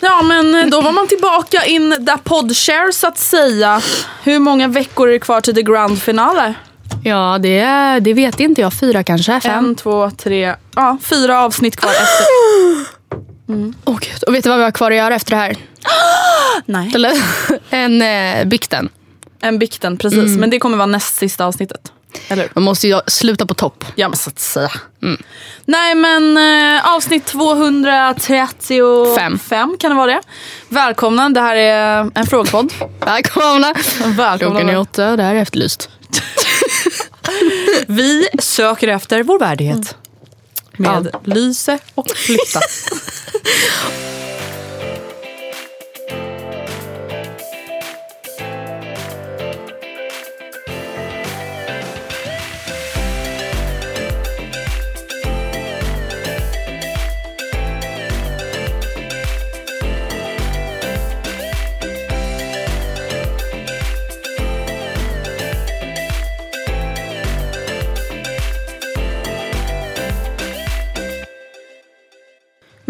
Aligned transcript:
Ja 0.00 0.22
men 0.22 0.70
då 0.70 0.80
var 0.80 0.92
man 0.92 1.08
tillbaka 1.08 1.64
in 1.64 1.96
där 2.00 2.16
podshare 2.16 2.92
så 2.92 3.06
att 3.06 3.18
säga. 3.18 3.80
Hur 4.22 4.38
många 4.38 4.68
veckor 4.68 5.08
är 5.08 5.12
det 5.12 5.18
kvar 5.18 5.40
till 5.40 5.54
the 5.54 5.62
grand 5.62 6.02
finale? 6.02 6.54
Ja, 7.04 7.38
det, 7.42 7.64
det 8.00 8.14
vet 8.14 8.40
inte 8.40 8.60
jag. 8.60 8.72
Fyra 8.72 9.02
kanske? 9.04 9.40
Fem? 9.40 9.64
En, 9.64 9.74
två, 9.74 10.10
tre, 10.10 10.54
ja 10.74 10.98
fyra 11.02 11.40
avsnitt 11.44 11.76
kvar 11.76 11.90
efter. 11.90 12.26
Åh 13.84 13.98
gud. 14.00 14.22
Och 14.26 14.34
vet 14.34 14.44
du 14.44 14.50
vad 14.50 14.58
vi 14.58 14.64
har 14.64 14.70
kvar 14.70 14.90
att 14.90 14.96
göra 14.96 15.14
efter 15.14 15.30
det 15.30 15.36
här? 15.36 15.56
Nej. 16.66 16.92
Eller? 16.94 17.12
En 17.70 18.02
eh, 18.02 18.44
bikten. 18.44 18.88
En 19.40 19.58
bikten, 19.58 19.96
precis. 19.96 20.36
Men 20.36 20.50
det 20.50 20.58
kommer 20.58 20.76
vara 20.76 20.86
näst 20.86 21.16
sista 21.16 21.46
avsnittet. 21.46 21.92
Eller? 22.28 22.48
Man 22.54 22.64
måste 22.64 22.88
ju 22.88 23.00
sluta 23.06 23.46
på 23.46 23.54
topp. 23.54 23.84
Ja 23.94 24.08
men 24.08 24.16
så 24.16 24.30
att 24.30 24.38
säga. 24.38 24.70
Nej 25.64 25.94
men 25.94 26.36
eh, 26.36 26.94
avsnitt 26.94 27.26
235 27.26 29.38
Fem. 29.38 29.76
kan 29.80 29.90
det 29.90 29.96
vara 29.96 30.12
det. 30.12 30.20
Välkomna, 30.68 31.28
det 31.28 31.40
här 31.40 31.56
är 31.56 32.10
en 32.14 32.26
frågepodd. 32.26 32.72
Välkomna! 33.00 33.74
Välkomna. 34.04 34.38
Klockan 34.38 34.68
är 34.68 34.78
åtta, 34.78 35.16
det 35.16 35.22
här 35.22 35.34
är 35.34 35.42
efterlyst. 35.42 35.88
Vi 37.86 38.28
söker 38.38 38.88
efter 38.88 39.22
vår 39.22 39.38
värdighet. 39.38 39.96
Med 40.76 41.08
Lyse 41.24 41.78
och 41.94 42.10
Flytta. 42.10 42.60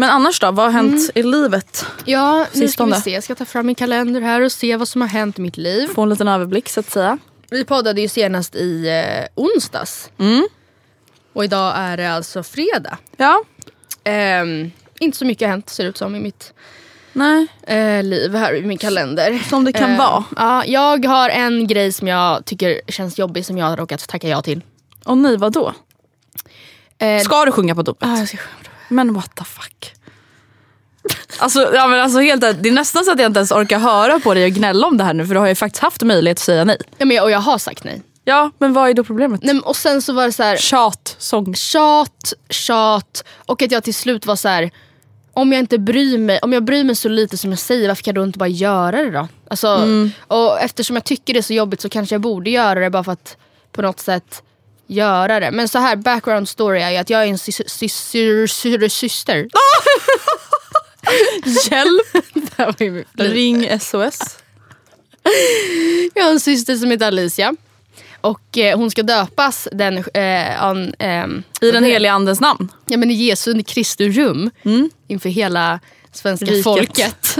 Men 0.05 0.13
annars 0.13 0.39
då, 0.39 0.51
vad 0.51 0.65
har 0.65 0.71
hänt 0.71 1.09
i 1.15 1.23
livet? 1.23 1.85
Ja, 2.05 2.45
nu 2.53 2.67
ska 2.67 2.85
vi 2.85 2.93
se. 2.93 3.09
Jag 3.11 3.23
ska 3.23 3.35
ta 3.35 3.45
fram 3.45 3.65
min 3.65 3.75
kalender 3.75 4.21
här 4.21 4.41
och 4.41 4.51
se 4.51 4.75
vad 4.77 4.87
som 4.87 5.01
har 5.01 5.07
hänt 5.07 5.39
i 5.39 5.41
mitt 5.41 5.57
liv. 5.57 5.87
Få 5.87 6.01
en 6.01 6.09
liten 6.09 6.27
överblick 6.27 6.69
så 6.69 6.79
att 6.79 6.91
säga. 6.91 7.17
Vi 7.49 7.65
poddade 7.65 8.01
ju 8.01 8.07
senast 8.07 8.55
i 8.55 8.87
eh, 8.87 9.27
onsdags. 9.43 10.09
Och 11.33 11.43
idag 11.43 11.73
är 11.77 11.97
det 11.97 12.11
alltså 12.11 12.43
fredag. 12.43 12.97
Ja, 13.17 13.43
Ehm, 14.03 14.71
inte 14.99 15.17
så 15.17 15.25
mycket 15.25 15.45
har 15.47 15.49
hänt 15.51 15.69
ser 15.69 15.83
det 15.83 15.89
ut 15.89 15.97
som 15.97 16.15
i 16.15 16.19
mitt 16.19 16.53
nej. 17.13 17.47
eh, 17.67 18.03
liv 18.03 18.35
här 18.35 18.55
i 18.55 18.61
min 18.61 18.77
kalender. 18.77 19.39
Som 19.49 19.63
det 19.65 19.73
kan 19.73 19.91
Eh, 19.91 19.97
vara. 19.97 20.23
Ja, 20.35 20.65
jag 20.65 21.05
har 21.05 21.29
en 21.29 21.67
grej 21.67 21.91
som 21.91 22.07
jag 22.07 22.45
tycker 22.45 22.81
känns 22.87 23.17
jobbig 23.19 23.45
som 23.45 23.57
jag 23.57 23.65
har 23.65 23.77
råkat 23.77 24.07
tacka 24.07 24.27
ja 24.27 24.41
till. 24.41 24.61
Och 25.05 25.17
nej, 25.17 25.37
vadå? 25.37 25.73
Eh, 26.97 27.21
Ska 27.21 27.45
du 27.45 27.51
sjunga 27.51 27.75
på 27.75 27.81
dopet? 27.81 28.07
ah, 28.09 28.17
jag 28.17 28.27
ska 28.27 28.37
sjunga 28.37 28.55
på 28.57 28.63
det. 28.63 28.69
Men 28.95 29.13
what 29.13 29.35
the 29.35 29.43
fuck. 29.43 29.93
Alltså, 31.37 31.71
ja, 31.75 31.87
men 31.87 31.99
alltså 31.99 32.19
helt, 32.19 32.41
det 32.41 32.69
är 32.69 32.71
nästan 32.71 33.05
så 33.05 33.11
att 33.11 33.19
jag 33.19 33.29
inte 33.29 33.37
ens 33.39 33.51
orkar 33.51 33.79
höra 33.79 34.19
på 34.19 34.33
dig 34.33 34.45
och 34.45 34.51
gnälla 34.51 34.87
om 34.87 34.97
det 34.97 35.03
här 35.03 35.13
nu 35.13 35.27
för 35.27 35.33
du 35.33 35.39
har 35.39 35.47
ju 35.47 35.55
faktiskt 35.55 35.81
haft 35.81 36.01
möjlighet 36.03 36.37
att 36.37 36.43
säga 36.43 36.63
nej. 36.63 36.77
ja, 36.97 37.05
men 37.05 37.23
och 37.23 37.31
jag 37.31 37.39
har 37.39 37.57
sagt 37.57 37.83
nej. 37.83 38.01
Ja, 38.23 38.51
men 38.59 38.73
vad 38.73 38.89
är 38.89 38.93
då 38.93 39.03
problemet? 39.03 39.43
nej 39.43 39.53
men, 39.53 39.63
och 39.63 39.75
sen 39.75 40.01
så 40.01 40.13
var 40.13 40.25
det 40.25 40.31
så 40.31 40.43
här, 40.43 40.57
Tjat, 40.57 41.15
sång. 41.19 41.55
tjat, 41.55 42.33
tjat 42.49 43.23
och 43.45 43.61
att 43.61 43.71
jag 43.71 43.83
till 43.83 43.93
slut 43.95 44.25
var 44.25 44.35
så 44.35 44.47
här. 44.47 44.71
Om 45.33 45.51
jag 45.53 45.59
inte 45.59 45.77
bryr 45.77 46.17
mig, 46.17 46.39
om 46.41 46.53
jag 46.53 46.63
bryr 46.63 46.83
mig 46.83 46.95
så 46.95 47.09
lite 47.09 47.37
som 47.37 47.49
jag 47.49 47.59
säger, 47.59 47.87
varför 47.87 48.03
kan 48.03 48.15
jag 48.15 48.21
då 48.23 48.27
inte 48.27 48.39
bara 48.39 48.49
göra 48.49 49.03
det 49.03 49.11
då? 49.11 49.27
Alltså, 49.49 49.87
Och 50.27 50.59
eftersom 50.61 50.95
jag 50.95 51.03
tycker 51.05 51.33
det 51.33 51.39
är 51.39 51.41
så 51.41 51.53
jobbigt 51.53 51.81
så 51.81 51.89
kanske 51.89 52.15
jag 52.15 52.21
borde 52.21 52.49
göra 52.49 52.79
det 52.79 52.89
bara 52.89 53.03
för 53.03 53.11
att 53.11 53.37
på 53.71 53.81
något 53.81 53.99
sätt 53.99 54.43
göra 54.87 55.39
det. 55.39 55.51
Men 55.51 55.67
så 55.69 55.79
här, 55.79 55.95
background 55.95 56.49
story 56.49 56.81
är 56.81 56.89
ju 56.91 56.97
att 56.97 57.09
jag 57.09 57.23
är 57.23 57.27
en 57.27 57.35
sys- 57.35 57.67
sys- 57.67 58.47
sys- 58.47 58.87
syster. 58.89 59.47
Hjälp! 61.71 62.25
Ring 63.13 63.79
SOS. 63.79 64.19
Jag 66.13 66.23
har 66.23 66.31
en 66.31 66.39
syster 66.39 66.75
som 66.75 66.91
heter 66.91 67.07
Alicia. 67.07 67.55
Och 68.21 68.57
eh, 68.57 68.77
hon 68.77 68.91
ska 68.91 69.03
döpas 69.03 69.67
den, 69.71 69.97
eh, 69.97 70.63
an, 70.63 70.93
ehm, 70.99 71.43
I 71.61 71.71
den 71.71 71.83
heliga 71.83 72.11
andens 72.11 72.41
namn. 72.41 72.71
ja, 72.85 72.97
men 72.97 73.11
i 73.11 73.13
Jesu 73.13 73.63
Kristi 73.63 74.09
rum. 74.09 74.51
Inför 75.07 75.29
hela 75.29 75.79
svenska 76.11 76.45
Riket. 76.45 76.63
folket. 76.63 77.37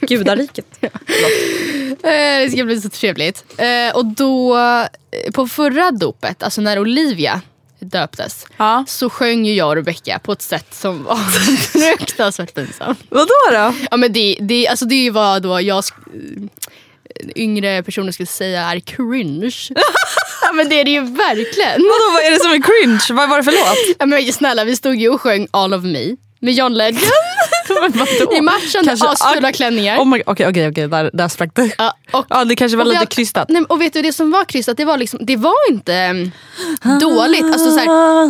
Gudariket. 0.00 0.66
Eh, 2.02 2.42
det 2.44 2.50
ska 2.52 2.64
bli 2.64 2.80
så 2.80 2.88
trevligt. 2.88 3.44
Eh, 3.56 3.96
och 3.96 4.06
då, 4.06 4.56
eh, 4.58 5.32
på 5.32 5.48
förra 5.48 5.90
dopet, 5.90 6.42
alltså 6.42 6.60
när 6.60 6.78
Olivia 6.78 7.40
döptes, 7.88 8.46
Ja. 8.56 8.84
så 8.88 9.10
sjöng 9.10 9.46
ju 9.46 9.54
jag 9.54 9.68
och 9.68 9.74
Rebecca 9.76 10.18
på 10.18 10.32
ett 10.32 10.42
sätt 10.42 10.74
som 10.74 11.04
var 11.04 11.16
fruktansvärt 11.96 12.54
pinsamt. 12.54 12.98
Vadå 13.08 13.28
då? 13.52 13.74
Ja, 13.90 13.96
men 13.96 14.12
det, 14.12 14.36
det, 14.40 14.68
alltså 14.68 14.84
det 14.84 15.10
vad 15.10 15.42
då 15.42 15.60
jag 15.60 15.84
yngre 17.36 17.82
personer 17.82 18.12
skulle 18.12 18.26
säga 18.26 18.62
är 18.62 18.80
cringe. 18.80 19.52
ja, 20.42 20.52
men 20.54 20.68
det 20.68 20.80
är 20.80 20.84
det 20.84 20.90
ju 20.90 21.00
verkligen. 21.00 21.72
Vadå, 21.82 22.12
vad 22.12 22.22
är 22.22 22.30
det 22.30 22.40
som 22.40 22.50
är 22.52 22.62
cringe? 22.62 23.18
Vad 23.20 23.28
var 23.30 23.36
det 23.36 23.44
för 23.44 23.52
låt? 23.52 23.96
Ja, 23.98 24.06
men 24.06 24.32
snälla, 24.32 24.64
vi 24.64 24.76
stod 24.76 24.94
ju 24.96 25.08
och 25.08 25.20
sjöng 25.20 25.48
All 25.50 25.74
of 25.74 25.84
me 25.84 26.16
med 26.40 26.54
John 26.54 26.74
Legend. 26.74 27.02
Vadå? 27.68 28.36
I 28.36 28.40
matchen, 28.40 28.84
Kanske- 28.84 29.08
asfulla 29.08 29.52
klänningar. 29.52 29.98
Oh 29.98 30.18
okej, 30.26 30.70
där, 30.72 31.10
där 31.12 31.28
sprack 31.28 31.50
det. 31.54 31.70
Ja, 31.78 31.92
och, 32.12 32.26
Ja, 32.30 32.44
det 32.44 32.56
kanske 32.56 32.76
var 32.78 32.84
lite 32.84 32.98
har- 32.98 33.06
krystat. 33.06 33.48
Nej, 33.48 33.62
och 33.68 33.80
vet 33.80 33.92
du 33.92 34.02
det 34.02 34.12
som 34.12 34.30
var 34.30 34.44
krystat, 34.44 34.76
det 34.76 34.84
var, 34.84 34.96
liksom, 34.96 35.20
det 35.22 35.36
var 35.36 35.70
inte 35.70 35.94
mm, 35.94 36.30
dåligt. 37.00 37.44
Alltså, 37.44 37.70
så 37.70 37.78
här, 37.78 37.86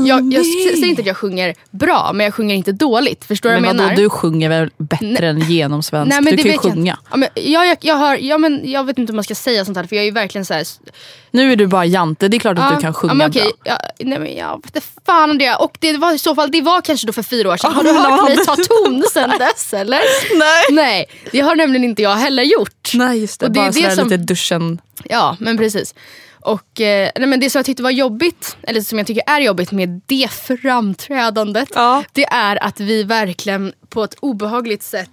jag, 0.09 0.33
jag 0.33 0.47
säger 0.47 0.87
inte 0.87 1.01
att 1.01 1.07
jag 1.07 1.17
sjunger 1.17 1.55
bra, 1.71 2.11
men 2.15 2.25
jag 2.25 2.35
sjunger 2.35 2.55
inte 2.55 2.73
dåligt. 2.73 3.25
Förstår 3.25 3.51
du 3.51 3.55
Men 3.55 3.63
vad 3.63 3.69
jag 3.69 3.75
vadå, 3.75 3.89
menar? 3.89 4.03
du 4.03 4.11
sjunger 4.11 4.49
väl 4.49 4.71
bättre 4.79 5.29
än 5.29 5.41
genomsvensk? 5.51 6.09
Nej, 6.11 6.21
men 6.23 6.31
du 6.31 6.37
det 6.37 6.43
kan 6.43 6.51
ju 6.51 6.55
jag 6.55 6.63
sjunga. 6.63 6.93
inte. 6.93 7.03
Ja, 7.11 7.17
men, 7.17 7.29
ja, 7.35 7.65
jag, 7.65 7.77
jag, 7.81 7.95
har, 7.95 8.17
ja, 8.17 8.39
men 8.39 8.71
jag 8.71 8.85
vet 8.85 8.99
inte 8.99 9.13
om 9.13 9.17
man 9.17 9.25
ska 9.25 9.35
säga 9.35 9.65
sånt 9.65 9.77
här 9.77 9.85
för 9.85 9.97
jag 9.97 10.03
är 10.03 10.07
ju 10.07 10.13
verkligen 10.13 10.45
så 10.45 10.55
här, 10.55 10.65
Nu 11.31 11.53
är 11.53 11.57
du 11.57 11.67
bara 11.67 11.85
jante, 11.85 12.29
det 12.29 12.37
är 12.37 12.39
klart 12.39 12.59
att 12.59 12.75
du 12.77 12.81
kan 12.83 12.95
sjunga 12.95 13.25
ja, 13.25 13.29
bra. 13.29 13.43
ja, 13.65 13.79
nej, 13.99 14.19
men 14.19 14.37
jag 14.37 14.57
vet 14.57 14.77
inte 14.77 14.89
fan 15.07 15.31
om 15.31 15.39
det. 15.39 15.55
Och 15.55 15.77
det 15.81 15.97
var 15.97 16.13
i 16.15 16.19
så 16.19 16.35
fall, 16.35 16.51
det 16.51 16.61
var 16.61 16.81
kanske 16.81 17.07
då 17.07 17.13
för 17.13 17.23
fyra 17.23 17.49
år 17.53 17.57
sedan. 17.57 17.73
Har 17.73 17.83
du 17.85 17.93
hört 17.93 18.25
mig 18.29 18.37
ta 18.37 18.57
ton 18.57 19.05
sen 19.13 19.28
dess 19.39 19.75
eller? 19.75 20.01
Nej. 20.39 20.65
Nej, 20.71 21.07
det 21.33 21.41
har 21.41 21.57
nämligen 21.57 21.85
inte 21.85 22.03
jag 22.03 22.15
heller 22.17 22.43
gjort. 22.43 22.91
Nej 22.95 23.19
just 23.21 23.41
det, 23.41 23.47
Och 23.47 23.53
det 23.53 23.61
är 23.61 23.65
bara 23.65 23.73
sådär 23.73 23.91
som- 23.91 24.09
lite 24.09 24.17
duschen. 24.23 24.81
Ja, 25.05 25.37
men 25.41 25.57
precis. 25.59 25.95
Och 26.41 26.81
eh, 26.81 27.11
nej, 27.17 27.27
men 27.29 27.41
det 27.41 27.51
som 27.51 27.59
jag 27.59 27.67
tyckte 27.67 27.83
var 27.83 27.91
jobbigt, 27.91 28.57
eller 28.63 28.81
som 28.81 28.99
jag 28.99 29.07
tycker 29.07 29.23
är 29.27 29.41
jobbigt 29.41 29.73
med 29.73 30.01
det 30.07 30.29
framträdandet, 30.31 31.69
Ja. 31.75 32.05
det 32.13 32.25
är 32.25 32.65
att 32.65 32.81
vi 32.81 33.03
verkligen 33.03 33.73
på 33.89 34.05
ett 34.05 34.15
obehagligt 34.21 34.83
sätt 34.83 35.11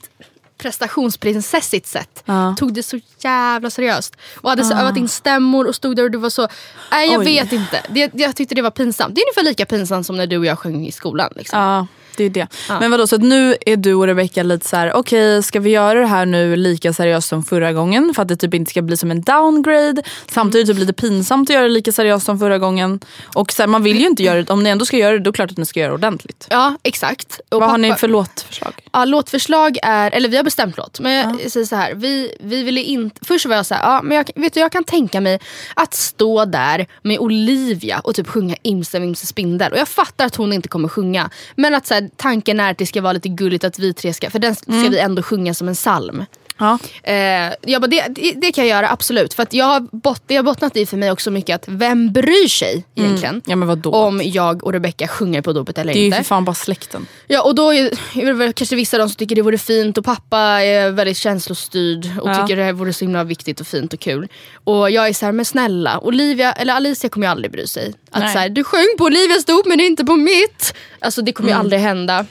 prestationsprinsessigt 0.58 1.88
sätt 1.88 2.24
Ja. 2.26 2.56
tog 2.60 2.74
det 2.74 2.84
så 2.84 3.00
jävla 3.20 3.70
seriöst. 3.70 4.16
Och 4.42 4.50
hade 4.50 4.64
så 4.64 4.74
övat 4.74 4.98
in 4.98 5.08
stämmor 5.08 5.68
och 5.68 5.76
stod 5.76 5.96
där 5.96 6.04
och 6.04 6.12
det 6.12 6.18
var 6.18 6.30
så... 6.30 6.48
Nej 6.92 7.12
jag 7.12 7.20
Oj. 7.20 7.26
vet 7.26 7.52
inte. 7.54 7.82
Det, 7.90 8.12
jag 8.14 8.36
tyckte 8.36 8.56
det 8.56 8.62
var 8.62 8.72
pinsamt. 8.72 9.16
Det 9.16 9.22
är 9.22 9.26
ungefär 9.26 9.44
lika 9.44 9.66
pinsamt 9.66 10.06
som 10.06 10.18
när 10.18 10.28
du 10.28 10.38
och 10.38 10.46
jag 10.46 10.60
sjöng 10.60 10.86
i 10.88 10.92
skolan. 10.92 11.34
Liksom. 11.36 11.60
Ja, 11.60 11.88
det 12.18 12.24
är 12.24 12.30
det. 12.30 12.48
Ja. 12.70 12.80
Men 12.80 12.92
vadå, 12.92 13.08
så 13.08 13.16
att 13.16 13.22
nu 13.22 13.56
är 13.66 13.78
du 13.78 13.94
och 13.94 14.08
Rebecca 14.08 14.44
lite 14.44 14.68
så 14.68 14.76
här: 14.76 14.94
okej 14.94 15.44
ska 15.44 15.60
vi 15.60 15.70
göra 15.70 16.00
det 16.00 16.08
här 16.08 16.26
nu 16.26 16.56
lika 16.56 16.94
seriöst 16.94 17.28
som 17.28 17.44
förra 17.44 17.74
gången 17.74 18.14
för 18.16 18.22
att 18.22 18.28
det 18.28 18.36
typ 18.36 18.54
inte 18.54 18.72
ska 18.72 18.82
bli 18.82 18.98
som 18.98 19.12
en 19.12 19.22
downgrade. 19.22 20.04
Samtidigt 20.32 20.68
typ 20.68 20.78
lite 20.78 20.94
pinsamt 20.94 21.50
att 21.50 21.54
göra 21.54 21.64
det 21.64 21.70
lika 21.70 21.92
seriöst 21.92 22.26
som 22.26 22.40
förra 22.40 22.58
gången. 22.58 23.00
Och 23.36 23.52
så 23.52 23.62
här, 23.62 23.68
man 23.68 23.84
vill 23.84 24.00
ju 24.00 24.08
inte 24.08 24.24
göra 24.24 24.44
det, 24.44 24.54
om 24.54 24.64
ni 24.64 24.70
ändå 24.70 24.86
ska 24.86 24.98
göra 24.98 25.12
det 25.14 25.20
då 25.20 25.30
är 25.30 25.32
det 25.32 25.36
klart 25.36 25.52
att 25.52 25.58
ni 25.58 25.66
ska 25.66 25.80
göra 25.80 25.90
det 25.90 25.96
ordentligt. 25.96 26.48
Ja, 26.50 26.76
exakt. 26.84 27.40
Och 27.50 27.60
Vad 27.60 27.70
har 27.70 27.78
ni 27.78 27.90
pappa- 27.90 28.00
för 28.00 28.08
låtförslag? 28.08 28.74
Ja, 28.96 29.06
låtförslag 29.06 29.78
är, 29.82 30.12
eller 30.12 30.30
vi 30.30 30.38
har 30.38 30.44
bestämt 30.44 30.78
låt. 30.78 31.00
Men 31.00 31.40
jag 31.42 31.52
säger 31.52 31.66
så 31.66 31.76
här, 31.76 31.94
vi, 31.94 32.38
vi 32.40 32.64
ville 32.64 32.82
inte, 32.82 33.26
först 33.26 33.46
var 33.46 33.56
jag 33.56 33.66
så 33.66 33.76
här, 33.76 33.84
ja, 33.84 34.02
men 34.02 34.18
jag, 34.18 34.30
vet 34.36 34.54
du, 34.54 34.60
jag 34.60 34.72
kan 34.72 34.84
tänka 34.84 35.22
mig 35.22 35.40
att 35.74 35.94
stå 35.94 36.46
där 36.46 36.88
med 37.02 37.20
Olivia 37.20 38.00
och 38.00 38.16
typ 38.16 38.28
sjunga 38.28 38.56
Imse 38.62 39.00
Vimse 39.00 39.26
Spindel. 39.26 39.72
Och 39.72 39.78
jag 39.78 39.88
fattar 39.88 40.26
att 40.26 40.36
hon 40.36 40.54
inte 40.54 40.68
kommer 40.68 40.88
sjunga. 40.88 41.30
Men 41.56 41.76
att 41.76 41.88
så 41.88 41.94
här, 41.94 42.10
tanken 42.16 42.60
är 42.60 42.72
att 42.72 42.78
det 42.78 42.86
ska 42.86 43.02
vara 43.02 43.14
lite 43.14 43.30
gulligt 43.30 43.64
att 43.64 43.80
vi 43.80 43.94
tre 43.94 44.14
ska, 44.14 44.30
för 44.30 44.40
den 44.40 44.56
ska 44.56 44.90
vi 44.90 45.00
ändå 45.00 45.24
sjunga 45.24 45.54
som 45.54 45.68
en 45.68 45.76
psalm. 45.76 46.26
Ja. 46.58 46.80
Eh, 47.04 47.16
jag 47.62 47.82
bara, 47.82 47.88
det, 47.88 48.06
det, 48.10 48.32
det 48.32 48.52
kan 48.52 48.68
jag 48.68 48.78
göra 48.78 48.90
absolut. 48.92 49.34
För 49.34 49.44
att 49.44 49.54
jag 49.54 49.66
har, 49.66 49.80
bot, 49.80 50.22
det 50.28 50.36
har 50.36 50.44
bottnat 50.44 50.78
i 50.78 50.86
för 50.86 50.98
mig 50.98 51.12
också 51.12 51.32
mycket 51.32 51.56
att 51.56 51.64
vem 51.68 52.14
bryr 52.14 52.48
sig 52.48 52.86
egentligen? 52.96 53.42
Ja 53.46 53.56
men 53.56 53.68
vadå? 53.68 53.92
Om 53.92 54.22
jag 54.24 54.64
och 54.64 54.74
Rebecca 54.74 55.08
sjunger 55.08 55.42
på 55.42 55.54
dopet 55.54 55.78
eller 55.78 55.94
det 55.94 56.00
är 56.00 56.02
ju 56.02 56.06
inte. 56.06 56.18
för 56.18 56.24
fan 56.24 56.46
bara 56.46 56.54
släkten. 56.56 57.08
Ja 57.28 57.42
och 57.42 57.56
då 57.56 57.74
är 57.74 57.90
det 58.26 58.34
väl 58.34 58.54
kanske 58.54 58.76
vissa 58.76 58.98
de 58.98 59.10
som 59.10 59.16
tycker 59.16 59.36
det 59.36 59.42
vore 59.42 59.58
fint 59.58 59.98
och 59.98 60.06
pappa 60.06 60.40
är 60.40 60.92
väldigt 60.92 61.18
känslostyrd 61.18 62.12
och 62.22 62.30
Ja. 62.30 62.36
tycker 62.48 62.56
det 62.58 62.64
här 62.64 62.74
vore 62.74 62.94
så 62.94 63.06
himla 63.06 63.24
viktigt 63.24 63.60
och 63.60 63.68
fint 63.68 63.94
och 63.94 64.00
kul. 64.00 64.28
Och 64.64 64.92
jag 64.92 65.08
är 65.08 65.14
så 65.14 65.26
här, 65.26 65.34
men 65.34 65.46
snälla, 65.46 66.00
Olivia, 66.00 66.52
eller 66.54 66.74
Alicia 66.74 67.10
kommer 67.10 67.28
ju 67.28 67.32
aldrig 67.32 67.52
bry 67.52 67.68
sig. 67.68 67.94
Att 68.12 68.24
Nej. 68.24 68.34
så 68.34 68.40
här, 68.40 68.50
du 68.50 68.64
sjöng 68.64 68.96
på 68.98 69.04
Olivias 69.04 69.46
dop 69.46 69.66
men 69.66 69.80
inte 69.80 70.06
på 70.06 70.16
mitt. 70.16 70.74
Alltså 71.00 71.22
det 71.22 71.32
kommer 71.32 71.50
ju 71.50 71.56
aldrig 71.56 71.82
hända. 71.82 72.26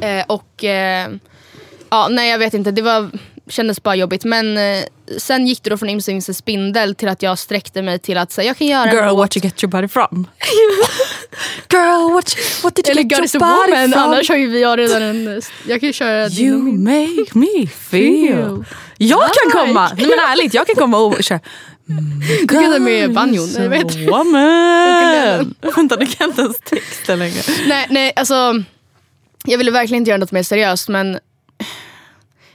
Eh, 0.00 0.24
och 0.26 0.64
eh, 0.64 1.10
ja, 1.90 2.08
nej 2.10 2.30
jag 2.30 2.38
vet 2.38 2.54
inte, 2.54 2.70
det 2.70 2.82
var, 2.82 3.10
kändes 3.48 3.82
bara 3.82 3.94
jobbigt. 3.96 4.24
Men 4.24 4.56
eh, 4.58 4.84
sen 5.18 5.46
gick 5.46 5.62
det 5.62 5.70
då 5.70 5.76
från 5.76 5.88
Imse 5.88 6.34
Spindel 6.34 6.94
till 6.94 7.08
att 7.08 7.22
jag 7.22 7.38
sträckte 7.38 7.82
mig 7.82 7.98
till 7.98 8.18
att 8.18 8.32
säga 8.32 8.46
jag 8.46 8.58
kan 8.58 8.66
göra 8.66 8.92
Girl 8.92 9.04
låt- 9.06 9.16
what 9.18 9.36
you 9.36 9.42
get 9.44 9.62
your 9.64 9.70
body 9.70 9.88
from. 9.88 10.26
Girl 11.70 12.12
what, 12.12 12.36
what 12.62 12.74
did 12.74 12.86
you 12.86 12.90
Eller 12.92 13.02
get 13.02 13.34
your 13.34 13.40
body 13.40 13.72
woman, 13.72 13.92
from? 13.92 14.02
annars 14.02 14.28
har 14.28 14.36
ju 14.36 14.46
vi 14.48 14.64
redan 14.64 15.02
en... 15.02 15.42
Jag 15.66 15.80
kan 15.80 15.86
ju 15.86 15.92
köra 15.92 16.28
You 16.28 16.58
make 16.78 17.30
me 17.38 17.66
feel. 17.90 18.64
Jag 18.98 19.22
kan 19.32 19.50
komma, 19.66 19.90
nej 19.96 20.06
men 20.06 20.18
ärligt 20.18 20.54
jag 20.54 20.66
kan 20.66 20.76
komma 20.76 20.98
och 20.98 21.22
köra. 21.24 21.40
Du 22.40 22.46
kan 22.48 22.72
ta 22.72 22.78
med 22.78 23.12
banjon. 23.12 23.48
Vad 23.58 23.74
heter? 23.76 24.06
Woman. 24.10 25.54
Vänta 25.76 25.96
du 25.96 26.06
kan 26.06 26.28
inte 26.30 26.42
ens 26.42 26.58
texten 26.60 27.18
längre. 27.18 27.42
Nej, 27.66 27.86
nej, 27.90 28.12
alltså. 28.16 28.62
Jag 29.44 29.58
ville 29.58 29.70
verkligen 29.70 30.00
inte 30.02 30.08
göra 30.10 30.18
något 30.18 30.32
mer 30.32 30.42
seriöst 30.42 30.88
men 30.88 31.18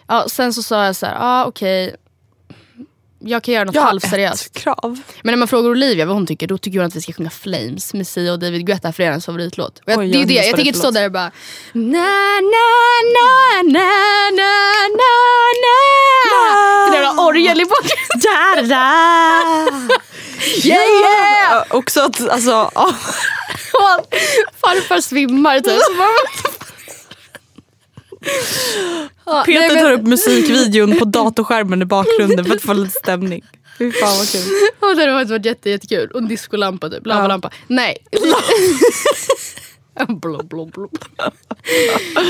ja, 0.07 0.25
sen 0.29 0.53
så 0.53 0.63
sa 0.63 0.85
jag 0.85 0.95
så 0.95 1.05
här, 1.05 1.13
ja 1.13 1.19
ah, 1.21 1.45
okej. 1.45 1.95
Jag 3.19 3.43
kan 3.43 3.53
göra 3.53 3.63
något 3.63 3.75
Jag 3.75 3.81
har 3.81 3.87
halvseriöst. 3.87 4.45
ett 4.45 4.53
krav. 4.63 4.99
Men 5.23 5.31
när 5.31 5.37
man 5.37 5.47
frågar 5.47 5.69
Olivia 5.69 6.05
vad 6.05 6.15
hon 6.15 6.27
tycker, 6.27 6.47
då 6.47 6.57
tycker 6.57 6.79
hon 6.79 6.87
att 6.87 6.95
vi 6.95 7.01
ska 7.01 7.13
sjunga 7.13 7.29
Flames 7.29 7.93
med 7.93 8.07
Sia 8.07 8.31
och 8.33 8.39
David 8.39 8.65
Guetta 8.67 8.93
för 8.93 9.03
det 9.03 9.07
är 9.07 9.09
hennes 9.11 9.25
favoritlåt. 9.25 9.79
Och 9.85 9.91
jag, 9.91 9.99
Oj, 9.99 10.11
det 10.11 10.17
är 10.17 10.19
ju 10.19 10.25
det, 10.25 10.33
jag 10.33 10.43
vad 10.43 10.45
det 10.45 10.55
tänker 10.57 10.61
är 10.63 10.67
inte 10.67 10.79
för 10.79 10.79
stå 10.79 10.87
låt. 10.87 10.93
där 10.93 11.05
och 11.05 11.11
bara 11.11 11.31
na 11.73 12.07
na 12.53 12.67
na 13.15 13.61
na 13.63 13.89
na 14.31 14.51
na 14.97 15.13
na. 15.63 15.77
Det 16.91 16.95
jävla 16.97 17.23
orgel 17.25 17.61
i 17.61 17.65
bakgrunden. 17.65 18.69
Da, 18.69 18.75
da. 18.75 19.97
Yeah 20.63 20.83
yeah! 21.01 21.63
Också 21.69 22.01
att, 22.01 22.29
alltså, 22.29 22.49
ja. 22.75 22.93
Farfar 24.61 25.01
svimmar 25.01 25.59
typ. 25.59 25.79
Så 25.81 25.93
bara- 25.97 26.51
Ja, 29.27 29.43
nej, 29.47 29.55
Peter 29.55 29.75
men- 29.75 29.83
tar 29.83 29.91
upp 29.91 30.01
musikvideon 30.01 30.99
på 30.99 31.05
datorskärmen 31.05 31.81
i 31.81 31.85
bakgrunden 31.85 32.45
för 32.45 32.55
att 32.55 32.61
få 32.61 32.73
lite 32.73 32.91
stämning. 32.91 33.43
Fy 33.77 33.91
fan 33.91 34.17
vad 34.17 34.29
kul. 34.31 34.41
Ja, 34.81 34.93
det 34.93 35.11
hade 35.11 35.25
varit 35.25 35.45
jätte, 35.45 35.69
jättekul. 35.69 36.11
Och 36.11 36.19
en 36.19 36.27
discolampa 36.27 36.89
typ. 36.89 37.05
Lavalampa. 37.05 37.51
Nej. 37.67 37.97
blå, 40.07 40.43
blå, 40.43 40.65
blå. 40.65 40.89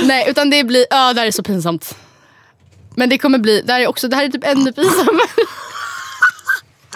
Nej, 0.03 0.25
utan 0.29 0.49
det 0.49 0.63
blir... 0.63 0.85
Ja, 0.89 1.13
det 1.13 1.19
här 1.19 1.27
är 1.27 1.31
så 1.31 1.43
pinsamt. 1.43 1.95
Men 2.95 3.09
det 3.09 3.17
kommer 3.17 3.37
bli... 3.37 3.61
Det 3.61 3.73
här 3.73 3.81
är, 3.81 3.87
också, 3.87 4.07
det 4.07 4.15
här 4.15 4.23
är 4.25 4.29
typ 4.29 4.47
ännu 4.47 4.71
pinsammare. 4.71 5.27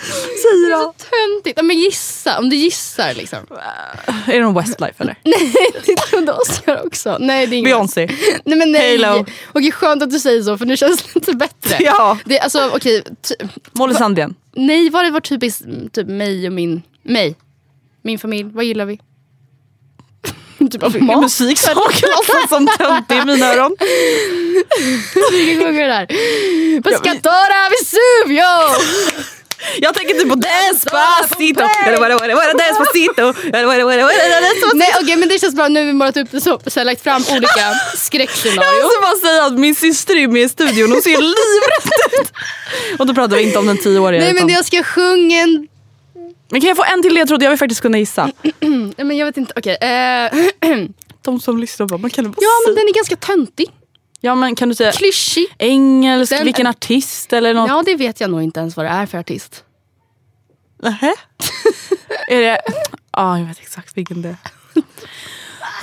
Säg 0.01 0.51
Det 0.67 0.73
är 0.73 0.79
så 0.83 0.93
töntigt. 0.93 1.57
Ja, 1.57 1.63
men 1.63 1.79
gissa. 1.79 2.39
Om 2.39 2.49
du 2.49 2.55
gissar 2.55 3.13
liksom. 3.13 3.39
Är 4.27 4.33
det 4.33 4.39
någon 4.39 4.53
Westlife 4.53 5.03
eller? 5.03 5.15
Nej, 5.23 5.53
det 5.85 5.95
trodde 5.95 6.33
Oscar 6.33 6.85
också. 6.85 7.17
Nej, 7.19 7.47
det 7.47 7.55
är 7.55 7.57
ingen. 7.57 7.69
Beyoncé. 7.71 8.09
Nej 8.45 8.57
men 8.57 8.71
nej. 8.71 9.03
Halo. 9.03 9.25
Okej, 9.53 9.71
skönt 9.71 10.03
att 10.03 10.11
du 10.11 10.19
säger 10.19 10.43
så 10.43 10.57
för 10.57 10.65
nu 10.65 10.77
känns 10.77 11.01
det 11.03 11.15
lite 11.15 11.33
bättre. 11.33 11.77
Ja. 11.83 12.17
Det, 12.25 12.39
alltså, 12.39 12.71
okej, 12.75 13.03
ty- 13.21 13.35
Molly 13.71 13.93
Sandén. 13.93 14.35
nej, 14.55 14.89
vad 14.89 15.05
det 15.05 15.11
var 15.11 15.19
typiskt 15.19 15.61
typ 15.93 16.07
mig 16.07 16.47
och 16.47 16.53
min... 16.53 16.81
Mig. 17.03 17.35
Min 18.01 18.19
familj. 18.19 18.49
Vad 18.53 18.65
gillar 18.65 18.85
vi? 18.85 18.99
typ 20.71 20.83
av 20.83 21.01
mat. 21.01 21.21
Musiksak 21.21 21.75
låter 21.75 22.47
som 22.47 22.67
töntig 22.67 23.15
i 23.17 23.25
mina 23.25 23.53
öron. 23.53 23.75
Vi 25.31 25.51
kan 25.55 25.65
sjunga 25.65 25.81
det 25.81 25.87
där. 25.87 26.05
Pescatore 26.81 27.69
Vesuvio! 27.71 28.43
Jag 29.81 29.93
tänker 29.95 30.13
typ 30.13 30.29
på 30.29 30.35
Despacito. 30.35 31.61
Despacito. 32.57 33.33
Nej 34.73 34.91
okej 35.01 35.15
men 35.15 35.29
det 35.29 35.39
känns 35.39 35.55
bra, 35.55 35.67
nu 35.67 35.79
har 35.79 35.87
vi 35.87 35.93
målat 35.93 36.17
upp 36.17 36.31
det 36.31 36.41
så, 36.41 36.59
så 36.67 36.79
jag 36.79 36.85
lagt 36.85 37.03
fram 37.03 37.23
olika 37.31 37.59
Jag 37.59 37.97
skräckscenarion. 37.99 38.81
måste 38.83 38.99
bara 39.01 39.29
säga 39.31 39.45
att 39.45 39.53
min 39.59 39.75
syster 39.75 40.15
är 40.15 40.27
med 40.27 40.41
i 40.41 40.49
studion 40.49 40.91
och 40.97 41.03
ser 41.03 41.09
livrädd 41.17 42.21
ut. 42.21 42.31
Och 42.99 43.05
då 43.07 43.13
pratar 43.13 43.37
vi 43.37 43.43
inte 43.43 43.59
om 43.59 43.65
den 43.65 43.77
tioåriga. 43.77 44.21
Nej 44.21 44.33
men 44.33 44.37
utan- 44.43 44.49
jag 44.49 44.65
ska 44.65 44.83
sjunga 44.83 45.41
en 45.41 45.67
Men 46.51 46.61
kan 46.61 46.67
jag 46.67 46.77
få 46.77 46.83
en 46.83 47.01
till 47.03 47.13
ledtråd? 47.13 47.43
Jag 47.43 47.49
vill 47.49 47.59
faktiskt 47.59 47.81
kunna 47.81 47.97
gissa. 47.99 48.31
Men 48.97 49.17
jag 49.17 49.25
vet 49.25 49.37
inte, 49.37 49.53
okej. 49.57 49.77
eh, 49.81 50.31
De 51.25 51.39
som 51.39 51.57
lyssnar 51.59 51.87
bara, 51.87 51.97
man 51.97 52.09
kan 52.09 52.31
bara 52.31 52.37
ja 52.41 52.49
men 52.67 52.75
den 52.75 52.87
är 52.87 52.93
ganska 52.93 53.15
töntig. 53.15 53.67
Ja 54.23 54.35
men 54.35 54.55
kan 54.55 54.69
du 54.69 54.75
säga 54.75 54.91
Klyschig. 54.91 55.47
engelsk, 55.59 56.31
Den- 56.31 56.45
vilken 56.45 56.67
artist 56.67 57.33
eller 57.33 57.53
något? 57.53 57.69
Ja 57.69 57.83
det 57.85 57.95
vet 57.95 58.21
jag 58.21 58.29
nog 58.29 58.43
inte 58.43 58.59
ens 58.59 58.77
vad 58.77 58.85
det 58.85 58.89
är 58.89 59.05
för 59.05 59.17
artist. 59.17 59.63
Nähä? 60.83 61.13
är 62.27 62.41
det... 62.41 62.61
Ja, 63.17 63.39
jag 63.39 63.45
vet 63.45 63.59
exakt 63.59 63.97
vilken 63.97 64.21
det 64.21 64.29
är. 64.29 64.37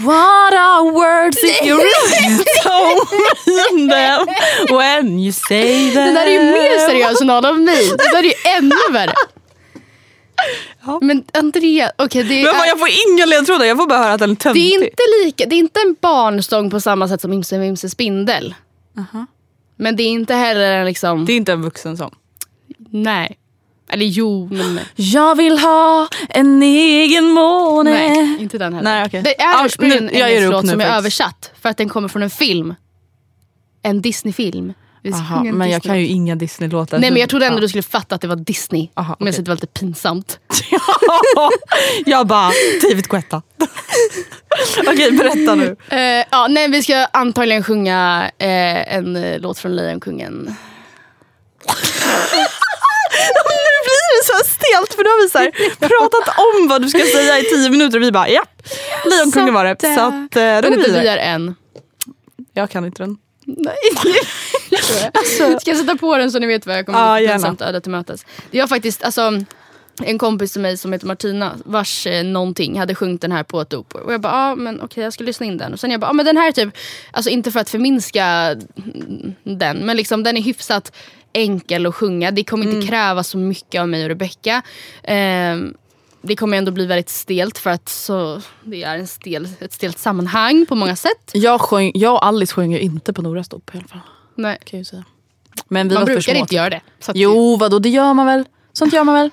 What 0.00 0.54
are 0.54 0.90
words 0.92 1.36
if 1.44 1.62
you 1.66 1.76
really 1.76 2.44
don't 2.64 3.08
mean 3.46 3.88
them 3.88 4.76
when 4.76 5.18
you 5.18 5.32
say 5.32 5.90
them? 5.92 6.04
Den 6.04 6.14
där 6.14 6.26
är 6.26 6.30
ju 6.30 6.40
mer 6.40 6.88
seriös 6.88 7.20
än 7.20 7.30
av 7.30 7.60
mig. 7.60 7.88
Det 7.88 8.10
där 8.12 8.18
är 8.18 8.22
ju 8.22 8.32
ännu 8.58 8.92
värre. 8.92 9.14
Men 11.00 11.24
Andrea, 11.32 11.90
okej 11.98 12.22
det, 12.24 12.42
Men 12.44 12.52
fan, 12.54 12.62
är, 12.64 12.68
jag 12.68 12.78
får 12.78 12.88
inga 13.08 13.26
ledtrådar, 13.26 13.64
jag 13.64 13.76
får 13.76 13.86
bara 13.86 13.98
höra 13.98 14.12
att 14.12 14.20
den 14.20 14.30
är 14.30 14.34
det 14.34 14.40
töntig. 14.40 14.72
är 14.74 14.84
inte 14.84 15.02
lika, 15.24 15.46
det 15.46 15.54
är 15.54 15.58
inte 15.58 15.80
en 15.80 15.96
barnsång 16.00 16.70
på 16.70 16.80
samma 16.80 17.08
sätt 17.08 17.20
som 17.20 17.32
Imse 17.32 17.58
Vimse 17.58 17.90
Spindel. 17.90 18.54
Men 19.76 19.96
det 19.96 20.02
är 20.02 20.08
inte 20.08 20.34
heller 20.34 20.72
en 20.72 20.86
liksom, 20.86 21.24
Det 21.24 21.32
är 21.32 21.36
inte 21.36 21.52
en 21.52 21.62
vuxen 21.62 21.96
sång. 21.96 22.14
nej. 22.90 23.38
Eller 23.90 24.06
jo, 24.06 24.48
men 24.52 24.80
Jag 24.94 25.34
vill 25.36 25.58
ha 25.58 26.08
en 26.28 26.62
egen 26.62 27.24
måne. 27.30 27.90
nej. 27.90 28.36
Inte 28.40 28.58
den 28.58 28.74
heller. 28.74 28.90
Nej, 28.90 29.06
okej. 29.06 29.22
Det 29.22 29.34
Ja, 29.38 29.60
är 29.62 29.66
ursprungligen 29.66 30.08
en 30.08 30.14
engelsk 30.14 30.50
låt 30.52 30.68
som 30.68 30.80
är 30.80 30.96
översatt 30.96 31.52
för 31.60 31.68
att 31.68 31.76
den 31.76 31.88
kommer 31.88 32.08
från 32.08 32.22
en 32.22 32.30
film. 32.30 32.74
En 33.82 34.02
Disney-film. 34.02 34.72
Aha, 35.12 35.42
men 35.44 35.70
jag 35.70 35.80
Disney- 35.80 35.86
kan 35.86 35.98
ju 36.00 36.06
inga 36.06 36.34
Disney-låtar. 36.34 36.98
Nej 36.98 37.10
men 37.10 37.20
jag 37.20 37.28
trodde 37.28 37.46
ändå 37.46 37.58
ja. 37.58 37.60
du 37.60 37.68
skulle 37.68 37.82
fatta 37.82 38.14
att 38.14 38.20
det 38.20 38.28
var 38.28 38.36
Disney. 38.36 38.88
Aha, 38.94 39.16
Men 39.18 39.26
jag 39.26 39.32
okej. 39.32 39.36
tyckte 39.36 39.42
det 39.42 39.50
var 39.50 39.56
lite 39.56 39.66
pinsamt. 39.66 40.38
jag 42.06 42.26
bara, 42.26 42.52
David 42.82 43.08
Guetta. 43.08 43.42
Okej, 44.86 45.12
berätta 45.12 45.54
nu. 45.54 45.76
Eh, 45.88 46.24
ja, 46.30 46.46
nej, 46.50 46.68
vi 46.68 46.82
ska 46.82 47.06
antagligen 47.12 47.62
sjunga 47.62 48.30
eh, 48.38 48.94
en 48.96 49.16
eh, 49.16 49.38
låt 49.40 49.58
från 49.58 49.76
Lejonkungen. 49.76 50.56
nu 53.48 53.74
blir 53.86 54.08
det 54.18 54.24
så 54.24 54.44
stelt 54.44 54.94
för 54.94 55.04
då 55.04 55.10
har 55.10 55.22
vi 55.22 55.28
så 55.30 55.38
här 55.38 55.50
pratat 55.88 56.34
om 56.38 56.68
vad 56.68 56.82
du 56.82 56.88
ska 56.88 56.98
säga 56.98 57.38
i 57.38 57.42
tio 57.42 57.70
minuter 57.70 57.98
och 57.98 58.02
vi 58.02 58.12
bara 58.12 58.28
ja, 58.28 58.42
Lejonkungen 59.10 59.54
var 59.54 59.64
det. 59.64 59.76
Så 59.80 60.00
att, 60.00 60.00
att 60.00 60.36
eh, 60.36 60.70
då 60.70 60.76
går 60.76 60.76
vi 60.76 60.82
vidare. 60.82 61.20
är 61.20 61.34
en. 61.34 61.54
Jag 62.54 62.70
kan 62.70 62.84
inte 62.84 63.02
den. 63.02 63.16
Nej. 63.56 63.76
Ska 65.60 65.70
jag 65.70 65.76
sätta 65.78 65.96
på 65.96 66.16
den 66.16 66.32
så 66.32 66.38
ni 66.38 66.46
vet 66.46 66.66
vad 66.66 66.78
jag 66.78 66.86
kommer 66.86 67.16
att 67.16 67.22
gärna. 67.22 67.34
pinsamt 67.34 67.62
öde 67.62 67.80
till 67.80 67.90
mötes. 67.90 68.26
Det 68.50 68.60
var 68.60 68.66
faktiskt 68.66 69.02
alltså, 69.02 69.32
en 70.02 70.18
kompis 70.18 70.52
till 70.52 70.60
mig 70.60 70.76
som 70.76 70.92
heter 70.92 71.06
Martina 71.06 71.54
vars 71.64 72.06
eh, 72.06 72.24
någonting 72.24 72.78
hade 72.78 72.94
sjungit 72.94 73.20
den 73.20 73.32
här 73.32 73.42
på 73.42 73.60
ett 73.60 73.70
dop. 73.70 73.94
Och 73.94 74.12
jag 74.12 74.20
bara, 74.20 74.32
ah, 74.32 74.54
men 74.54 74.80
okej 74.80 75.04
jag 75.04 75.12
ska 75.12 75.24
lyssna 75.24 75.46
in 75.46 75.58
den. 75.58 75.72
Och 75.72 75.80
sen 75.80 75.90
jag 75.90 76.00
bara, 76.00 76.10
ah, 76.10 76.12
men 76.12 76.26
den 76.26 76.36
här 76.36 76.48
är 76.48 76.52
typ, 76.52 76.76
alltså 77.10 77.30
inte 77.30 77.50
för 77.50 77.60
att 77.60 77.70
förminska 77.70 78.24
mm, 78.24 79.34
den, 79.42 79.78
men 79.78 79.96
liksom 79.96 80.22
den 80.22 80.36
är 80.36 80.42
hyfsat 80.42 80.92
enkel 81.32 81.86
att 81.86 81.94
sjunga. 81.94 82.30
Det 82.30 82.44
kommer 82.44 82.72
inte 82.72 82.86
kräva 82.86 83.22
så 83.22 83.38
mycket 83.38 83.80
av 83.80 83.88
mig 83.88 84.02
och 84.02 84.08
Rebecca. 84.08 84.62
Ehm, 85.02 85.74
det 86.22 86.36
kommer 86.36 86.58
ändå 86.58 86.72
bli 86.72 86.86
väldigt 86.86 87.08
stelt 87.08 87.58
för 87.58 87.70
att 87.70 87.88
så, 87.88 88.40
det 88.64 88.82
är 88.82 88.98
en 88.98 89.06
stel, 89.06 89.48
ett 89.60 89.72
stelt 89.72 89.98
sammanhang 89.98 90.66
på 90.68 90.74
många 90.74 90.96
sätt. 90.96 91.30
Jag, 91.32 91.60
sjöng, 91.60 91.92
jag 91.94 92.14
och 92.14 92.26
Alice 92.26 92.54
sjöng 92.54 92.72
ju 92.72 92.80
inte 92.80 93.12
på 93.12 93.22
Noras 93.22 93.48
dop 93.48 93.74
i 93.74 93.78
alla 93.78 93.88
fall. 93.88 94.00
Nej. 94.34 94.58
Kan 94.64 94.78
jag 94.78 94.86
säga. 94.86 95.04
Men 95.68 95.88
vi 95.88 95.94
Man 95.94 96.02
var 96.04 96.06
brukar 96.14 96.34
inte 96.34 96.54
göra 96.54 96.70
det. 96.70 96.80
Så 97.00 97.12
Jo 97.14 97.56
vadå 97.56 97.78
det 97.78 97.88
gör 97.88 98.14
man 98.14 98.26
väl? 98.26 98.44
Sånt 98.72 98.92
gör 98.92 99.04
man 99.04 99.14
väl? 99.14 99.30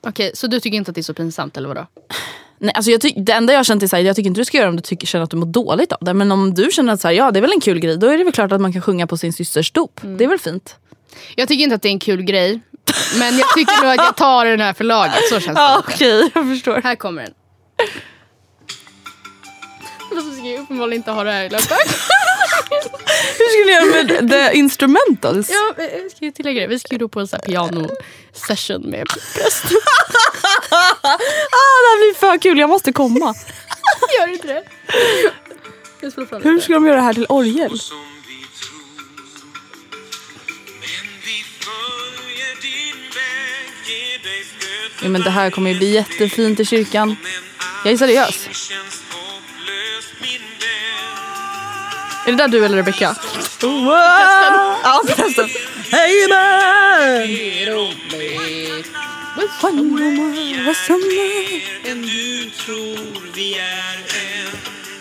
Okej, 0.00 0.30
så 0.34 0.46
du 0.46 0.60
tycker 0.60 0.76
inte 0.76 0.90
att 0.90 0.94
det 0.94 1.00
är 1.00 1.02
så 1.02 1.14
pinsamt 1.14 1.56
eller 1.56 1.68
vadå? 1.68 1.86
Nej, 2.58 2.72
alltså 2.74 2.90
jag 2.90 3.00
ty- 3.00 3.14
det 3.16 3.32
enda 3.32 3.52
jag 3.52 3.58
har 3.58 3.64
känt 3.64 3.82
är 3.82 3.86
att 3.98 4.04
jag 4.04 4.16
tycker 4.16 4.26
inte 4.26 4.40
du 4.40 4.44
ska 4.44 4.56
göra 4.56 4.66
det 4.66 4.70
om 4.70 4.76
du 4.76 4.82
tycker, 4.82 5.06
känner 5.06 5.24
att 5.24 5.30
du 5.30 5.36
mår 5.36 5.46
dåligt 5.46 5.92
av 5.92 5.98
det. 6.00 6.14
Men 6.14 6.32
om 6.32 6.54
du 6.54 6.68
känner 6.72 6.92
att 6.92 7.00
så 7.00 7.08
här, 7.08 7.14
ja, 7.14 7.30
det 7.30 7.38
är 7.38 7.40
väl 7.40 7.52
en 7.52 7.60
kul 7.60 7.78
grej, 7.78 7.96
då 7.96 8.06
är 8.06 8.18
det 8.18 8.24
väl 8.24 8.32
klart 8.32 8.52
att 8.52 8.60
man 8.60 8.72
kan 8.72 8.82
sjunga 8.82 9.06
på 9.06 9.16
sin 9.16 9.32
systers 9.32 9.70
dop. 9.72 10.00
Det 10.02 10.24
är 10.24 10.28
väl 10.28 10.38
fint? 10.38 10.76
Jag 11.36 11.48
tycker 11.48 11.64
inte 11.64 11.76
att 11.76 11.82
det 11.82 11.88
är 11.88 11.92
en 11.92 11.98
kul 11.98 12.22
grej. 12.22 12.60
Men 13.18 13.38
jag 13.38 13.54
tycker 13.54 13.82
nog 13.82 13.90
att 13.90 13.96
jag 13.96 14.16
tar 14.16 14.44
den 14.44 14.60
här 14.60 14.72
för 14.72 14.84
laget. 14.84 15.28
Så 15.28 15.40
känns 15.40 15.58
det. 15.58 15.76
okej, 15.78 16.30
jag 16.34 16.48
förstår. 16.48 16.80
Här 16.82 16.94
kommer 16.94 17.22
den. 17.22 17.34
Fast 20.14 20.26
vi 20.26 20.34
ska 20.36 20.44
ju 20.44 20.58
uppenbarligen 20.58 21.00
inte 21.00 21.10
ha 21.10 21.24
det 21.24 21.32
här 21.32 21.44
i 21.44 21.48
löpet. 21.48 21.70
Hur 23.38 23.48
ska 23.48 23.66
ni 23.66 23.72
göra 23.72 24.04
med 24.18 24.30
the 24.30 24.58
instrumentals? 24.58 25.50
Ja, 25.50 25.74
vi 25.76 26.10
ska 26.10 26.24
ju 26.24 26.30
tillägga 26.30 26.60
det. 26.60 26.66
Vi 26.66 26.78
ska 26.78 26.94
ju 26.94 26.98
då 26.98 27.08
på 27.08 27.20
en 27.20 27.28
sån 27.28 27.40
här 27.42 27.46
piano 27.46 27.88
session 28.32 28.82
med 28.82 29.06
präst. 29.08 29.64
Ah, 30.72 31.76
det 31.82 31.88
här 31.90 31.98
blir 31.98 32.18
för 32.18 32.38
kul, 32.38 32.58
jag 32.58 32.68
måste 32.68 32.92
komma. 32.92 33.34
Gör 34.18 34.32
inte 34.32 34.46
det? 34.46 34.62
Jag 36.00 36.40
Hur 36.42 36.60
ska 36.60 36.72
de 36.72 36.86
göra 36.86 36.96
det 36.96 37.02
här 37.02 37.14
till 37.14 37.26
orgel? 37.28 37.70
Ja, 45.02 45.08
men 45.08 45.22
det 45.22 45.30
här 45.30 45.50
kommer 45.50 45.70
ju 45.70 45.78
bli 45.78 45.94
jättefint 45.94 46.60
i 46.60 46.64
kyrkan. 46.64 47.16
Jag 47.84 47.92
är 47.92 47.96
seriös. 47.96 48.48
Är 52.26 52.32
det 52.32 52.38
där 52.38 52.48
du 52.48 52.64
eller 52.64 52.76
Rebecca? 52.76 53.16
Wow! 53.62 53.86
Ja, 54.82 55.02
prästen. 55.06 55.48
Hej 55.90 56.28
man! 56.28 56.40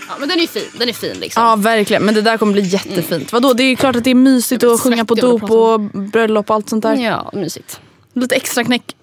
Ja, 0.08 0.16
men 0.20 0.30
den 0.30 0.40
är 0.40 0.48
fin. 0.48 0.64
Den 0.78 0.90
är 0.90 0.94
fin 0.94 1.20
liksom. 1.20 1.44
Ja 1.44 1.56
verkligen, 1.56 2.04
men 2.04 2.14
det 2.14 2.22
där 2.22 2.38
kommer 2.38 2.54
bli 2.54 2.62
jättefint. 2.62 3.34
Vadå, 3.34 3.54
det 3.54 3.64
är 3.64 3.76
klart 3.76 3.96
att 3.96 4.04
det 4.04 4.10
är 4.10 4.16
mysigt 4.16 4.64
att 4.64 4.82
sjunga 4.82 5.06
på 5.06 5.16
dop 5.16 5.52
och 5.52 5.80
bröllop 5.80 6.50
och 6.50 6.56
allt 6.56 6.70
sånt 6.70 6.84
där. 6.84 6.96
Ja, 6.96 7.32
mysigt. 7.34 7.80
Lite 8.14 8.36
extra 8.36 8.64
knäck 8.64 8.96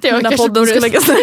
Det 0.00 0.22
när 0.22 0.36
podden 0.36 0.66
ska 0.66 0.80
läggas 0.80 1.08
ner. 1.08 1.16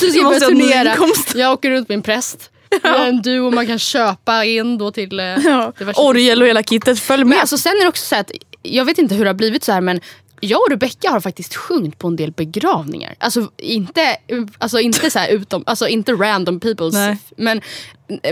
Du 0.00 0.10
ska 0.10 0.22
börja 0.22 0.40
turnera. 0.40 0.96
Jag 1.34 1.52
åker 1.52 1.70
runt 1.70 1.88
med 1.88 1.96
en 1.96 2.02
präst. 2.02 2.50
Är 2.82 3.08
en 3.08 3.22
duo 3.22 3.50
man 3.50 3.66
kan 3.66 3.78
köpa 3.78 4.44
in 4.44 4.78
då 4.78 4.90
till 4.90 5.20
eh, 5.20 5.24
diverse 5.78 6.00
Orgel 6.00 6.42
och 6.42 6.48
hela 6.48 6.62
kittet, 6.62 7.00
följ 7.00 7.24
Men 7.24 7.28
med. 7.28 7.40
alltså, 7.40 7.58
sen 7.58 7.72
är 7.72 7.82
det 7.82 7.88
också 7.88 8.04
så 8.04 8.16
att, 8.16 8.30
jag 8.62 8.84
vet 8.84 8.98
inte 8.98 9.14
hur 9.14 9.24
det 9.24 9.30
har 9.30 9.34
blivit 9.34 9.64
så 9.64 9.72
här 9.72 9.80
men 9.80 10.00
jag 10.40 10.60
och 10.60 10.70
Rebecca 10.70 11.10
har 11.10 11.20
faktiskt 11.20 11.54
sjungit 11.54 11.98
på 11.98 12.08
en 12.08 12.16
del 12.16 12.32
begravningar. 12.32 13.14
Alltså 13.18 13.50
inte, 13.56 14.16
alltså, 14.58 14.80
inte, 14.80 15.10
så 15.10 15.18
här 15.18 15.28
utom, 15.28 15.64
alltså, 15.66 15.88
inte 15.88 16.12
random 16.12 16.60
peoples 16.60 16.94
Nej. 16.94 17.18
men 17.36 17.60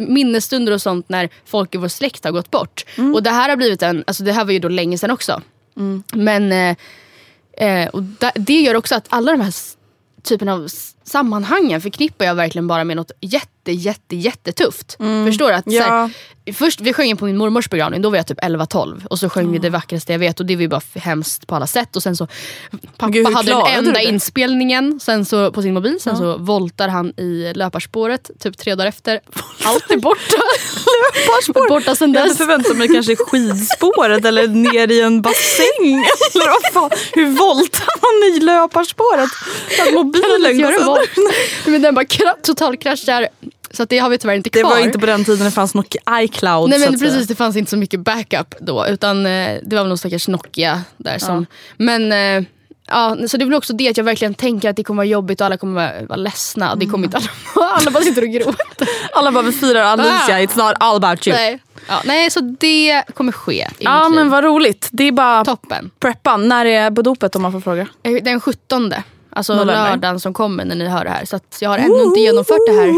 minnesstunder 0.01 0.73
och 0.73 0.83
sånt 0.83 1.09
när 1.09 1.29
folk 1.47 1.75
i 1.75 1.79
vår 1.79 1.89
släkt 1.89 2.25
har 2.25 2.33
gått 2.33 2.51
bort. 2.51 2.85
Mm. 2.97 3.15
Och 3.15 3.23
det 3.23 3.31
här 3.31 3.49
har 3.49 3.57
blivit 3.57 3.83
en, 3.83 4.05
alltså 4.07 4.25
det 4.25 4.33
här 4.33 4.45
var 4.45 4.53
ju 4.53 4.59
då 4.59 4.69
länge 4.69 4.99
sedan 4.99 5.11
också. 5.11 5.43
Men 6.13 6.53
eh, 6.53 6.77
eh, 7.53 7.89
och 7.89 8.03
det 8.35 8.61
gör 8.61 8.75
också 8.75 8.95
att 8.95 9.07
alla 9.09 9.33
de 9.33 9.41
här 9.41 9.55
typen 10.23 10.49
av 10.49 10.69
sammanhangen 11.05 11.81
förknippar 11.81 12.25
jag 12.25 12.35
verkligen 12.35 12.67
bara 12.69 12.85
med 12.85 12.97
något 12.97 13.11
jätte, 13.21 13.73
jätte, 13.73 14.17
jättetufft. 14.17 14.97
Förstår 15.27 15.49
du? 15.49 15.55
Att, 15.55 15.67
Mm. 15.67 15.77
Ja. 15.79 15.85
här, 15.85 16.11
först, 16.55 16.81
vi 16.81 16.93
sjöng 16.93 17.17
på 17.17 17.25
min 17.25 17.37
mormors 17.37 17.71
begravning, 17.71 18.03
då 18.03 18.11
var 18.11 18.17
jag 18.17 18.27
typ 18.27 18.41
11-12 18.41 19.07
och 19.07 19.19
så 19.19 19.29
sjöng 19.29 19.53
vi 19.53 19.59
det 19.59 19.71
vackraste 19.71 20.13
jag 20.13 20.19
vet 20.19 20.41
och 20.41 20.47
det 20.47 20.57
var 20.57 20.63
ju 20.63 20.69
bara 20.69 20.81
hemskt 20.95 21.47
på 21.47 21.55
alla 21.57 21.67
sätt. 21.67 21.97
Och 21.97 22.03
sen 22.03 22.17
så, 22.17 22.27
pappa 22.97 23.11
Gud, 23.13 23.27
hade 23.35 23.51
den 23.51 23.67
enda 23.87 24.01
inspelningen 24.01 25.01
sen 25.01 25.25
så, 25.25 25.53
på 25.53 25.63
sin 25.63 25.75
mobil, 25.75 26.01
sen 26.01 26.17
så 26.17 26.37
voltar 26.39 26.89
han 26.89 27.09
i 27.21 27.53
löparspåret 27.55 28.31
typ 28.41 28.59
tre 28.59 28.75
dagar 28.75 28.89
efter. 28.89 29.21
Allt 29.65 29.91
är 29.91 29.97
borta. 29.97 30.43
Löparspår. 30.87 31.69
borta 31.69 31.95
sen 31.97 32.13
Jag 32.13 32.21
hade 32.21 32.31
dess. 32.31 32.39
förväntat 32.39 32.77
mig 32.77 32.89
kanske 32.89 33.17
skidspåret 33.17 34.25
eller 34.25 34.47
ner 34.49 34.91
i 34.93 35.01
en 35.01 35.23
bassäng. 35.23 35.67
Eller 36.35 36.47
vad 36.51 36.73
fan, 36.73 36.91
hur 37.13 37.27
voltar 37.27 37.87
man 38.03 38.37
i 38.37 38.41
löparspåret? 38.41 39.31
Att 39.87 39.95
mobilen 39.95 40.59
går 40.63 40.73
Men 41.67 41.83
den 41.83 41.95
bara 41.95 42.05
kra- 42.05 42.43
totalkraschar. 42.43 43.29
Så 43.71 43.85
det 43.85 43.99
har 43.99 44.09
vi 44.11 44.19
tyvärr 44.19 44.35
inte 44.35 44.51
Det 44.53 44.61
kvar. 44.61 44.71
var 44.71 44.79
inte 44.79 44.99
på 44.99 45.07
den 45.07 45.25
tiden 45.25 45.45
det 45.45 45.51
fanns 45.51 45.75
något 45.75 45.95
iCloud. 46.11 46.71
Nej 46.71 46.79
men 46.79 46.99
precis, 46.99 47.27
det 47.27 47.35
fanns 47.35 47.57
inte 47.57 47.71
så 47.71 47.77
mycket 47.77 48.01
backup 48.01 48.55
då. 48.61 48.87
Utan 48.87 49.27
eh, 49.27 49.59
det 49.63 49.77
var 49.77 49.83
väl 49.83 49.89
någon 49.89 49.99
stackars 49.99 50.29
Nokia 50.29 50.83
där 50.97 51.19
som... 51.19 51.47
Men 51.77 52.13
eh, 52.13 52.49
ja, 52.89 53.17
så 53.29 53.37
det 53.37 53.45
är 53.45 53.47
väl 53.47 53.55
också 53.55 53.73
det 53.73 53.89
att 53.89 53.97
jag 53.97 54.05
verkligen 54.05 54.35
tänker 54.35 54.71
att 54.71 54.77
det 54.77 54.85
kommer 54.85 54.97
vara 54.97 55.07
jobbigt 55.07 55.41
och 55.41 55.47
alla 55.47 55.57
kommer 55.57 55.75
vara, 55.75 56.07
vara 56.07 56.17
ledsna. 56.17 56.75
Det 56.75 56.87
kommer 56.87 57.05
inte 57.05 57.17
alla 57.17 57.29
Alla 57.77 57.91
bara 57.91 58.03
sitter 58.03 58.23
och 58.23 58.29
gråter. 58.29 58.89
Alla 59.13 59.33
bara 59.33 59.43
vi 59.45 59.53
firar 59.53 59.83
Alicia, 59.83 60.13
Ah. 60.37 60.39
it's 60.39 60.59
not 60.67 60.75
all 60.81 60.97
about 61.05 61.27
you. 61.27 61.37
Nej. 61.37 61.63
Ja, 61.89 62.03
nej, 62.05 62.31
så 62.31 62.41
det 62.41 63.03
kommer 63.15 63.33
ske 63.33 63.69
Ja 63.79 64.09
men 64.09 64.31
vad 64.31 64.45
roligt. 64.45 64.89
Det 64.93 65.05
är 65.05 65.13
bara 65.13 65.45
Toppen. 65.45 65.91
preppa. 66.01 66.37
När 66.37 66.67
är 66.67 66.91
på 66.91 67.03
dopet 67.03 67.37
om 67.37 67.43
man 67.43 67.53
får 67.53 67.61
fråga? 67.61 67.87
Eh, 68.03 68.13
Den 68.23 68.41
17. 68.41 68.95
Alltså 69.33 69.53
November. 69.53 69.75
lördagen 69.91 70.21
som 70.21 70.35
kommer 70.35 70.65
när 70.65 70.75
ni 70.75 70.89
hör 70.89 71.05
det 71.05 71.11
här. 71.11 71.25
Så 71.25 71.39
jag 71.61 71.71
har 71.71 71.79
ännu 71.79 72.03
inte 72.03 72.21
genomfört 72.21 72.59
det 72.67 72.73
här 72.73 72.93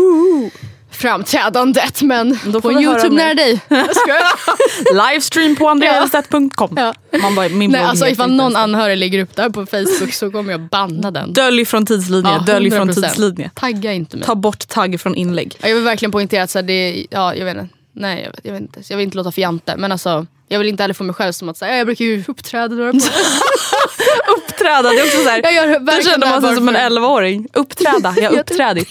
framträdandet 0.94 2.02
men 2.02 2.38
Då 2.46 2.60
på 2.60 2.72
youtube 2.72 3.16
nära 3.16 3.34
dig. 3.34 3.60
Livestream 4.92 5.56
på 5.56 5.68
andreaelstedt.com. 5.68 6.74
Ja. 6.76 6.94
Man 7.22 7.34
bara, 7.34 7.48
min 7.48 7.70
Nej, 7.70 7.82
alltså 7.82 8.06
ifall 8.06 8.32
någon 8.32 8.56
anhörig 8.56 8.98
lägger 8.98 9.22
upp 9.22 9.36
det 9.36 9.42
här 9.42 9.50
på 9.50 9.66
Facebook 9.66 10.12
så 10.12 10.30
kommer 10.30 10.52
jag 10.52 10.60
banna 10.60 11.10
den. 11.10 11.32
Dölj 11.32 11.64
från 11.64 11.86
tidslinje, 11.86 12.30
Ja, 12.30 12.38
dölj 12.38 12.70
från 12.70 12.90
100%. 12.90 12.94
tidslinje. 12.94 13.50
Tagga 13.54 13.92
inte 13.92 14.16
mig. 14.16 14.26
Ta 14.26 14.34
bort 14.34 14.68
tagg 14.68 15.00
från 15.00 15.14
inlägg. 15.14 15.56
Ja, 15.60 15.68
Jag 15.68 15.74
vill 15.74 15.84
verkligen 15.84 16.12
poängtera 16.12 16.42
att 16.42 16.50
så 16.50 16.58
här, 16.58 16.66
det, 16.66 17.06
ja, 17.10 17.34
jag 17.34 17.44
vet 17.44 17.56
inte. 17.56 17.74
Nej, 17.92 18.22
jag 18.24 18.30
vet, 18.30 18.40
jag 18.42 18.52
vet 18.52 18.62
inte. 18.62 18.82
Jag 18.88 18.96
vill 18.96 19.04
inte 19.04 19.16
låta 19.16 19.32
fjante. 19.32 19.76
Men 19.76 19.92
alltså, 19.92 20.26
jag 20.48 20.58
vill 20.58 20.68
inte 20.68 20.82
heller 20.82 20.94
få 20.94 21.04
mig 21.04 21.14
själv 21.14 21.32
som 21.32 21.48
att 21.48 21.56
säga, 21.56 21.76
jag 21.76 21.86
brukar 21.86 22.04
ju 22.04 22.24
uppträda 22.28 22.74
där 22.76 22.92
på. 22.92 22.98
Uppträda, 24.36 24.82
det 24.90 24.98
är 25.00 25.04
också 25.04 25.18
såhär. 25.24 25.40
Jag 25.42 25.54
gör 25.54 25.66
verkligen 25.80 26.02
känner 26.02 26.26
man 26.26 26.40
sig 26.40 26.48
bara 26.50 26.54
som 26.56 26.68
en 26.68 26.74
för- 26.74 26.80
11-åring. 26.80 27.48
Uppträda, 27.52 28.14
jag 28.20 28.30
har 28.30 28.38
uppträdit. 28.38 28.88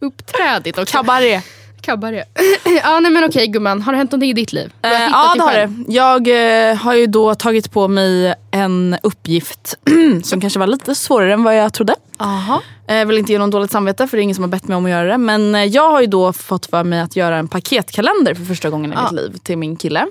Uppträdigt 0.00 0.78
också. 0.78 0.96
Kabaré. 0.96 1.40
Kabaré. 1.82 2.24
ja 2.82 3.00
nej 3.00 3.12
men 3.12 3.24
okej 3.24 3.46
gumman, 3.46 3.82
har 3.82 3.92
det 3.92 3.98
hänt 3.98 4.10
någonting 4.12 4.30
i 4.30 4.32
ditt 4.32 4.52
liv? 4.52 4.72
Eh, 4.82 4.90
ja 4.92 5.32
det 5.36 5.42
har 5.42 5.52
det. 5.52 5.92
Jag 5.92 6.68
eh, 6.70 6.76
har 6.76 6.94
ju 6.94 7.06
då 7.06 7.34
tagit 7.34 7.72
på 7.72 7.88
mig 7.88 8.34
en 8.50 8.96
uppgift 9.02 9.74
som 10.24 10.40
kanske 10.40 10.58
var 10.58 10.66
lite 10.66 10.94
svårare 10.94 11.32
än 11.32 11.42
vad 11.44 11.56
jag 11.56 11.72
trodde. 11.74 11.94
Aha. 12.18 12.62
Eh, 12.88 12.96
Jag 12.96 13.06
vill 13.06 13.18
inte 13.18 13.32
ge 13.32 13.38
någon 13.38 13.50
dåligt 13.50 13.70
samvete 13.70 14.06
för 14.06 14.16
det 14.16 14.20
är 14.20 14.22
ingen 14.24 14.34
som 14.34 14.44
har 14.44 14.48
bett 14.48 14.68
mig 14.68 14.76
om 14.76 14.84
att 14.84 14.90
göra 14.90 15.08
det. 15.08 15.18
Men 15.18 15.54
eh, 15.54 15.64
jag 15.64 15.90
har 15.90 16.00
ju 16.00 16.06
då 16.06 16.32
fått 16.32 16.66
för 16.66 16.84
mig 16.84 17.00
att 17.00 17.16
göra 17.16 17.36
en 17.36 17.48
paketkalender 17.48 18.34
för 18.34 18.44
första 18.44 18.70
gången 18.70 18.92
i 18.92 18.94
Ja. 18.96 19.02
mitt 19.02 19.20
liv 19.20 19.38
till 19.42 19.58
min 19.58 19.76
kille. 19.76 20.06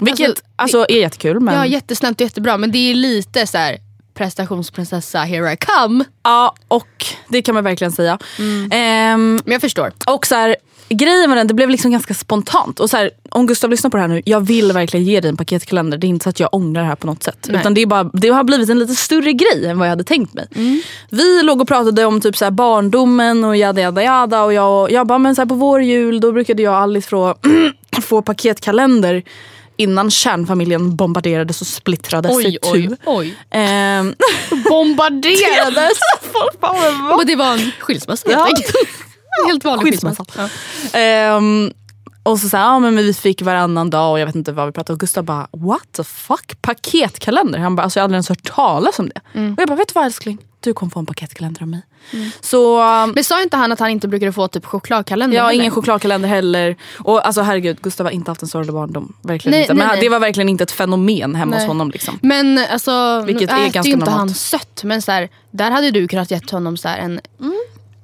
Vilket 0.00 0.28
Alltså, 0.28 0.42
alltså, 0.56 0.86
är 0.88 1.00
jättekul. 1.00 1.40
Men... 1.40 1.54
Ja 1.54 1.66
jättesnällt 1.66 2.20
och 2.20 2.24
jättebra 2.24 2.58
men 2.58 2.72
det 2.72 2.78
är 2.90 2.94
lite 2.94 3.46
så 3.46 3.58
här 3.58 3.78
prestationsprinsessa 4.14 5.18
here 5.18 5.52
I 5.52 5.56
come. 5.56 6.04
Ja, 6.22 6.54
och 6.68 7.06
det 7.28 7.42
kan 7.42 7.54
man 7.54 7.64
verkligen 7.64 7.92
säga. 7.92 8.18
Mm. 8.38 8.70
Ehm, 8.72 9.40
Men 9.44 9.52
jag 9.52 9.60
förstår. 9.60 9.92
och 10.06 10.26
så 10.26 10.34
här, 10.34 10.56
grejen 10.88 11.30
med 11.30 11.38
den, 11.38 11.46
det 11.46 11.54
blev 11.54 11.70
liksom 11.70 11.90
ganska 11.90 12.14
spontant. 12.14 12.80
Och 12.80 12.90
så 12.90 12.96
här, 12.96 13.10
om 13.30 13.46
Gustav 13.46 13.70
lyssnar 13.70 13.90
på 13.90 13.96
det 13.96 14.00
här 14.00 14.08
nu, 14.08 14.22
jag 14.24 14.40
vill 14.40 14.72
verkligen 14.72 15.06
ge 15.06 15.20
dig 15.20 15.28
en 15.28 15.36
paketkalender. 15.36 15.98
Det 15.98 16.06
är 16.06 16.08
inte 16.08 16.22
så 16.22 16.30
att 16.30 16.40
jag 16.40 16.54
ångrar 16.54 16.82
det 16.82 16.88
här 16.88 16.96
på 16.96 17.06
något 17.06 17.22
sätt. 17.22 17.46
Nej. 17.48 17.60
Utan 17.60 17.74
det, 17.74 17.80
är 17.80 17.86
bara, 17.86 18.04
det 18.04 18.28
har 18.28 18.44
blivit 18.44 18.68
en 18.70 18.78
lite 18.78 18.94
större 18.94 19.32
grej 19.32 19.66
än 19.66 19.78
vad 19.78 19.86
jag 19.86 19.92
hade 19.92 20.04
tänkt 20.04 20.34
mig. 20.34 20.46
Mm. 20.54 20.80
Vi 21.10 21.42
låg 21.42 21.60
och 21.60 21.68
pratade 21.68 22.04
om 22.04 22.20
typ 22.20 22.36
så 22.36 22.44
här 22.44 22.52
barndomen 22.52 23.44
och 23.44 23.56
jada 23.56 23.80
jada 23.80 24.02
jada. 24.02 24.42
Och 24.42 24.52
jag, 24.52 24.92
jag 24.92 25.06
bara, 25.06 25.18
men 25.18 25.34
så 25.34 25.40
här, 25.40 25.46
på 25.46 25.54
vår 25.54 25.82
jul 25.82 26.20
då 26.20 26.32
brukade 26.32 26.62
jag 26.62 26.72
och 26.72 26.78
Alice 26.78 27.08
få, 27.08 27.34
få 28.02 28.22
paketkalender. 28.22 29.22
Innan 29.80 30.10
kärnfamiljen 30.10 30.96
bombarderades 30.96 31.60
och 31.60 31.66
splittrades 31.66 32.36
Oj 32.36 32.46
i 32.54 32.58
oj 32.62 32.88
tu. 32.88 32.96
oj. 33.06 33.34
Ehm, 33.50 34.14
Bombarderades. 34.68 35.98
men 37.18 37.26
det 37.26 37.36
var 37.36 37.52
en 37.52 37.72
skilsmässa 37.80 38.30
Ja. 38.30 38.38
helt 38.44 38.48
enkelt. 38.56 38.88
Helt 39.46 39.64
vanlig 39.64 39.84
Skilsmässa. 39.92 40.24
skilsmässa. 40.24 40.50
Ja. 40.92 40.98
Ehm, 40.98 41.72
och 42.22 42.38
så 42.40 42.48
sa 42.48 42.58
ja, 42.58 42.78
men 42.78 42.96
vi 42.96 43.14
fick 43.14 43.42
varannan 43.42 43.90
dag 43.90 44.12
och 44.12 44.20
jag 44.20 44.26
vet 44.26 44.34
inte 44.34 44.52
vad 44.52 44.66
vi 44.66 44.72
pratade 44.72 44.92
om. 44.92 44.98
Gustav 44.98 45.24
bara 45.24 45.46
what 45.52 45.92
the 45.96 46.04
fuck 46.04 46.62
paketkalender? 46.62 47.58
Han 47.58 47.76
bara 47.76 47.82
alltså 47.82 47.98
jag 47.98 48.02
har 48.02 48.04
aldrig 48.04 48.16
ens 48.16 48.28
hört 48.28 48.42
talas 48.42 48.98
om 48.98 49.08
det. 49.08 49.20
Mm. 49.38 49.52
Och 49.54 49.60
jag 49.60 49.68
bara 49.68 49.76
vet 49.76 49.88
du 49.88 49.92
vad 49.94 50.04
älskling? 50.04 50.38
Du 50.60 50.74
kommer 50.74 50.90
få 50.90 50.98
en 51.00 51.06
paketkalender 51.06 51.62
av 51.62 51.68
mig. 51.68 51.82
Så 52.40 52.82
um, 52.82 53.10
Men 53.10 53.24
sa 53.24 53.42
inte 53.42 53.56
han 53.56 53.72
att 53.72 53.78
han 53.80 53.90
inte 53.90 54.08
brukade 54.08 54.32
få 54.32 54.48
typ 54.48 54.64
chokladkalender? 54.66 55.38
har 55.38 55.46
heller? 55.46 55.60
ingen 55.60 55.70
chokladkalender 55.72 56.28
heller. 56.28 56.76
Och 56.98 57.26
alltså 57.26 57.40
herregud 57.42 57.80
Gustav 57.82 58.06
har 58.06 58.10
inte 58.10 58.30
haft 58.30 58.42
en 58.42 58.48
sorglig 58.48 58.74
barndom. 58.74 59.16
Verkligen 59.22 59.50
Nej, 59.52 59.60
inte. 59.60 59.74
nej, 59.74 59.78
Men 59.86 59.88
nej. 59.94 60.00
det 60.00 60.08
var 60.08 60.20
verkligen 60.20 60.48
inte 60.48 60.62
ett 60.64 60.70
fenomen 60.70 61.34
hemma 61.34 61.52
hos 61.56 61.58
Nej. 61.60 61.68
honom. 61.68 61.90
Liksom. 61.90 62.18
Men 62.22 62.58
alltså, 62.70 63.22
Vilket 63.26 63.50
nu 63.50 63.56
är 63.56 63.62
ganska 63.62 63.82
ju 63.82 63.92
inte 63.92 64.04
normalt. 64.04 64.18
han 64.18 64.34
sött. 64.34 64.80
Men 64.84 65.02
så 65.02 65.12
här, 65.12 65.28
där 65.50 65.70
hade 65.70 65.90
du 65.90 66.08
kunnat 66.08 66.30
gett 66.30 66.50
honom 66.50 66.76
så 66.76 66.88
här 66.88 66.98
en, 66.98 67.20
Mm. 67.40 67.54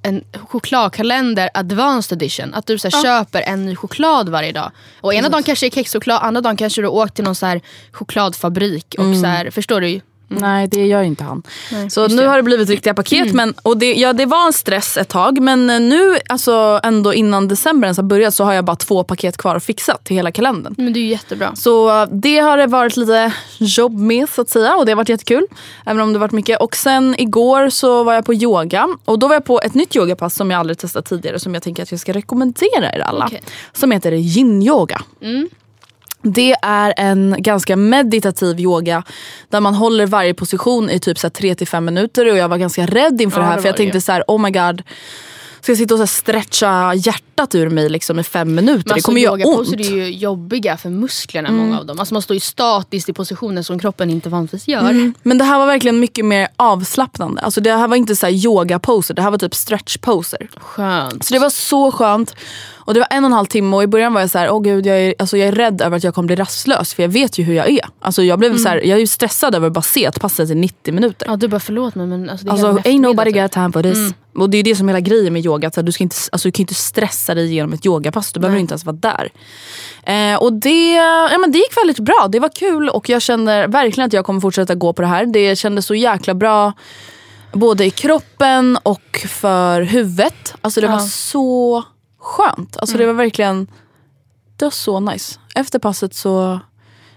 en 0.03 0.25
chokladkalender 0.49 1.51
advanced 1.55 2.17
edition. 2.23 2.55
Att 2.55 2.67
du 2.67 2.79
så 2.79 2.89
här, 2.91 3.03
köper 3.03 3.43
en 3.43 3.67
ny 3.67 3.77
choklad 3.77 4.29
varje 4.29 4.53
dag. 4.53 4.71
Och 5.01 5.15
ena 5.15 5.29
dagen 5.29 5.43
kanske 5.43 5.67
är 5.67 5.71
kexchoklad, 5.71 6.19
andra 6.23 6.41
dagen 6.41 6.57
kanske 6.57 6.83
du 6.83 6.89
åkt 6.89 7.15
till 7.15 7.25
någon 7.25 7.35
så 7.35 7.47
här 7.47 7.61
chokladfabrik. 7.93 8.95
Och 8.99 9.17
så 9.17 9.27
här, 9.27 9.51
förstår 9.51 9.81
du? 9.81 10.01
Nej 10.29 10.69
det 10.69 10.87
gör 10.87 11.03
inte 11.03 11.25
han. 11.25 11.43
Nej, 11.73 11.91
så 11.91 12.09
nu 12.09 12.17
det. 12.17 12.29
har 12.29 12.37
det 12.37 12.43
blivit 12.43 12.69
riktiga 12.69 12.95
paket. 12.95 13.33
Men, 13.33 13.55
och 13.63 13.77
det, 13.77 13.95
ja, 13.95 14.13
det 14.13 14.27
var 14.27 14.47
en 14.47 14.53
stress 14.53 14.97
ett 14.97 15.09
tag 15.09 15.41
men 15.41 15.71
eh, 15.71 15.81
nu 15.81 16.17
alltså, 16.29 16.81
ändå 16.83 17.15
innan 17.15 17.49
december 17.49 17.87
ens 17.87 17.99
har 17.99 18.05
börjat 18.05 18.35
så 18.35 18.45
har 18.45 18.53
jag 18.53 18.65
bara 18.65 18.77
två 18.77 19.05
paket 19.05 19.37
kvar 19.37 19.57
att 19.57 19.65
fixa 19.65 19.99
till 20.03 20.17
hela 20.17 20.33
kalendern. 20.33 20.75
Men 20.79 20.93
det 20.93 21.01
är 21.01 21.07
jättebra. 21.07 21.57
Så 21.57 22.03
eh, 22.03 22.09
det 22.13 22.39
har 22.39 22.57
det 22.57 22.67
varit 22.67 22.97
lite 22.97 23.33
jobb 23.59 23.99
med 23.99 24.29
så 24.29 24.41
att 24.41 24.51
säga 24.51 24.77
och 24.77 24.87
det 24.87 24.93
har 24.93 24.97
varit 24.97 25.09
jättekul. 25.09 25.47
Även 25.87 26.03
om 26.03 26.13
det 26.13 26.19
varit 26.19 26.33
mycket. 26.33 26.61
Och 26.61 26.77
sen 26.77 27.15
igår 27.19 27.71
så 27.71 28.05
var 28.05 28.15
jag 28.15 28.25
på 28.25 28.35
yoga 28.35 28.89
och 29.05 29.19
då 29.19 29.29
var 29.29 29.35
jag 29.35 29.45
på 29.45 29.61
ett 29.61 29.75
nytt 29.75 29.97
yogapass 29.97 30.35
som 30.35 30.51
jag 30.51 30.61
aldrig 30.61 30.79
testat 30.79 31.07
tidigare 31.07 31.39
som 31.39 31.55
jag 31.55 31.63
tänker 31.63 31.83
att 31.83 31.91
jag 31.91 32.01
ska 32.01 32.13
rekommendera 32.13 32.93
er 32.95 33.01
alla. 33.01 33.27
Okej. 33.27 33.43
Som 33.73 33.91
heter 33.91 34.13
yin-yoga. 34.13 35.01
Det 36.35 36.57
är 36.63 36.95
en 36.97 37.35
ganska 37.39 37.77
meditativ 37.77 38.61
yoga 38.61 39.03
där 39.49 39.61
man 39.61 39.75
håller 39.75 40.07
varje 40.07 40.35
position 40.35 40.91
i 40.91 41.01
typ 41.01 41.17
3-5 41.19 41.81
minuter 41.81 42.31
och 42.31 42.37
jag 42.37 42.49
var 42.49 42.57
ganska 42.57 42.87
rädd 42.87 43.21
inför 43.21 43.41
Ja, 43.41 43.45
det 43.45 43.49
här 43.49 43.57
det 43.57 43.63
för 43.63 43.69
jag 43.69 43.75
det 43.75 43.77
tänkte 43.77 43.99
ju. 43.99 44.03
så 44.03 44.13
här: 44.13 44.25
oh 44.29 44.41
my 44.41 44.51
god 44.51 44.83
Ska 45.67 45.73
jag 45.73 45.79
sitta 45.79 45.95
och 45.95 46.01
så 46.01 46.07
stretcha 46.07 46.95
hjärtat 46.95 47.55
ur 47.55 47.69
mig 47.69 47.89
liksom 47.89 48.19
i 48.19 48.23
fem 48.23 48.55
minuter? 48.55 48.85
Men 48.87 48.95
det 48.95 49.03
kommer 49.03 49.21
göra 49.21 49.33
ont. 49.33 49.43
yogaposer 49.43 49.81
är 49.81 49.97
ju 49.97 50.11
jobbiga 50.11 50.77
för 50.77 50.91
musklerna, 50.91 51.51
många 51.51 51.79
av 51.79 51.87
dem. 51.87 51.99
Alltså 51.99 52.15
man 52.15 52.23
står 52.23 52.35
ju 52.35 52.41
statiskt 52.41 53.09
i 53.09 53.13
positioner 53.13 53.63
som 53.63 53.79
kroppen 53.79 54.11
inte 54.11 54.29
vanligtvis 54.29 54.69
gör. 54.69 54.81
Mm. 54.81 55.15
Men 55.23 55.39
det 55.39 55.45
här 55.45 55.59
var 55.59 55.67
verkligen 55.67 56.01
mycket 56.01 56.25
mer 56.25 56.49
avslappnande. 56.57 57.41
Alltså 57.41 57.61
det 57.61 57.73
här 57.73 57.89
var 57.89 57.97
inte 57.97 58.17
så 58.17 58.27
här 58.27 58.33
yoga-poser, 58.33 59.15
det 59.15 59.23
här 59.23 59.31
var 59.31 59.39
typ 59.39 59.55
stretch-poser. 59.55 60.49
Skönt. 60.61 61.25
Så 61.25 61.35
det 61.35 61.41
var 61.41 61.51
så 61.51 61.93
skönt. 61.93 62.35
Och 62.87 62.95
det 62.95 63.01
var 63.01 63.07
en 63.11 63.25
och 63.25 63.29
en 63.29 63.33
halv 63.33 63.47
timme 63.47 63.77
och 63.77 63.83
i 63.83 63.87
början 63.87 64.13
var 64.15 64.21
jag 64.21 64.31
så 64.31 64.39
här, 64.39 64.51
åh 64.51 64.63
gud 64.63 64.87
jag 64.87 64.99
är, 65.01 65.15
alltså 65.19 65.37
jag 65.37 65.49
är 65.49 65.53
rädd 65.53 65.83
över 65.83 65.97
att 65.97 66.05
jag 66.05 66.15
kommer 66.15 66.27
bli 66.27 66.37
rastlös 66.37 66.95
för 66.95 67.03
jag 67.03 67.11
vet 67.11 67.39
ju 67.39 67.45
hur 67.45 67.55
jag 67.55 67.69
är. 67.69 67.81
Alltså 68.01 68.23
jag, 68.23 68.39
blev 68.39 68.57
så 68.59 68.69
här, 68.69 68.77
jag 68.77 68.97
är 68.97 69.01
ju 69.01 69.07
stressad 69.07 69.55
över 69.55 69.67
att 69.67 69.73
bara 69.73 69.83
se 69.83 70.07
att 70.07 70.21
passet 70.21 70.51
är 70.51 70.55
90 70.55 70.95
minuter. 70.95 71.27
Ja, 71.29 71.37
du 71.37 71.49
bara 71.49 71.61
förlåt 71.61 71.95
mig 71.95 72.07
men 72.07 72.31
alltså, 72.31 72.47
det 72.47 72.51
är 72.51 72.53
Alltså 72.53 72.89
ain't 72.89 73.01
nobody 73.01 73.31
got 73.33 73.53
time 73.53 73.73
for 73.73 73.83
this. 73.83 73.99
Och 74.39 74.51
det 74.51 74.59
är 74.59 74.63
det 74.63 74.77
som 74.77 74.89
är 74.89 74.93
hela 74.93 75.01
grejen 75.01 75.33
med 75.33 75.45
yoga. 75.47 75.69
Att 75.69 75.87
du, 75.87 75.93
ska 75.93 76.03
inte, 76.05 76.17
alltså, 76.33 76.49
du 76.49 76.53
kan 76.53 76.63
inte 76.63 76.75
stressa 76.75 77.35
dig 77.35 77.47
igenom 77.47 77.73
ett 77.73 77.87
yogapass. 77.87 78.33
Du 78.33 78.41
behöver 78.41 78.59
inte 78.61 78.73
ens 78.73 78.85
vara 78.85 78.97
där. 78.97 79.31
Eh, 80.03 80.37
och 80.43 80.53
det, 80.53 80.93
ja, 81.33 81.39
men 81.41 81.53
det 81.53 81.59
gick 81.59 81.77
väldigt 81.77 81.99
bra. 82.01 82.29
Det 82.29 82.41
var 82.41 82.49
kul 82.49 82.89
och 82.89 83.09
jag 83.09 83.23
känner 83.23 83.69
verkligen 83.69 84.07
att 84.07 84.13
jag 84.13 84.25
kommer 84.25 84.41
fortsätta 84.41 84.75
gå 84.75 84.93
på 84.93 85.03
det 85.03 85.09
här. 85.09 85.27
Det 85.27 85.57
kändes 85.57 85.87
så 85.87 85.95
jäkla 85.95 86.35
bra. 86.35 86.73
Både 87.53 87.85
i 87.85 87.91
kroppen 87.91 88.79
och 88.83 89.25
för 89.29 89.83
huvudet. 89.83 90.55
Alltså 90.61 90.81
det 90.81 90.87
Ja. 90.87 90.93
var 90.93 91.01
så 91.01 91.85
skönt. 92.27 92.77
Alltså 92.77 92.99
det 92.99 93.07
var 93.07 93.13
verkligen 93.13 93.67
det 94.57 94.65
var 94.65 94.71
så 94.71 95.01
nice. 95.01 95.39
Efter 95.55 95.79
passet 95.79 96.15
så 96.15 96.61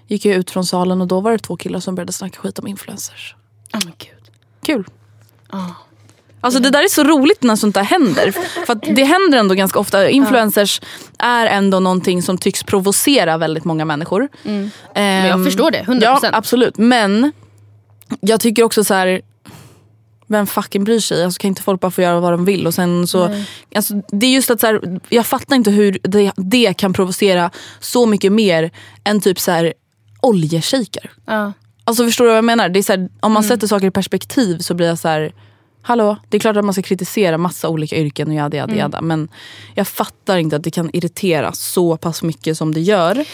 gick 0.08 0.26
jag 0.26 0.36
ut 0.36 0.52
från 0.52 0.66
salen 0.66 1.02
och 1.02 1.08
då 1.08 1.20
var 1.20 1.32
det 1.32 1.38
två 1.38 1.58
killar 1.58 1.80
som 1.80 1.96
började 1.96 2.14
snacka 2.14 2.40
skit 2.40 2.60
om 2.60 2.68
influencers. 2.68 3.36
Ja, 3.72 3.80
men 3.84 3.94
gud. 3.98 4.32
Kul. 4.66 4.86
Alltså 6.42 6.60
det 6.60 6.70
där 6.70 6.84
är 6.84 6.88
så 6.88 7.04
roligt 7.04 7.44
när 7.44 7.56
sånt 7.56 7.76
där 7.76 7.84
händer. 7.84 8.32
För 8.66 8.96
det 8.96 9.04
händer 9.04 9.38
ändå 9.38 9.56
ganska 9.56 9.80
ofta. 9.80 10.10
Influencers 10.10 10.82
är 11.20 11.46
ändå 11.46 11.80
någonting 11.80 12.22
som 12.22 12.38
tycks 12.38 12.64
provocera 12.64 13.38
väldigt 13.38 13.66
många 13.66 13.86
människor. 13.86 14.28
Men 14.94 15.26
jag 15.26 15.46
förstår 15.46 15.72
det, 15.72 15.84
100%. 15.84 16.00
Ja 16.02 16.20
absolut. 16.34 16.78
Men 16.78 17.32
jag 18.22 18.40
tycker 18.40 18.64
också 18.64 18.84
så 18.84 18.94
här. 18.94 19.22
Vem 20.32 20.48
fucking 20.48 20.84
bryr 20.84 21.00
sig? 21.00 21.24
Alltså, 21.24 21.40
kan 21.40 21.48
inte 21.48 21.62
folk 21.62 21.82
bara 21.82 21.92
få 21.92 22.02
göra 22.02 22.20
vad 22.20 22.34
de 22.34 22.46
vill? 22.46 22.68
Och 22.68 22.74
sen 22.74 23.08
så, 23.08 23.44
alltså, 23.76 23.94
det 24.08 24.26
är 24.26 24.32
just 24.32 24.50
att 24.50 24.60
så 24.60 24.68
här, 24.68 25.00
jag 25.10 25.26
fattar 25.26 25.56
inte 25.56 25.72
hur 25.72 26.00
det, 26.04 26.32
det 26.36 26.74
kan 26.78 26.94
provocera 26.94 27.52
så 27.80 28.06
mycket 28.06 28.32
mer 28.32 28.72
än 29.04 29.22
typ 29.22 29.40
så 29.40 29.52
här 29.52 29.74
oljeshejker. 30.22 31.12
Ja. 31.26 31.54
Alltså 31.84 32.06
förstår 32.06 32.26
du 32.26 32.30
vad 32.30 32.38
jag 32.38 32.46
menar? 32.46 32.70
Det 32.70 32.80
är 32.80 32.84
så 32.84 32.94
här, 32.94 33.10
om 33.20 33.32
man 33.32 33.44
sätter 33.44 33.68
saker 33.68 33.88
i 33.88 33.92
perspektiv 33.92 34.60
så 34.60 34.74
blir 34.74 34.88
jag 34.88 35.00
så 35.00 35.08
här. 35.08 35.34
Hallå, 35.82 36.18
det 36.30 36.38
är 36.38 36.40
klart 36.42 36.58
att 36.58 36.66
man 36.66 36.74
ska 36.74 36.82
kritisera 36.82 37.38
massa 37.38 37.70
olika 37.70 37.96
yrken 37.96 38.28
och 38.28 38.34
jada 38.34 38.58
jada 38.58 38.76
jada. 38.76 39.02
Men 39.02 39.30
jag 39.76 39.88
fattar 39.88 40.38
inte 40.38 40.56
att 40.56 40.64
det 40.64 40.72
kan 40.72 40.90
irritera 40.94 41.54
så 41.54 41.98
pass 41.98 42.24
mycket 42.24 42.58
som 42.58 42.74
det 42.74 42.82
gör. 42.82 43.26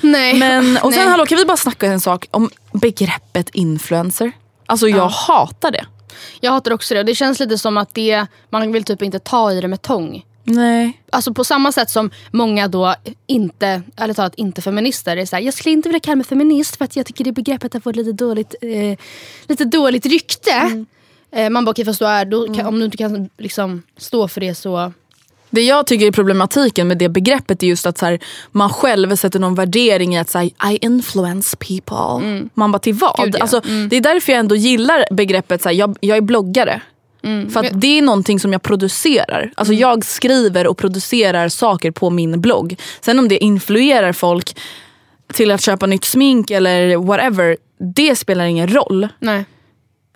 Nej. 0.00 0.38
Men, 0.38 0.76
och 0.76 0.92
sen 0.92 1.02
Nej. 1.02 1.10
hallå, 1.10 1.26
kan 1.26 1.38
vi 1.38 1.44
bara 1.44 1.56
snacka 1.56 1.86
en 1.86 2.00
sak 2.00 2.26
om 2.30 2.50
begreppet 2.72 3.50
influencer? 3.52 4.32
Alltså 4.66 4.88
jag 4.88 5.08
hatar 5.08 5.70
det. 5.70 5.86
Jag 6.40 6.52
hatar 6.52 6.70
också 6.70 6.94
det. 6.94 7.00
Och 7.00 7.06
det 7.06 7.14
känns 7.14 7.40
lite 7.40 7.58
som 7.58 7.76
att 7.76 7.94
det, 7.94 8.26
man 8.50 8.72
vill 8.72 8.84
typ 8.84 9.02
inte 9.02 9.18
ta 9.18 9.52
i 9.52 9.60
det 9.60 9.68
med 9.68 9.82
tång. 9.82 10.24
Nej. 10.44 11.00
Alltså 11.12 11.34
på 11.34 11.44
samma 11.44 11.72
sätt 11.72 11.90
som 11.90 12.10
många 12.30 12.68
då 12.68 12.94
inte, 13.26 13.82
eller 13.96 14.14
talat 14.14 14.34
inte 14.34 14.62
feminister 14.62 15.16
är 15.16 15.26
såhär, 15.26 15.42
jag 15.42 15.54
skulle 15.54 15.72
inte 15.72 15.88
vilja 15.88 16.00
kalla 16.00 16.16
mig 16.16 16.24
feminist 16.24 16.76
för 16.76 16.84
att 16.84 16.96
jag 16.96 17.06
tycker 17.06 17.24
det 17.24 17.32
begreppet 17.32 17.72
har 17.72 17.80
fått 17.80 17.96
lite 17.96 18.12
dåligt, 18.12 18.54
eh, 18.60 18.98
lite 19.46 19.64
dåligt 19.64 20.06
rykte. 20.06 20.84
Eh, 21.30 21.50
man 21.50 21.64
bara, 21.64 21.70
okej 21.70 21.84
fast 21.84 21.98
du 21.98 22.06
är, 22.06 22.24
då, 22.24 22.54
kan, 22.54 22.66
om 22.66 22.78
du 22.78 22.84
inte 22.84 22.96
kan 22.96 23.30
liksom, 23.38 23.82
stå 23.96 24.28
för 24.28 24.40
det 24.40 24.54
så... 24.54 24.92
Det 25.54 25.62
jag 25.62 25.86
tycker 25.86 26.06
är 26.06 26.12
problematiken 26.12 26.88
med 26.88 26.98
det 26.98 27.08
begreppet 27.08 27.62
är 27.62 27.66
just 27.66 27.86
att 27.86 27.98
så 27.98 28.06
här, 28.06 28.18
man 28.52 28.70
själv 28.70 29.16
sätter 29.16 29.38
någon 29.40 29.54
värdering 29.54 30.14
i 30.14 30.18
att 30.18 30.30
så 30.30 30.38
här, 30.38 30.46
I 30.72 30.78
influence 30.80 31.56
people. 31.56 32.42
Man 32.54 32.72
bara 32.72 32.78
till 32.78 32.94
vad? 32.94 33.24
Gud, 33.24 33.34
ja. 33.34 33.40
alltså, 33.40 33.60
Det 33.90 33.96
är 33.96 34.00
därför 34.00 34.32
jag 34.32 34.40
ändå 34.40 34.56
gillar 34.56 35.04
begreppet 35.10 35.62
så 35.62 35.68
här, 35.68 35.76
jag, 35.76 35.96
jag 36.00 36.16
är 36.16 36.20
bloggare. 36.20 36.80
För 37.52 37.60
att 37.60 37.80
det 37.80 37.98
är 37.98 38.02
någonting 38.02 38.40
som 38.40 38.52
jag 38.52 38.62
producerar. 38.62 39.52
Alltså 39.54 39.74
jag 39.74 40.04
skriver 40.04 40.66
och 40.66 40.78
producerar 40.78 41.48
saker 41.48 41.90
på 41.90 42.10
min 42.10 42.40
blogg. 42.40 42.80
Sen 43.00 43.18
om 43.18 43.28
det 43.28 43.44
influerar 43.44 44.12
folk 44.12 44.56
till 45.32 45.50
att 45.50 45.60
köpa 45.60 45.86
nytt 45.86 46.04
smink 46.04 46.50
eller 46.50 46.96
whatever. 46.96 47.56
Det 47.94 48.16
spelar 48.16 48.44
ingen 48.44 48.68
roll. 48.68 49.08
Nej. 49.18 49.44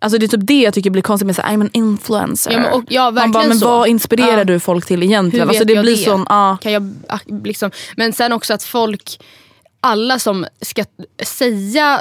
Alltså 0.01 0.19
det 0.19 0.27
är 0.27 0.29
typ 0.29 0.47
det 0.47 0.61
jag 0.63 0.75
tycker 0.75 0.91
blir 0.91 1.03
konstigt 1.03 1.27
med 1.27 1.39
att 1.39 1.45
I'm 1.45 1.61
an 1.61 1.71
influencer. 1.73 2.51
Ja, 2.53 2.61
men, 2.61 2.73
och, 2.73 2.85
ja, 2.89 3.03
Man 3.05 3.15
verkligen 3.15 3.33
bara, 3.33 3.49
men 3.49 3.59
så. 3.59 3.69
vad 3.69 3.89
inspirerar 3.89 4.39
Ja. 4.39 4.45
du 4.45 4.61
folk 4.61 4.87
till 4.87 5.03
egentligen? 5.03 5.43
Hur 5.49 5.49
alltså 5.49 5.65
det 5.65 5.81
blir 5.83 5.97
det? 5.97 6.03
sån, 6.03 6.27
ja. 6.29 6.59
Kan 6.61 6.73
jag, 6.73 6.95
ah, 7.09 7.19
liksom, 7.27 7.71
men 7.97 8.13
sen 8.13 8.33
också 8.33 8.55
att 8.55 8.63
folk, 8.63 9.21
alla 9.81 10.19
som 10.19 10.47
ska 10.63 10.85
säga 11.25 12.01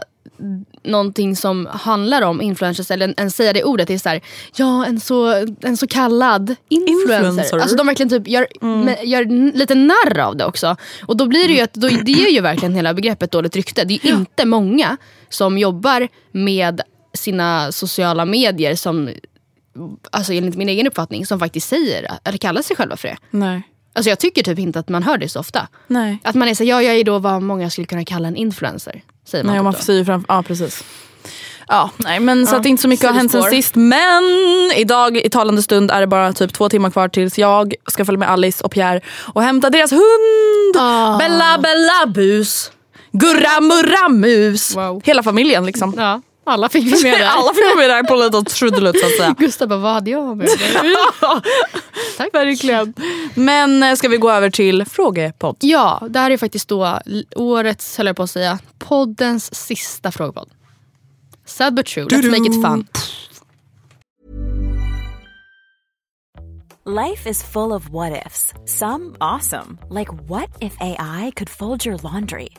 någonting 0.84 1.36
som 1.36 1.66
handlar 1.72 2.22
om 2.22 2.42
influencers 2.42 2.92
eller 2.92 3.14
ens 3.18 3.36
säga 3.36 3.54
det 3.54 3.64
ordet 3.64 3.90
är 3.90 3.98
så 3.98 4.10
här, 4.10 4.22
ja 4.56 4.86
en 4.86 5.00
så, 5.00 5.46
en 5.62 5.78
så 5.78 5.88
kallad 5.88 6.56
influencer. 6.70 7.28
Influencer. 7.28 7.58
Alltså 7.58 7.76
de 7.78 7.88
verkligen 7.88 8.10
typ 8.10 8.28
gör, 8.28 8.48
men, 8.62 8.96
gör 9.04 9.54
lite 9.58 9.76
narr 9.76 10.20
av 10.20 10.38
det 10.38 10.46
också. 10.46 10.76
Och 11.06 11.18
då 11.18 11.26
blir 11.26 11.48
det 11.48 11.54
ju 11.54 11.62
att, 11.62 11.74
då, 11.74 11.88
det 11.88 12.12
är 12.12 12.30
ju 12.32 12.42
verkligen 12.42 12.76
hela 12.76 12.94
begreppet 12.94 13.32
dåligt 13.32 13.56
rykte. 13.56 13.84
Det 13.84 13.94
är 13.94 14.08
ju 14.08 14.16
inte 14.16 14.46
många 14.46 14.98
som 15.30 15.58
jobbar 15.58 16.08
med 16.32 16.82
sina 17.18 17.72
sociala 17.72 18.26
medier 18.26 18.76
som, 18.76 19.10
alltså 20.12 20.34
enligt 20.34 20.56
min 20.56 20.70
egen 20.70 20.88
uppfattning, 20.88 21.26
som 21.26 21.40
faktiskt 21.40 21.70
säger, 21.70 22.08
eller 22.24 22.38
kallar 22.38 22.62
sig 22.62 22.76
själva 22.76 22.98
för 22.98 23.08
det. 23.08 23.18
Nej. 23.32 23.62
Alltså 23.94 24.10
jag 24.10 24.20
tycker 24.20 24.44
typ 24.44 24.60
inte 24.60 24.80
att 24.80 24.90
man 24.90 25.04
hör 25.04 25.18
det 25.18 25.30
så 25.30 25.40
ofta. 25.40 25.68
Nej. 25.88 26.20
Att 26.24 26.36
man 26.36 26.48
är 26.48 26.54
så 26.54 26.64
ja 26.64 26.82
jag 26.82 26.96
är 26.96 27.04
då 27.04 27.20
vad 27.20 27.42
många 27.42 27.70
skulle 27.70 27.88
kunna 27.88 28.06
kalla 28.06 28.28
en 28.28 28.36
influencer. 28.36 29.02
Säger 29.28 29.44
man 29.44 29.54
Nej, 29.54 29.60
typ 29.60 29.64
man 29.64 29.74
säger 29.74 30.06
fram, 30.06 30.26
ja 30.28 30.44
precis. 30.44 30.84
Ja, 31.68 31.90
nej, 31.98 32.20
men 32.20 32.48
så 32.48 32.56
Ja, 32.56 32.60
att 32.60 32.66
inte 32.66 32.82
så 32.82 32.88
mycket 32.88 33.06
har 33.06 33.14
hänt 33.14 33.32
sen 33.32 33.44
sist. 33.44 33.76
Men 33.76 34.24
idag 34.76 35.18
i 35.18 35.30
talande 35.30 35.62
stund 35.62 35.92
är 35.92 36.02
det 36.02 36.08
bara 36.08 36.34
typ 36.34 36.54
två 36.54 36.70
timmar 36.70 36.90
kvar 36.90 37.08
tills 37.08 37.38
jag 37.38 37.74
ska 37.88 38.06
följa 38.06 38.20
med 38.20 38.30
Alice 38.30 38.64
och 38.64 38.72
Pierre 38.72 39.02
och 39.34 39.44
hämta 39.44 39.70
deras 39.70 39.92
hund. 39.92 40.78
Ah. 40.78 41.18
Bella 41.18 41.58
Bella 41.58 42.14
Bus. 42.14 42.72
Gurra 43.12 43.62
Murra 43.62 44.10
Mus. 44.10 44.76
Wow. 44.76 45.02
Hela 45.06 45.24
familjen 45.24 45.66
liksom. 45.66 45.94
Ja, 45.98 46.22
alla 46.48 46.70
fick 46.70 46.86
vi 46.86 47.04
med 47.04 47.20
där. 47.20 47.26
Alla 47.38 47.54
fick 47.54 47.78
med 47.78 47.90
där 47.90 48.04
på 48.04 48.16
lite 48.16 48.44
trudelutt 48.44 49.00
så 49.00 49.06
att 49.06 49.12
säga. 49.12 49.36
Gustav 49.38 49.68
bara, 49.68 49.80
vad 49.80 49.94
hade 49.94 50.12
jag 50.12 50.38
med? 50.38 50.48
Tack. 52.18 52.34
Verkligen. 52.34 52.94
Men 53.36 53.84
eh, 53.84 53.96
ska 53.96 54.08
vi 54.08 54.18
gå 54.18 54.32
över 54.32 54.50
till 54.50 54.86
frågepodd? 54.86 55.56
Ja, 55.60 56.04
det 56.10 56.20
här 56.20 56.32
är 56.32 56.38
faktiskt 56.38 56.68
då 56.68 57.00
årets, 57.36 57.98
höll 57.98 58.08
jag 58.08 58.16
på 58.16 58.24
att 58.24 58.30
säga, 58.30 58.60
poddens 58.80 59.56
sista 59.56 60.12
frågepodd. 60.12 60.50
Sad 61.46 61.74
but 61.74 61.86
true, 61.86 62.06
let's 62.06 62.30
make 62.30 62.48
it 62.48 62.62
fun. 62.64 62.88
Life 66.86 67.30
is 67.30 67.44
full 67.44 67.74
of 67.74 67.90
what 67.90 68.26
ifs. 68.26 68.54
Some 68.66 69.16
awesome, 69.20 69.78
like 69.90 70.10
what 70.30 70.50
if 70.62 70.74
AI 70.80 71.32
could 71.36 71.50
fold 71.50 71.86
your 71.86 71.98
laundry? 71.98 72.50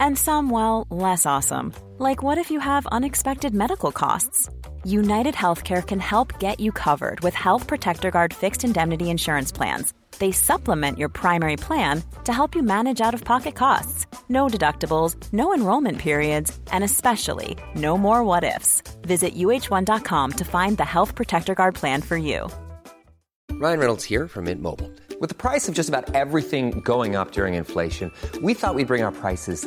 And 0.00 0.18
some, 0.18 0.50
well, 0.50 0.86
less 0.90 1.26
awesome, 1.26 1.72
like 1.98 2.22
what 2.22 2.38
if 2.38 2.50
you 2.50 2.60
have 2.60 2.86
unexpected 2.86 3.54
medical 3.54 3.92
costs? 3.92 4.48
United 4.84 5.34
Healthcare 5.34 5.86
can 5.86 6.00
help 6.00 6.38
get 6.38 6.60
you 6.60 6.72
covered 6.72 7.20
with 7.20 7.34
Health 7.34 7.66
Protector 7.66 8.10
Guard 8.10 8.32
fixed 8.34 8.64
indemnity 8.64 9.10
insurance 9.10 9.52
plans. 9.52 9.92
They 10.18 10.32
supplement 10.32 10.98
your 10.98 11.08
primary 11.08 11.56
plan 11.56 12.02
to 12.24 12.32
help 12.32 12.54
you 12.54 12.62
manage 12.62 13.00
out 13.00 13.14
of 13.14 13.24
pocket 13.24 13.54
costs. 13.54 14.06
No 14.28 14.48
deductibles, 14.48 15.16
no 15.32 15.54
enrollment 15.54 15.98
periods, 15.98 16.58
and 16.72 16.82
especially 16.82 17.56
no 17.74 17.98
more 17.98 18.24
what 18.24 18.44
ifs. 18.44 18.82
Visit 19.02 19.34
uh1.com 19.34 20.32
to 20.32 20.44
find 20.44 20.76
the 20.76 20.84
Health 20.84 21.14
Protector 21.14 21.54
Guard 21.54 21.74
plan 21.74 22.02
for 22.02 22.16
you. 22.16 22.48
Ryan 23.52 23.80
Reynolds 23.80 24.04
here 24.04 24.28
from 24.28 24.44
Mint 24.44 24.60
Mobile. 24.60 24.90
With 25.18 25.30
the 25.30 25.34
price 25.34 25.66
of 25.66 25.74
just 25.74 25.88
about 25.88 26.14
everything 26.14 26.80
going 26.80 27.16
up 27.16 27.32
during 27.32 27.54
inflation, 27.54 28.12
we 28.42 28.52
thought 28.52 28.74
we'd 28.74 28.86
bring 28.86 29.02
our 29.02 29.12
prices 29.12 29.66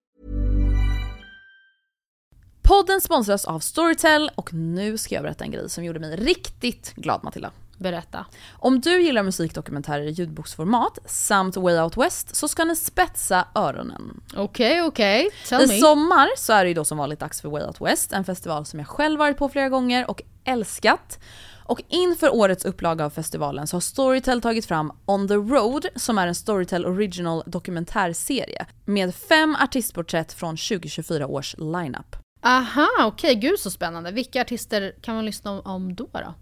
Podden 2.71 3.01
sponsras 3.01 3.45
av 3.45 3.59
Storytel 3.59 4.31
och 4.35 4.53
nu 4.53 4.97
ska 4.97 5.15
jag 5.15 5.23
berätta 5.23 5.43
en 5.43 5.51
grej 5.51 5.69
som 5.69 5.83
gjorde 5.83 5.99
mig 5.99 6.15
riktigt 6.15 6.93
glad 6.95 7.23
Matilda. 7.23 7.51
Berätta. 7.77 8.25
Om 8.51 8.81
du 8.81 9.01
gillar 9.01 9.23
musikdokumentärer 9.23 10.03
i 10.03 10.09
ljudboksformat 10.09 10.99
samt 11.05 11.57
Way 11.57 11.79
Out 11.79 11.97
West 11.97 12.35
så 12.35 12.47
ska 12.47 12.65
ni 12.65 12.75
spetsa 12.75 13.47
öronen. 13.55 14.21
Okej, 14.35 14.81
okej. 14.81 15.29
Tell 15.49 15.61
I 15.61 15.67
me. 15.67 15.79
sommar 15.79 16.29
så 16.37 16.53
är 16.53 16.63
det 16.63 16.67
ju 16.67 16.73
då 16.73 16.85
som 16.85 16.97
vanligt 16.97 17.19
dags 17.19 17.41
för 17.41 17.49
Way 17.49 17.63
Out 17.63 17.81
West, 17.81 18.13
en 18.13 18.23
festival 18.23 18.65
som 18.65 18.79
jag 18.79 18.87
själv 18.87 19.19
varit 19.19 19.37
på 19.37 19.49
flera 19.49 19.69
gånger 19.69 20.09
och 20.09 20.21
älskat. 20.43 21.19
Och 21.63 21.81
inför 21.87 22.35
årets 22.35 22.65
upplaga 22.65 23.05
av 23.05 23.09
festivalen 23.09 23.67
så 23.67 23.75
har 23.75 23.81
Storytel 23.81 24.41
tagit 24.41 24.65
fram 24.65 24.91
On 25.05 25.27
the 25.27 25.33
Road 25.33 25.85
som 25.95 26.17
är 26.17 26.27
en 26.27 26.35
Storytel 26.35 26.85
Original 26.85 27.43
dokumentärserie 27.45 28.65
med 28.85 29.15
fem 29.15 29.55
artistporträtt 29.59 30.33
från 30.33 30.57
2024 30.57 31.27
års 31.27 31.55
lineup. 31.57 32.20
Aha, 32.41 32.87
okej. 32.99 33.35
Gud 33.35 33.59
så 33.59 33.71
spännande. 33.71 34.11
Vilka 34.11 34.41
artister 34.41 34.95
kan 35.01 35.15
man 35.15 35.25
lyssna 35.25 35.61
om, 35.61 35.95
då? 35.95 36.07
då? 36.13 36.33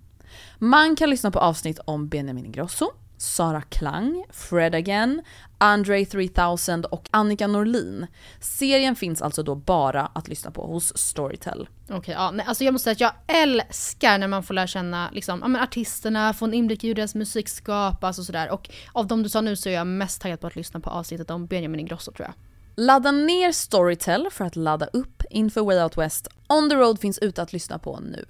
Man 0.58 0.96
kan 0.96 1.10
lyssna 1.10 1.32
på 1.32 1.40
avsnitt 1.40 1.80
om 1.86 2.08
Benjamin 2.08 2.46
Ingrosso, 2.46 2.92
Sara 3.18 3.62
Klang, 3.62 4.26
Fred 4.30 4.76
Again, 4.76 5.22
Andre 5.58 6.06
3000 6.06 6.86
och 6.86 7.08
Annika 7.12 7.48
Norlin. 7.48 8.08
Serien 8.40 8.96
finns 8.96 9.22
alltså 9.22 9.44
då 9.44 9.56
bara 9.56 10.06
att 10.06 10.28
lyssna 10.28 10.52
på 10.52 10.68
hos 10.68 10.98
Storytel. 10.98 11.70
Okej, 11.90 12.14
ja, 12.14 12.32
nej, 12.32 12.46
alltså 12.46 12.64
jag 12.64 12.72
måste 12.72 12.96
säga 12.96 13.08
att 13.08 13.16
jag 13.28 13.42
älskar 13.42 14.18
när 14.18 14.28
man 14.28 14.44
får 14.44 14.54
lära 14.54 14.68
känna 14.68 15.10
liksom, 15.12 15.40
ja, 15.42 15.48
men 15.48 15.62
artisterna, 15.62 16.34
få 16.34 16.46
en 16.46 16.54
inblick 16.54 16.84
i 16.84 16.88
hur 16.88 16.96
deras 16.96 17.16
musik 17.16 17.50
skapas 17.50 18.20
och 18.20 18.26
sådär. 18.26 18.52
Och 18.52 18.70
av 18.94 19.08
de 19.08 19.24
du 19.24 19.30
sa 19.30 19.42
nu 19.42 19.56
så 19.56 19.70
är 19.70 19.74
jag 19.74 19.88
mest 19.88 20.22
taggad 20.22 20.40
på 20.40 20.48
att 20.48 20.56
lyssna 20.56 20.80
på 20.80 20.90
avsnittet 20.90 21.30
om 21.30 21.46
Benjamin 21.46 21.80
Ingrosso 21.80 22.12
tror 22.12 22.28
jag. 22.28 22.34
Ladda 22.82 23.12
ner 23.12 23.52
Storytel 23.52 24.28
för 24.32 24.46
att 24.46 24.56
ladda 24.56 24.86
upp 24.86 25.24
inför 25.30 25.62
Way 25.62 25.84
Out 25.84 25.98
West. 25.98 26.28
On 26.48 26.70
the 26.70 26.76
Road 26.76 27.00
finns 27.00 27.20
ute 27.20 27.42
att 27.42 27.54
lyssna 27.54 27.80
på 27.80 28.00
nu. 28.00 28.26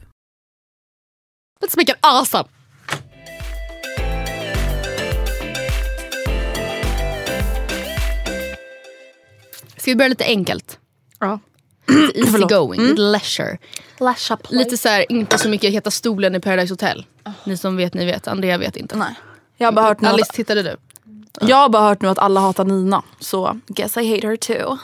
Let's 1.62 1.77
make 1.77 1.91
it 1.91 1.97
awesome! 2.01 2.49
Ska 9.77 9.91
vi 9.91 9.95
börja 9.95 10.09
lite 10.09 10.25
enkelt? 10.25 10.79
Ja. 11.19 11.39
Lite 11.88 12.19
easy 12.19 12.38
going, 12.49 12.79
Mm. 12.79 12.89
lite 12.91 13.01
leisure. 13.01 13.57
Lite 14.49 14.77
så 14.77 14.89
här, 14.89 15.12
inte 15.12 15.38
så 15.38 15.49
mycket 15.49 15.71
Heta 15.73 15.91
stolen 15.91 16.35
i 16.35 16.39
Paradise 16.39 16.73
Hotel. 16.73 17.05
Ni 17.43 17.57
som 17.57 17.77
vet, 17.77 17.93
ni 17.93 18.05
vet. 18.05 18.27
Andrea 18.27 18.57
vet 18.57 18.75
inte. 18.75 18.97
Nej. 18.97 19.15
Jag 19.57 19.67
har 19.67 19.71
bara 19.71 19.85
hört 19.85 20.01
nu 20.01 20.07
Alice, 20.07 20.33
tittade 20.33 20.63
du? 20.63 20.77
Jag 21.41 21.58
har 21.58 21.69
bara 21.69 21.84
hört 21.84 22.02
nu 22.02 22.08
att 22.08 22.19
alla 22.19 22.39
hatar 22.39 22.65
Nina. 22.65 23.04
Så 23.19 23.60
guess 23.67 23.97
I 23.97 24.15
hate 24.15 24.28
her 24.28 24.36
too. 24.36 24.78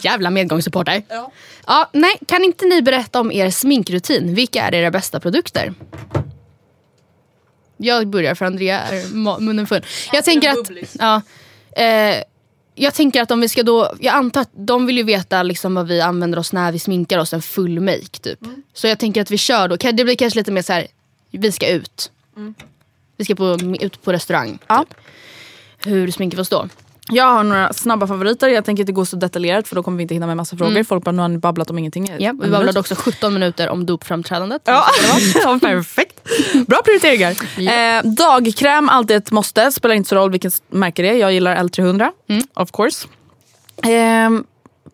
Jävla 0.00 0.30
medgångssupporter. 0.30 1.02
Ja. 1.08 1.32
ja. 1.66 1.90
Nej, 1.92 2.18
kan 2.26 2.44
inte 2.44 2.64
ni 2.64 2.82
berätta 2.82 3.20
om 3.20 3.32
er 3.32 3.50
sminkrutin? 3.50 4.34
Vilka 4.34 4.62
är 4.62 4.74
era 4.74 4.90
bästa 4.90 5.20
produkter? 5.20 5.74
Jag 7.76 8.08
börjar 8.08 8.34
för 8.34 8.44
Andrea 8.44 8.80
är 8.80 9.14
munnen 9.40 9.66
full. 9.66 9.86
Jag 10.12 10.24
tänker 10.24 10.50
att... 10.50 10.70
Ja, 10.98 11.22
eh, 11.82 12.22
jag 12.74 12.94
tänker 12.94 13.22
att 13.22 13.30
om 13.30 13.40
vi 13.40 13.48
ska 13.48 13.62
då... 13.62 13.92
Jag 14.00 14.14
antar 14.14 14.40
att 14.40 14.50
de 14.52 14.86
vill 14.86 14.96
ju 14.96 15.02
veta 15.02 15.42
liksom 15.42 15.74
vad 15.74 15.88
vi 15.88 16.00
använder 16.00 16.38
oss 16.38 16.52
när 16.52 16.72
vi 16.72 16.78
sminkar 16.78 17.18
oss 17.18 17.32
en 17.32 17.42
full 17.42 17.80
make 17.80 18.18
typ. 18.20 18.38
Så 18.74 18.86
jag 18.86 18.98
tänker 18.98 19.22
att 19.22 19.30
vi 19.30 19.38
kör 19.38 19.68
då. 19.68 19.76
Det 19.76 20.04
blir 20.04 20.16
kanske 20.16 20.38
lite 20.38 20.52
mer 20.52 20.62
så 20.62 20.72
här, 20.72 20.86
vi 21.30 21.52
ska 21.52 21.68
ut. 21.68 22.10
Vi 23.20 23.24
ska 23.24 23.34
på, 23.34 23.58
ut 23.80 24.02
på 24.02 24.12
restaurang. 24.12 24.58
Ja. 24.66 24.84
Typ. 24.88 24.98
Hur 25.84 26.10
sminket 26.10 26.38
får 26.38 26.44
stå. 26.44 26.68
Jag 27.10 27.24
har 27.24 27.44
några 27.44 27.72
snabba 27.72 28.06
favoriter. 28.06 28.48
Jag 28.48 28.64
tänker 28.64 28.80
inte 28.80 28.92
gå 28.92 29.04
så 29.04 29.16
detaljerat 29.16 29.68
för 29.68 29.76
då 29.76 29.82
kommer 29.82 29.96
vi 29.96 30.02
inte 30.02 30.14
hinna 30.14 30.26
med 30.26 30.36
massa 30.36 30.56
frågor. 30.56 30.84
Folk 30.84 31.04
bara, 31.04 31.12
nu 31.12 31.22
har 31.22 31.28
ni 31.28 31.38
babblat 31.38 31.70
om 31.70 31.78
ingenting. 31.78 32.12
Ja, 32.18 32.32
vi 32.42 32.50
babblade 32.50 32.80
också 32.80 32.94
17 32.94 33.34
minuter 33.34 33.68
om 33.68 33.86
dopframträdandet. 33.86 34.62
Ja, 34.64 34.84
ja 35.34 35.58
perfekt. 35.62 36.28
Bra 36.66 36.80
prioriteringar. 36.84 37.36
Eh, 37.58 38.10
dagkräm, 38.10 38.88
alltid 38.88 39.16
ett 39.16 39.30
måste. 39.30 39.72
Spelar 39.72 39.94
inte 39.94 40.08
så 40.08 40.16
roll 40.16 40.30
vilket 40.30 40.62
märke 40.68 41.02
det 41.02 41.08
är. 41.08 41.14
Jag 41.14 41.32
gillar 41.32 41.56
L300, 41.56 42.10
of 42.54 42.70
course. 42.72 43.08
Eh, 43.82 44.30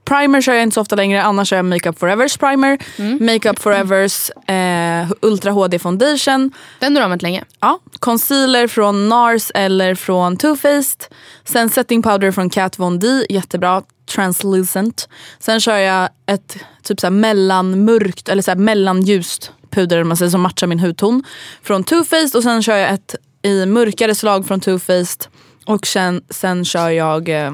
primer 0.07 0.41
kör 0.41 0.55
jag 0.55 0.63
inte 0.63 0.75
så 0.75 0.81
ofta 0.81 0.97
längre, 0.97 1.23
annars 1.23 1.49
kör 1.49 1.57
jag 1.57 1.65
Makeup 1.65 1.99
Forevers 1.99 2.37
primer. 2.37 2.79
Makeup 3.21 3.59
Forevers 3.59 4.31
eh, 4.31 5.11
Ultra 5.21 5.51
HD 5.51 5.79
foundation. 5.79 6.53
Den 6.79 6.95
har 6.95 7.01
du 7.01 7.05
använt 7.05 7.23
länge. 7.23 7.45
Ja, 7.61 7.81
concealer 7.99 8.67
från 8.67 9.09
NARS 9.09 9.53
eller 9.55 9.95
från 9.95 10.37
Too 10.37 10.57
Faced. 10.57 11.05
Sen 11.45 11.71
setting 11.71 12.03
powder 12.03 12.33
från 12.33 12.51
Kat 12.51 12.79
Von 12.79 12.99
D, 12.99 13.27
jättebra. 13.29 13.83
Translucent. 14.15 15.09
Sen 15.39 15.61
kör 15.61 15.77
jag 15.77 16.09
ett 16.27 16.57
typ 16.83 17.01
så 17.01 17.11
mellanmörkt 17.11 18.29
eller 18.29 18.43
så 18.43 18.55
mellanljust 18.55 19.53
puder 19.71 20.05
man 20.05 20.17
säger, 20.17 20.31
som 20.31 20.41
matchar 20.41 20.67
min 20.67 20.81
hudton. 20.81 21.25
Från 21.63 21.85
Too 21.85 22.05
Faced 22.05 22.37
och 22.37 22.43
sen 22.43 22.63
kör 22.63 22.77
jag 22.77 22.91
ett 22.91 23.15
i 23.43 23.67
mörkare 23.67 24.15
slag 24.15 24.47
från 24.47 24.61
Too 24.61 24.79
Faced. 24.79 25.27
Och 25.67 25.87
sen, 25.87 26.23
sen 26.31 26.65
kör 26.65 26.91
jag 26.91 27.29
eh, 27.29 27.53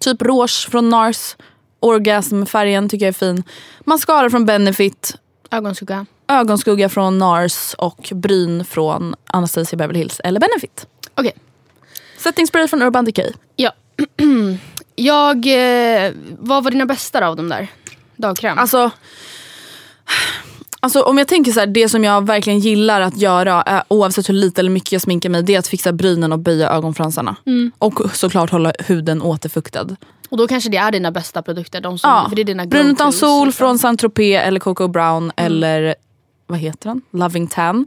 typ 0.00 0.22
rouge 0.22 0.68
från 0.70 0.88
NARS. 0.88 1.36
Orgasm-färgen 1.80 2.88
tycker 2.88 3.06
jag 3.06 3.08
är 3.08 3.18
fin. 3.18 3.42
Mascara 3.84 4.30
från 4.30 4.44
Benefit 4.46 5.16
Ögonskugga. 5.50 6.06
ögonskugga 6.28 6.88
från 6.88 7.18
NARS 7.18 7.74
och 7.78 8.12
bryn 8.14 8.64
från 8.64 9.14
Anastasia 9.26 9.76
Beverly 9.76 9.98
Hills 9.98 10.20
eller 10.24 10.40
Benefit. 10.40 10.86
Okej. 11.14 11.32
Setting 12.18 12.46
spray 12.46 12.68
från 12.68 12.82
Urban 12.82 13.04
Decay. 13.04 13.32
Ja. 13.56 13.72
jag, 14.94 15.36
eh, 15.46 16.12
vad 16.38 16.64
var 16.64 16.70
dina 16.70 16.86
bästa 16.86 17.26
av 17.26 17.36
de 17.36 17.48
där? 17.48 17.68
Dagkräm? 18.16 18.58
Alltså, 18.58 18.90
alltså 20.80 21.02
om 21.02 21.18
jag 21.18 21.28
tänker 21.28 21.52
så 21.52 21.60
här, 21.60 21.66
det 21.66 21.88
som 21.88 22.04
jag 22.04 22.26
verkligen 22.26 22.58
gillar 22.58 23.00
att 23.00 23.16
göra 23.16 23.62
eh, 23.62 23.82
oavsett 23.88 24.28
hur 24.28 24.34
lite 24.34 24.60
eller 24.60 24.70
mycket 24.70 24.92
jag 24.92 25.02
sminkar 25.02 25.28
mig 25.30 25.42
det 25.42 25.54
är 25.54 25.58
att 25.58 25.68
fixa 25.68 25.92
brynen 25.92 26.32
och 26.32 26.38
böja 26.38 26.70
ögonfransarna. 26.70 27.36
Och 27.78 28.00
såklart 28.12 28.50
hålla 28.50 28.72
huden 28.78 29.22
återfuktad. 29.22 29.96
Och 30.28 30.36
då 30.36 30.48
kanske 30.48 30.70
det 30.70 30.76
är 30.76 30.92
dina 30.92 31.10
bästa 31.10 31.42
produkter? 31.42 31.80
De 31.80 31.98
som, 31.98 32.10
Ja, 32.10 32.26
för 32.28 32.36
det 32.36 32.42
är 32.42 32.44
dina 32.44 32.66
brun 32.66 32.86
utan 32.86 33.12
sol 33.12 33.46
liksom. 33.46 33.58
från 33.58 33.78
Saint 33.78 34.00
Tropez 34.00 34.42
eller 34.42 34.60
Coco 34.60 34.88
Brown 34.88 35.32
eller 35.36 35.94
vad 36.46 36.58
heter 36.58 36.88
den? 36.88 37.02
Loving 37.10 37.46
Tan. 37.46 37.86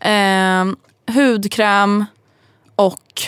Eh, 0.00 0.64
hudkräm 1.14 2.04
och 2.76 3.22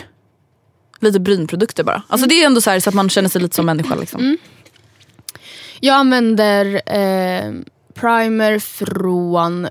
lite 1.01 1.21
brynprodukter 1.21 1.85
bara. 1.85 2.03
Alltså 2.09 2.27
det 2.27 2.43
är 2.43 2.47
ändå 2.47 2.61
så, 2.61 2.71
här, 2.71 2.81
så 2.81 2.89
att 2.91 2.95
man 2.95 3.11
känner 3.11 3.29
sig 3.29 3.41
lite 3.41 3.57
som 3.57 3.67
människa. 3.67 3.95
Liksom. 3.95 4.37
Jag 5.81 5.95
använder 5.97 6.67
eh, 6.87 7.53
primer 7.95 8.59
från 8.59 9.69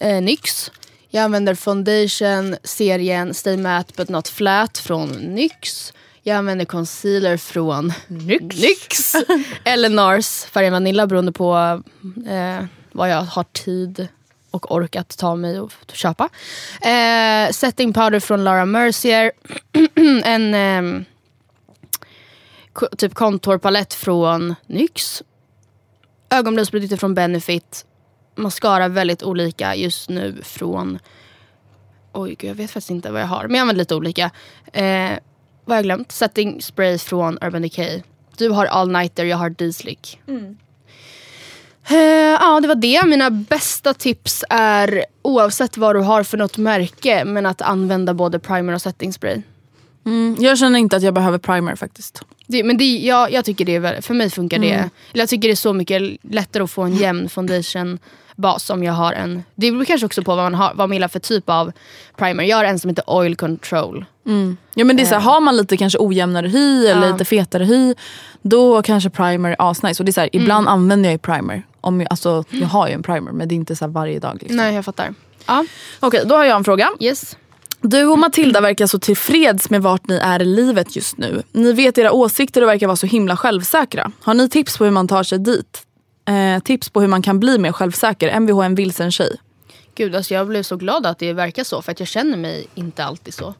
eh, 0.00 0.22
NYX. 0.22 0.70
Jag 1.08 1.24
använder 1.24 1.54
foundation 1.54 2.56
serien 2.64 3.34
Stay 3.34 3.56
Matte 3.56 3.92
But 3.96 4.08
Not 4.08 4.28
Flat 4.28 4.78
från 4.78 5.08
NYX. 5.08 5.92
Jag 6.26 6.36
använder 6.36 6.64
concealer 6.64 7.36
från 7.36 7.92
NYX. 8.08 9.14
Eller 9.64 9.88
NARS 9.88 10.44
färgen 10.44 10.72
Vanilla 10.72 11.06
beroende 11.06 11.32
på 11.32 11.82
eh, 12.28 12.64
vad 12.92 13.10
jag 13.10 13.22
har 13.22 13.44
tid 13.44 14.08
och 14.50 14.72
ork 14.72 14.96
att 14.96 15.18
ta 15.18 15.36
mig 15.36 15.60
och 15.60 15.72
köpa. 15.92 16.28
Eh, 16.82 17.50
setting 17.52 17.92
powder 17.92 18.20
från 18.20 18.44
Laura 18.44 18.64
Mercier. 18.64 19.32
en... 20.24 20.54
ehm, 20.54 21.04
ko- 22.72 22.88
typ 22.98 23.14
contourpalett 23.14 23.94
från 23.94 24.54
NYX. 24.66 25.22
Ögonbrynsprodukter 26.30 26.96
från 26.96 27.14
Benefit. 27.14 27.84
Mascara 28.36 28.88
väldigt 28.88 29.22
olika 29.22 29.74
just 29.74 30.08
nu 30.08 30.40
från... 30.42 30.98
Oj, 32.12 32.34
gud, 32.38 32.50
jag 32.50 32.54
vet 32.54 32.70
faktiskt 32.70 32.90
inte 32.90 33.10
vad 33.10 33.20
jag 33.20 33.26
har. 33.26 33.42
Men 33.42 33.54
jag 33.54 33.60
använder 33.60 33.78
lite 33.82 33.94
olika. 33.94 34.30
Eh, 34.72 35.12
vad 35.64 35.74
har 35.74 35.78
jag 35.78 35.84
glömt? 35.84 36.12
Setting 36.12 36.62
spray 36.62 36.98
från 36.98 37.38
Urban 37.42 37.62
Decay. 37.62 38.02
Du 38.36 38.48
har 38.48 38.66
All 38.66 38.90
Nighter, 38.92 39.24
jag 39.24 39.36
har 39.36 39.50
D-Slick. 39.50 40.20
Eh, 41.88 41.96
ja, 42.40 42.60
det 42.60 42.68
var 42.68 42.74
det. 42.74 43.06
Mina 43.06 43.30
bästa 43.30 43.94
tips 43.94 44.44
är 44.50 45.04
oavsett 45.22 45.76
vad 45.76 45.96
du 45.96 46.00
har 46.00 46.22
för 46.22 46.36
något 46.36 46.56
märke 46.58 47.24
men 47.24 47.46
att 47.46 47.62
använda 47.62 48.14
både 48.14 48.38
primer 48.38 48.72
och 48.72 48.82
setting 48.82 49.12
spray. 49.12 49.42
Mm, 50.06 50.36
jag 50.38 50.58
känner 50.58 50.78
inte 50.78 50.96
att 50.96 51.02
jag 51.02 51.14
behöver 51.14 51.38
primer 51.38 51.76
faktiskt. 51.76 52.22
Det, 52.46 52.64
men 52.64 52.76
det, 52.76 52.84
jag, 52.84 53.32
jag 53.32 53.44
tycker 53.44 53.64
det 53.64 53.74
är 53.74 53.80
väl, 53.80 54.02
för 54.02 54.14
mig 54.14 54.30
funkar 54.30 54.58
det. 54.58 54.72
Eller 54.72 55.22
jag 55.22 55.28
tycker 55.28 55.48
det 55.48 55.52
är 55.54 55.56
så 55.56 55.72
mycket 55.72 56.02
lättare 56.22 56.62
att 56.62 56.70
få 56.70 56.82
en 56.82 56.96
jämn 56.96 57.28
foundation 57.28 57.98
bas 58.36 58.70
om 58.70 58.82
jag 58.84 58.92
har 58.92 59.12
en. 59.12 59.42
Det 59.54 59.70
beror 59.70 59.84
kanske 59.84 60.06
också 60.06 60.22
på 60.22 60.34
vad 60.34 60.44
man, 60.44 60.54
har, 60.54 60.74
vad 60.74 60.88
man 60.88 60.96
gillar 60.96 61.08
för 61.08 61.18
typ 61.18 61.50
av 61.50 61.72
primer. 62.16 62.44
Jag 62.44 62.56
har 62.56 62.64
en 62.64 62.78
som 62.78 62.90
heter 62.90 63.10
oil 63.10 63.36
control. 63.36 64.04
Ja, 64.74 64.84
men 64.84 64.96
det 64.96 65.02
är 65.02 65.06
så 65.06 65.14
här, 65.14 65.20
har 65.20 65.40
man 65.40 65.56
lite 65.56 65.76
kanske 65.76 65.98
ojämnare 66.00 66.48
hy 66.48 66.86
eller 66.86 67.06
Ja. 67.06 67.12
lite 67.12 67.24
fetare 67.24 67.64
hy 67.64 67.94
då 68.42 68.82
kanske 68.82 69.10
primer 69.10 69.50
är 69.50 69.56
asnice. 69.70 70.02
Och 70.02 70.04
det 70.04 70.10
är 70.10 70.12
så 70.12 70.20
här, 70.20 70.30
Ibland 70.32 70.68
använder 70.68 71.08
jag 71.08 71.12
ju 71.14 71.18
primer. 71.18 71.62
Om 71.80 72.00
jag, 72.00 72.06
alltså, 72.10 72.44
jag 72.50 72.66
har 72.68 72.88
ju 72.88 72.94
en 72.94 73.02
primer 73.02 73.32
men 73.32 73.48
det 73.48 73.54
är 73.54 73.56
inte 73.56 73.76
så 73.76 73.86
varje 73.86 74.18
dag. 74.18 74.36
Liksom. 74.40 74.56
Nej 74.56 74.74
jag 74.74 74.84
fattar. 74.84 75.14
Ja, 75.46 75.64
Okej, 76.00 76.22
då 76.26 76.34
har 76.34 76.44
jag 76.44 76.56
en 76.56 76.64
fråga. 76.64 76.90
yes. 77.00 77.36
Du 77.80 78.06
och 78.06 78.18
Matilda 78.18 78.60
verkar 78.60 78.86
så 78.86 78.98
tillfreds 78.98 79.70
med 79.70 79.82
vart 79.82 80.08
ni 80.08 80.14
är 80.16 80.42
i 80.42 80.44
livet 80.44 80.96
just 80.96 81.18
nu. 81.18 81.42
Ni 81.52 81.72
vet 81.72 81.98
era 81.98 82.12
åsikter 82.12 82.62
och 82.62 82.68
verkar 82.68 82.86
vara 82.86 82.96
så 82.96 83.06
himla 83.06 83.36
självsäkra. 83.36 84.12
Har 84.22 84.34
ni 84.34 84.48
tips 84.48 84.78
på 84.78 84.84
hur 84.84 84.90
man 84.90 85.08
tar 85.08 85.22
sig 85.22 85.38
dit? 85.38 85.82
Eh, 86.28 86.62
tips 86.62 86.88
på 86.90 87.00
hur 87.00 87.08
man 87.08 87.22
kan 87.22 87.40
bli 87.40 87.58
mer 87.58 87.72
självsäker? 87.72 88.40
Mvh 88.40 88.66
en 88.66 88.74
vilsen 88.74 89.10
tjej. 89.10 89.36
Gud 89.94 90.14
alltså 90.16 90.34
jag 90.34 90.46
blev 90.48 90.62
så 90.62 90.76
glad 90.76 91.06
att 91.06 91.18
det 91.18 91.32
verkar 91.32 91.64
så 91.64 91.82
för 91.82 91.92
att 91.92 91.98
jag 92.00 92.08
känner 92.08 92.36
mig 92.36 92.66
inte 92.74 93.04
alltid 93.04 93.34
så. 93.34 93.54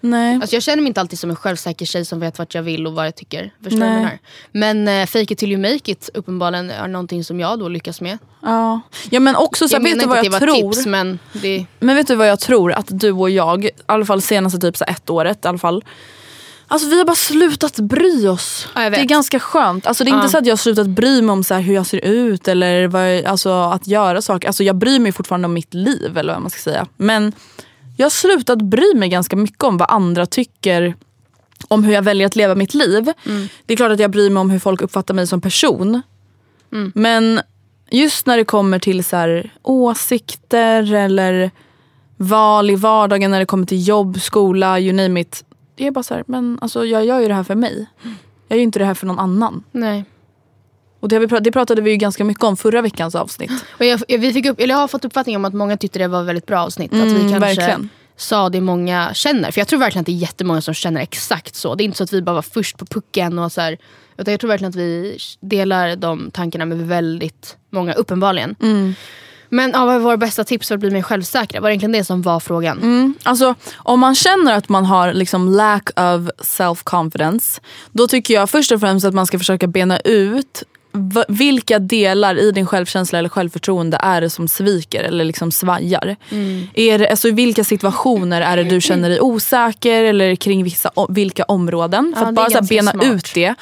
Nej. 0.00 0.34
Alltså 0.34 0.56
jag 0.56 0.62
känner 0.62 0.82
mig 0.82 0.88
inte 0.88 1.00
alltid 1.00 1.18
som 1.18 1.30
en 1.30 1.36
självsäker 1.36 1.86
tjej 1.86 2.04
som 2.04 2.20
vet 2.20 2.38
vart 2.38 2.54
jag 2.54 2.62
vill 2.62 2.86
och 2.86 2.92
vad 2.92 3.06
jag 3.06 3.16
tycker. 3.16 3.54
Förstår 3.62 3.78
Nej. 3.78 3.88
menar? 3.88 4.18
Men 4.52 4.88
uh, 4.88 5.06
fake 5.06 5.32
it 5.32 5.38
till 5.38 5.52
you 5.52 5.60
make 5.60 5.92
it 5.92 6.10
uppenbarligen 6.14 6.70
är 6.70 6.88
någonting 6.88 7.24
som 7.24 7.40
jag 7.40 7.58
då 7.58 7.68
lyckas 7.68 8.00
med. 8.00 8.18
Ja. 8.42 8.80
ja 9.10 9.20
men 9.20 9.36
också 9.36 9.68
så 9.68 9.76
här, 9.76 9.84
jag 9.84 9.90
vet 9.90 10.00
du 10.00 10.06
vad 10.06 10.24
inte 10.24 10.30
jag 10.30 10.42
tror? 10.42 10.72
tips 10.72 10.86
men 10.86 11.18
det... 11.32 11.66
Men 11.78 11.96
vet 11.96 12.06
du 12.06 12.14
vad 12.14 12.28
jag 12.28 12.40
tror? 12.40 12.72
Att 12.72 12.86
du 12.88 13.12
och 13.12 13.30
jag, 13.30 13.64
i 13.64 13.70
alla 13.86 14.04
fall 14.04 14.22
senaste 14.22 14.58
typ 14.58 14.76
så 14.76 14.84
här 14.84 14.94
ett 14.94 15.10
året 15.10 15.44
i 15.44 15.48
alla 15.48 15.58
fall. 15.58 15.84
Alltså 16.72 16.88
vi 16.88 16.98
har 16.98 17.04
bara 17.04 17.16
slutat 17.16 17.76
bry 17.76 18.28
oss. 18.28 18.68
Ja, 18.74 18.90
det 18.90 19.00
är 19.00 19.04
ganska 19.04 19.40
skönt. 19.40 19.86
Alltså, 19.86 20.04
det 20.04 20.10
är 20.10 20.12
inte 20.12 20.24
Ja. 20.26 20.30
så 20.30 20.38
att 20.38 20.46
jag 20.46 20.52
har 20.52 20.56
slutat 20.56 20.86
bry 20.86 21.22
mig 21.22 21.32
om 21.32 21.44
så 21.44 21.54
här 21.54 21.60
hur 21.60 21.74
jag 21.74 21.86
ser 21.86 22.04
ut 22.04 22.48
eller 22.48 22.86
vad, 22.86 23.24
alltså, 23.24 23.50
att 23.52 23.86
göra 23.86 24.22
saker. 24.22 24.48
Alltså, 24.48 24.64
jag 24.64 24.76
bryr 24.76 24.98
mig 24.98 25.12
fortfarande 25.12 25.46
om 25.46 25.54
mitt 25.54 25.74
liv 25.74 26.18
eller 26.18 26.32
vad 26.32 26.42
man 26.42 26.50
ska 26.50 26.60
säga. 26.60 26.86
Men 26.96 27.32
jag 28.00 28.04
har 28.04 28.10
slutat 28.10 28.62
bry 28.62 28.94
mig 28.94 29.08
ganska 29.08 29.36
mycket 29.36 29.62
om 29.62 29.76
vad 29.76 29.90
andra 29.90 30.26
tycker 30.26 30.94
om 31.68 31.84
hur 31.84 31.92
jag 31.92 32.02
väljer 32.02 32.26
att 32.26 32.36
leva 32.36 32.54
mitt 32.54 32.74
liv. 32.74 33.12
Det 33.66 33.72
är 33.72 33.76
klart 33.76 33.92
att 33.92 34.00
jag 34.00 34.10
bryr 34.10 34.30
mig 34.30 34.40
om 34.40 34.50
hur 34.50 34.58
folk 34.58 34.80
uppfattar 34.82 35.14
mig 35.14 35.26
som 35.26 35.40
person. 35.40 36.02
Men 36.94 37.40
just 37.90 38.26
när 38.26 38.36
det 38.36 38.44
kommer 38.44 38.78
till 38.78 39.04
så 39.04 39.16
här, 39.16 39.54
åsikter 39.62 40.94
eller 40.94 41.50
val 42.16 42.70
i 42.70 42.74
vardagen 42.74 43.30
när 43.30 43.38
det 43.38 43.46
kommer 43.46 43.66
till 43.66 43.88
jobb, 43.88 44.20
skola, 44.20 44.80
you 44.80 44.92
name 44.92 45.20
it. 45.20 45.44
Det 45.74 45.86
är 45.86 45.90
bara 45.90 46.02
så 46.02 46.14
här, 46.14 46.24
men 46.26 46.58
alltså, 46.62 46.86
jag 46.86 47.04
gör 47.04 47.20
ju 47.20 47.28
det 47.28 47.34
här 47.34 47.44
för 47.44 47.54
mig. 47.54 47.86
Jag 48.48 48.56
gör 48.56 48.60
ju 48.60 48.62
inte 48.62 48.78
det 48.78 48.84
här 48.84 48.94
för 48.94 49.06
någon 49.06 49.18
annan. 49.18 49.64
Nej. 49.72 50.04
Och 51.00 51.08
det, 51.08 51.18
vi, 51.18 51.26
det 51.40 51.52
pratade 51.52 51.82
vi 51.82 51.90
ju 51.90 51.96
ganska 51.96 52.24
mycket 52.24 52.44
om 52.44 52.56
förra 52.56 52.82
veckans 52.82 53.14
avsnitt. 53.14 53.50
Och 53.78 53.84
jag, 53.84 54.00
vi 54.08 54.32
fick 54.32 54.46
upp, 54.46 54.60
eller 54.60 54.74
jag 54.74 54.78
har 54.80 54.88
fått 54.88 55.04
uppfattning 55.04 55.36
om 55.36 55.44
att 55.44 55.54
många 55.54 55.76
tyckte 55.76 55.98
det 55.98 56.08
var 56.08 56.20
ett 56.20 56.26
väldigt 56.28 56.46
bra 56.46 56.60
avsnitt. 56.60 56.92
att 56.92 56.98
vi 56.98 57.10
Mm, 57.10 57.20
kanske 57.20 57.38
verkligen. 57.38 57.88
sa 58.16 58.48
det 58.48 58.60
många 58.60 59.10
känner. 59.14 59.50
För 59.50 59.60
jag 59.60 59.68
tror 59.68 59.78
verkligen 59.80 60.00
att 60.00 60.06
det 60.06 60.12
är 60.12 60.14
jättemånga 60.14 60.60
som 60.60 60.74
känner 60.74 61.00
exakt 61.00 61.54
så. 61.54 61.74
Det 61.74 61.82
är 61.82 61.84
inte 61.84 61.98
så 61.98 62.04
att 62.04 62.12
vi 62.12 62.22
bara 62.22 62.34
var 62.34 62.42
först 62.42 62.78
på 62.78 62.86
pucken. 62.86 63.38
Och 63.38 63.52
så 63.52 63.60
här, 63.60 63.78
utan 64.16 64.32
jag 64.32 64.40
tror 64.40 64.48
verkligen 64.48 64.68
att 64.68 64.76
vi 64.76 65.18
delar 65.40 65.96
de 65.96 66.30
tankarna 66.30 66.64
med 66.64 66.78
väldigt 66.88 67.56
många, 67.70 67.92
uppenbarligen. 67.92 68.54
Mm. 68.62 68.94
Men 69.52 69.70
ja, 69.70 69.84
vad 69.86 69.94
är 69.94 69.98
våra 69.98 70.16
bästa 70.16 70.44
tips 70.44 70.68
för 70.68 70.74
att 70.74 70.80
bli 70.80 70.90
mer 70.90 71.02
självsäkra? 71.02 71.60
Var 71.60 71.68
det 71.68 71.72
egentligen 71.72 71.92
det 71.92 72.04
som 72.04 72.22
var 72.22 72.40
frågan? 72.40 72.78
Mm. 72.78 73.14
Alltså, 73.22 73.54
om 73.76 74.00
man 74.00 74.14
känner 74.14 74.54
att 74.54 74.68
man 74.68 74.84
har 74.84 75.12
liksom 75.12 75.48
lack 75.48 75.88
of 75.90 76.30
self-confidence 76.38 77.60
då 77.92 78.08
tycker 78.08 78.34
jag 78.34 78.50
först 78.50 78.72
och 78.72 78.80
främst 78.80 79.06
att 79.06 79.14
man 79.14 79.26
ska 79.26 79.38
försöka 79.38 79.66
bena 79.66 80.00
ut 80.00 80.62
vilka 81.28 81.78
delar 81.78 82.38
i 82.38 82.50
din 82.52 82.66
självkänsla 82.66 83.18
eller 83.18 83.28
självförtroende 83.28 83.96
är 84.02 84.20
det 84.20 84.30
som 84.30 84.48
sviker 84.48 85.02
eller 85.04 85.24
liksom 85.24 85.52
svajar. 85.52 86.16
Är 86.74 86.98
det, 86.98 87.08
alltså, 87.10 87.28
I 87.28 87.30
vilka 87.30 87.64
situationer 87.64 88.40
är 88.40 88.56
det 88.56 88.64
du 88.64 88.80
känner 88.80 89.08
dig 89.08 89.20
osäker 89.20 90.04
eller 90.04 90.36
kring 90.36 90.64
vissa, 90.64 90.90
vilka 91.08 91.44
områden? 91.44 92.12
För 92.16 92.22
Ja, 92.22 92.28
att 92.28 92.34
bara 92.34 92.50
så 92.50 92.62
bena 92.62 92.90
smart. 92.92 93.04
ut 93.06 93.30
det. 93.34 93.54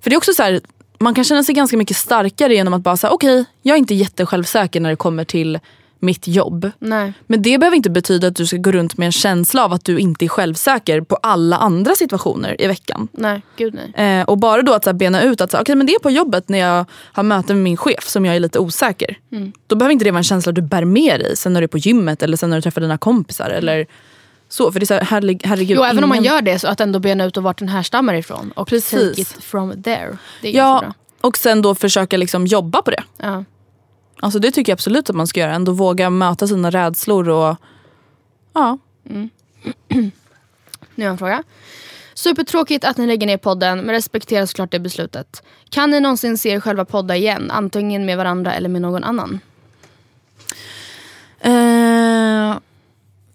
För 0.00 0.10
det 0.10 0.14
är 0.14 0.16
också 0.16 0.32
så 0.32 0.42
här, 0.42 0.60
man 0.98 1.14
kan 1.14 1.24
känna 1.24 1.42
sig 1.44 1.54
ganska 1.54 1.76
mycket 1.76 1.96
starkare 1.96 2.54
genom 2.54 2.74
att 2.74 2.82
bara 2.82 2.96
säga 2.96 3.10
okej, 3.10 3.44
jag 3.62 3.74
är 3.74 3.78
inte 3.78 3.94
jättesjälvsäker 3.94 4.80
när 4.80 4.90
det 4.90 4.96
kommer 4.96 5.24
till 5.24 5.58
mitt 6.00 6.28
jobb. 6.28 6.70
Nej. 6.78 7.12
Men 7.26 7.42
det 7.42 7.58
behöver 7.58 7.76
inte 7.76 7.90
betyda 7.90 8.26
att 8.26 8.36
du 8.36 8.46
ska 8.46 8.56
gå 8.56 8.72
runt 8.72 8.96
med 8.96 9.06
en 9.06 9.12
känsla 9.12 9.64
av 9.64 9.72
att 9.72 9.84
du 9.84 9.98
inte 9.98 10.24
är 10.24 10.28
självsäker 10.28 11.00
på 11.00 11.16
alla 11.16 11.56
andra 11.56 11.94
situationer 11.94 12.60
i 12.62 12.66
veckan. 12.66 13.08
Nej, 13.12 13.42
gud 13.56 13.74
nej. 13.94 14.18
Eh, 14.20 14.24
och 14.28 14.38
bara 14.38 14.62
då 14.62 14.72
att 14.74 14.84
så 14.84 14.90
här, 14.90 14.94
bena 14.94 15.22
ut 15.22 15.40
att 15.40 15.50
så 15.50 15.56
här, 15.56 15.62
okay, 15.64 15.74
men 15.74 15.86
det 15.86 15.94
är 15.94 15.98
på 15.98 16.10
jobbet 16.10 16.48
när 16.48 16.58
jag 16.58 16.84
har 17.12 17.22
möte 17.22 17.54
med 17.54 17.62
min 17.62 17.76
chef 17.76 18.08
som 18.08 18.24
jag 18.24 18.36
är 18.36 18.40
lite 18.40 18.58
osäker. 18.58 19.18
Mm. 19.32 19.52
Då 19.66 19.76
behöver 19.76 19.92
inte 19.92 20.04
det 20.04 20.10
vara 20.10 20.18
en 20.18 20.24
känsla 20.24 20.52
du 20.52 20.62
bär 20.62 20.84
med 20.84 21.20
dig 21.20 21.36
sen 21.36 21.52
när 21.52 21.60
du 21.60 21.64
är 21.64 21.68
på 21.68 21.78
gymmet 21.78 22.22
eller 22.22 22.36
sen 22.36 22.50
när 22.50 22.56
du 22.56 22.62
träffar 22.62 22.80
dina 22.80 22.98
kompisar. 22.98 23.50
Eller 23.50 23.86
så, 24.48 24.72
för 24.72 24.80
det 24.80 24.84
är 24.84 24.86
så 24.86 24.94
här, 24.94 25.00
herregud, 25.02 25.40
herregud, 25.46 25.76
Jo, 25.76 25.84
även 25.84 26.04
om 26.04 26.08
man 26.08 26.18
ingen- 26.18 26.32
gör 26.34 26.42
det 26.42 26.58
så 26.58 26.68
att 26.68 26.80
ändå 26.80 26.98
bena 26.98 27.24
ut 27.24 27.36
och 27.36 27.42
vart 27.42 27.58
den 27.58 27.68
här 27.68 27.82
stammar 27.82 28.14
ifrån. 28.14 28.52
Och 28.56 28.68
Precis. 28.68 29.10
take 29.10 29.20
it 29.20 29.28
from 29.44 29.82
there. 29.82 30.16
Det 30.42 30.48
är 30.48 30.56
Ja, 30.56 30.78
bra. 30.80 30.94
och 31.20 31.36
sen 31.38 31.62
då 31.62 31.74
försöka 31.74 32.16
liksom 32.16 32.46
jobba 32.46 32.82
på 32.82 32.90
det. 32.90 33.02
Ja. 33.16 33.44
Alltså 34.20 34.38
det 34.38 34.50
tycker 34.50 34.72
jag 34.72 34.76
absolut 34.76 35.10
att 35.10 35.16
man 35.16 35.26
ska 35.26 35.40
göra. 35.40 35.54
Ändå 35.54 35.72
våga 35.72 36.10
möta 36.10 36.46
sina 36.46 36.70
rädslor 36.70 37.28
och 37.28 37.56
ja. 38.52 38.78
Nu 40.94 41.04
har 41.04 41.04
jag 41.04 41.10
en 41.10 41.18
fråga. 41.18 41.42
Supertråkigt 42.14 42.84
att 42.84 42.96
ni 42.96 43.06
lägger 43.06 43.26
ner 43.26 43.36
podden, 43.36 43.78
men 43.80 43.94
respekterar 43.94 44.46
såklart 44.46 44.70
det 44.70 44.78
beslutet. 44.78 45.42
Kan 45.68 45.90
ni 45.90 46.00
någonsin 46.00 46.38
se 46.38 46.50
er 46.50 46.60
själva 46.60 46.84
podda 46.84 47.16
igen? 47.16 47.50
Antingen 47.50 48.06
med 48.06 48.16
varandra 48.16 48.54
eller 48.54 48.68
med 48.68 48.82
någon 48.82 49.04
annan? 49.04 49.40
Eh, 51.40 52.58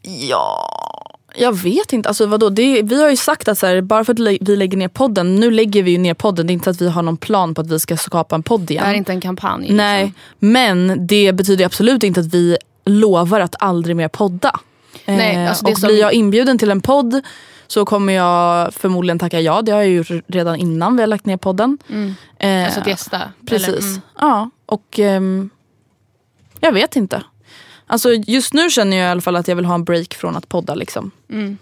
ja, 0.02 1.15
jag 1.38 1.54
vet 1.58 1.94
inte. 1.94 2.10
Alltså 2.10 2.26
vadå? 2.26 2.50
Det, 2.50 2.82
vi 2.82 3.02
har 3.02 3.10
ju 3.10 3.16
sagt 3.16 3.48
att 3.48 3.58
så 3.58 3.66
här, 3.68 3.82
bara 3.82 4.06
för 4.06 4.14
att 4.14 4.20
vi 4.20 4.56
lägger 4.56 4.78
ner 4.78 4.88
podden, 4.88 5.36
nu 5.36 5.52
lägger 5.52 5.84
vi 5.84 5.92
ju 5.92 5.98
ner 5.98 6.14
podden. 6.14 6.48
Det 6.48 6.52
är 6.52 6.54
inte 6.54 6.70
att 6.70 6.82
vi 6.82 6.90
har 6.90 7.02
någon 7.02 7.18
plan 7.18 7.54
på 7.54 7.62
att 7.62 7.68
vi 7.72 7.80
ska 7.80 7.98
skapa 7.98 8.36
en 8.36 8.44
podd 8.44 8.62
Det 8.62 8.74
igen. 8.74 8.86
är 8.86 8.94
inte 8.94 9.12
en 9.12 9.22
kampanj. 9.22 9.68
Nej, 9.74 10.04
Liksom. 10.06 10.20
men 10.40 11.08
det 11.08 11.34
betyder 11.34 11.66
absolut 11.66 12.04
inte 12.04 12.20
att 12.20 12.34
vi 12.34 12.58
lovar 12.86 13.40
att 13.40 13.56
aldrig 13.60 13.96
mer 13.96 14.08
podda. 14.08 14.60
Nej, 15.06 15.36
Eh, 15.36 15.50
alltså 15.50 15.66
det 15.66 15.72
och 15.72 15.78
som- 15.78 15.88
blir 15.88 16.00
jag 16.00 16.14
inbjuden 16.14 16.58
till 16.58 16.72
en 16.72 16.82
podd 16.82 17.22
så 17.68 17.86
kommer 17.86 18.14
jag 18.14 18.74
förmodligen 18.74 19.20
tacka 19.20 19.40
ja. 19.42 19.62
Det 19.62 19.72
har 19.72 19.80
jag 19.82 19.90
gjort 19.90 20.12
redan 20.28 20.56
innan 20.56 20.96
vi 20.96 21.02
har 21.02 21.08
lagt 21.08 21.26
ner 21.26 21.38
podden. 21.38 21.78
Eh, 22.40 22.66
Alltså 22.66 22.80
att 22.80 22.88
gästa. 22.88 23.22
Precis. 23.48 23.86
Mm. 23.86 24.02
Ja, 24.20 24.50
och 24.66 25.00
ehm, 25.00 25.50
jag 26.60 26.72
vet 26.72 26.96
inte. 26.96 27.24
Alltså 27.88 28.14
just 28.14 28.54
nu 28.54 28.70
känner 28.70 28.98
jag 28.98 29.08
i 29.08 29.10
alla 29.12 29.22
fall 29.22 29.36
att 29.36 29.48
jag 29.48 29.56
vill 29.56 29.66
ha 29.66 29.76
en 29.76 29.84
break 29.84 30.14
från 30.14 30.36
att 30.38 30.50
podda. 30.50 30.76
Liksom. 30.76 31.12
Men, 31.28 31.58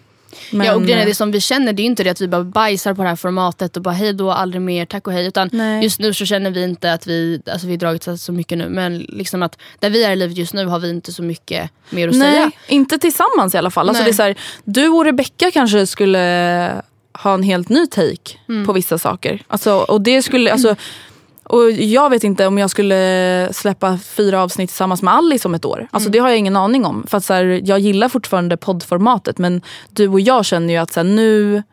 Mm. 0.51 0.67
ja, 0.67 0.75
och 0.75 0.81
grejen 0.83 0.99
är, 0.99 1.05
det 1.05 1.15
som 1.15 1.31
vi 1.31 1.41
känner 1.41 1.73
det 1.73 1.81
är 1.81 1.85
inte 1.85 2.03
det 2.03 2.09
att 2.09 2.21
vi 2.21 2.27
bara 2.27 2.43
bajsar 2.43 2.93
på 2.93 3.03
det 3.03 3.09
här 3.09 3.15
formatet 3.15 3.77
och 3.77 3.83
bara 3.83 3.93
hej 3.93 4.13
då, 4.13 4.31
aldrig 4.31 4.61
mer, 4.61 4.85
tack 4.85 5.07
och 5.07 5.13
hej. 5.13 5.25
Utan 5.27 5.49
Nej. 5.51 5.83
just 5.83 5.99
nu 5.99 6.13
så 6.13 6.25
känner 6.25 6.51
vi 6.51 6.63
inte 6.63 6.93
att 6.93 7.07
vi, 7.07 7.41
alltså 7.51 7.67
vi 7.67 7.77
dragit 7.77 8.07
så- 8.19 8.31
mycket 8.31 8.57
nu. 8.57 8.69
Men 8.69 8.97
liksom 8.99 9.43
att 9.43 9.57
där 9.79 9.89
vi 9.89 10.03
är 10.03 10.11
i 10.11 10.15
livet 10.15 10.37
just 10.37 10.53
nu 10.53 10.65
har 10.65 10.79
vi 10.79 10.89
inte 10.89 11.11
så 11.13 11.23
mycket 11.23 11.69
mer 11.89 12.07
att 12.09 12.15
Nej, 12.15 12.33
säga. 12.33 12.51
inte 12.67 12.97
tillsammans 12.97 13.55
i 13.55 13.57
alla 13.57 13.71
fall. 13.71 13.89
Alltså 13.89 14.03
Nej. 14.03 14.11
det 14.13 14.23
är 14.23 14.27
här, 14.27 14.35
du 14.63 14.87
och 14.87 15.05
Rebecca 15.05 15.51
kanske 15.51 15.87
skulle 15.87 16.81
ha 17.13 17.33
en 17.33 17.43
helt 17.43 17.69
ny 17.69 17.87
take 17.87 18.37
Mm. 18.49 18.65
på 18.65 18.73
vissa 18.73 18.97
saker. 18.97 19.41
Alltså, 19.47 19.73
och 19.77 20.01
det 20.01 20.21
skulle, 20.21 20.51
alltså, 20.51 20.75
och 21.43 21.71
jag 21.71 22.09
vet 22.09 22.23
inte 22.23 22.47
om 22.47 22.57
jag 22.57 22.69
skulle 22.69 23.49
släppa 23.51 23.97
fyra 23.97 24.43
avsnitt 24.43 24.69
tillsammans 24.69 25.01
med 25.01 25.13
Alice 25.13 25.47
om 25.47 25.55
ett 25.55 25.65
år. 25.65 25.87
Alltså, 25.91 26.07
Mm. 26.07 26.11
Det 26.11 26.19
har 26.19 26.29
jag 26.29 26.37
ingen 26.37 26.55
aning 26.55 26.85
om. 26.85 27.05
För 27.07 27.17
att, 27.17 27.25
så 27.25 27.33
här, 27.33 27.61
jag 27.63 27.79
gillar 27.79 28.09
fortfarande 28.09 28.57
poddformatet 28.57 29.37
men 29.37 29.61
du 29.89 30.07
och 30.07 30.19
jag 30.19 30.45
känner 30.45 30.73
ju 30.73 30.79
att 30.79 30.93
så 30.93 30.99
här, 30.99 31.05
nu 31.05 31.63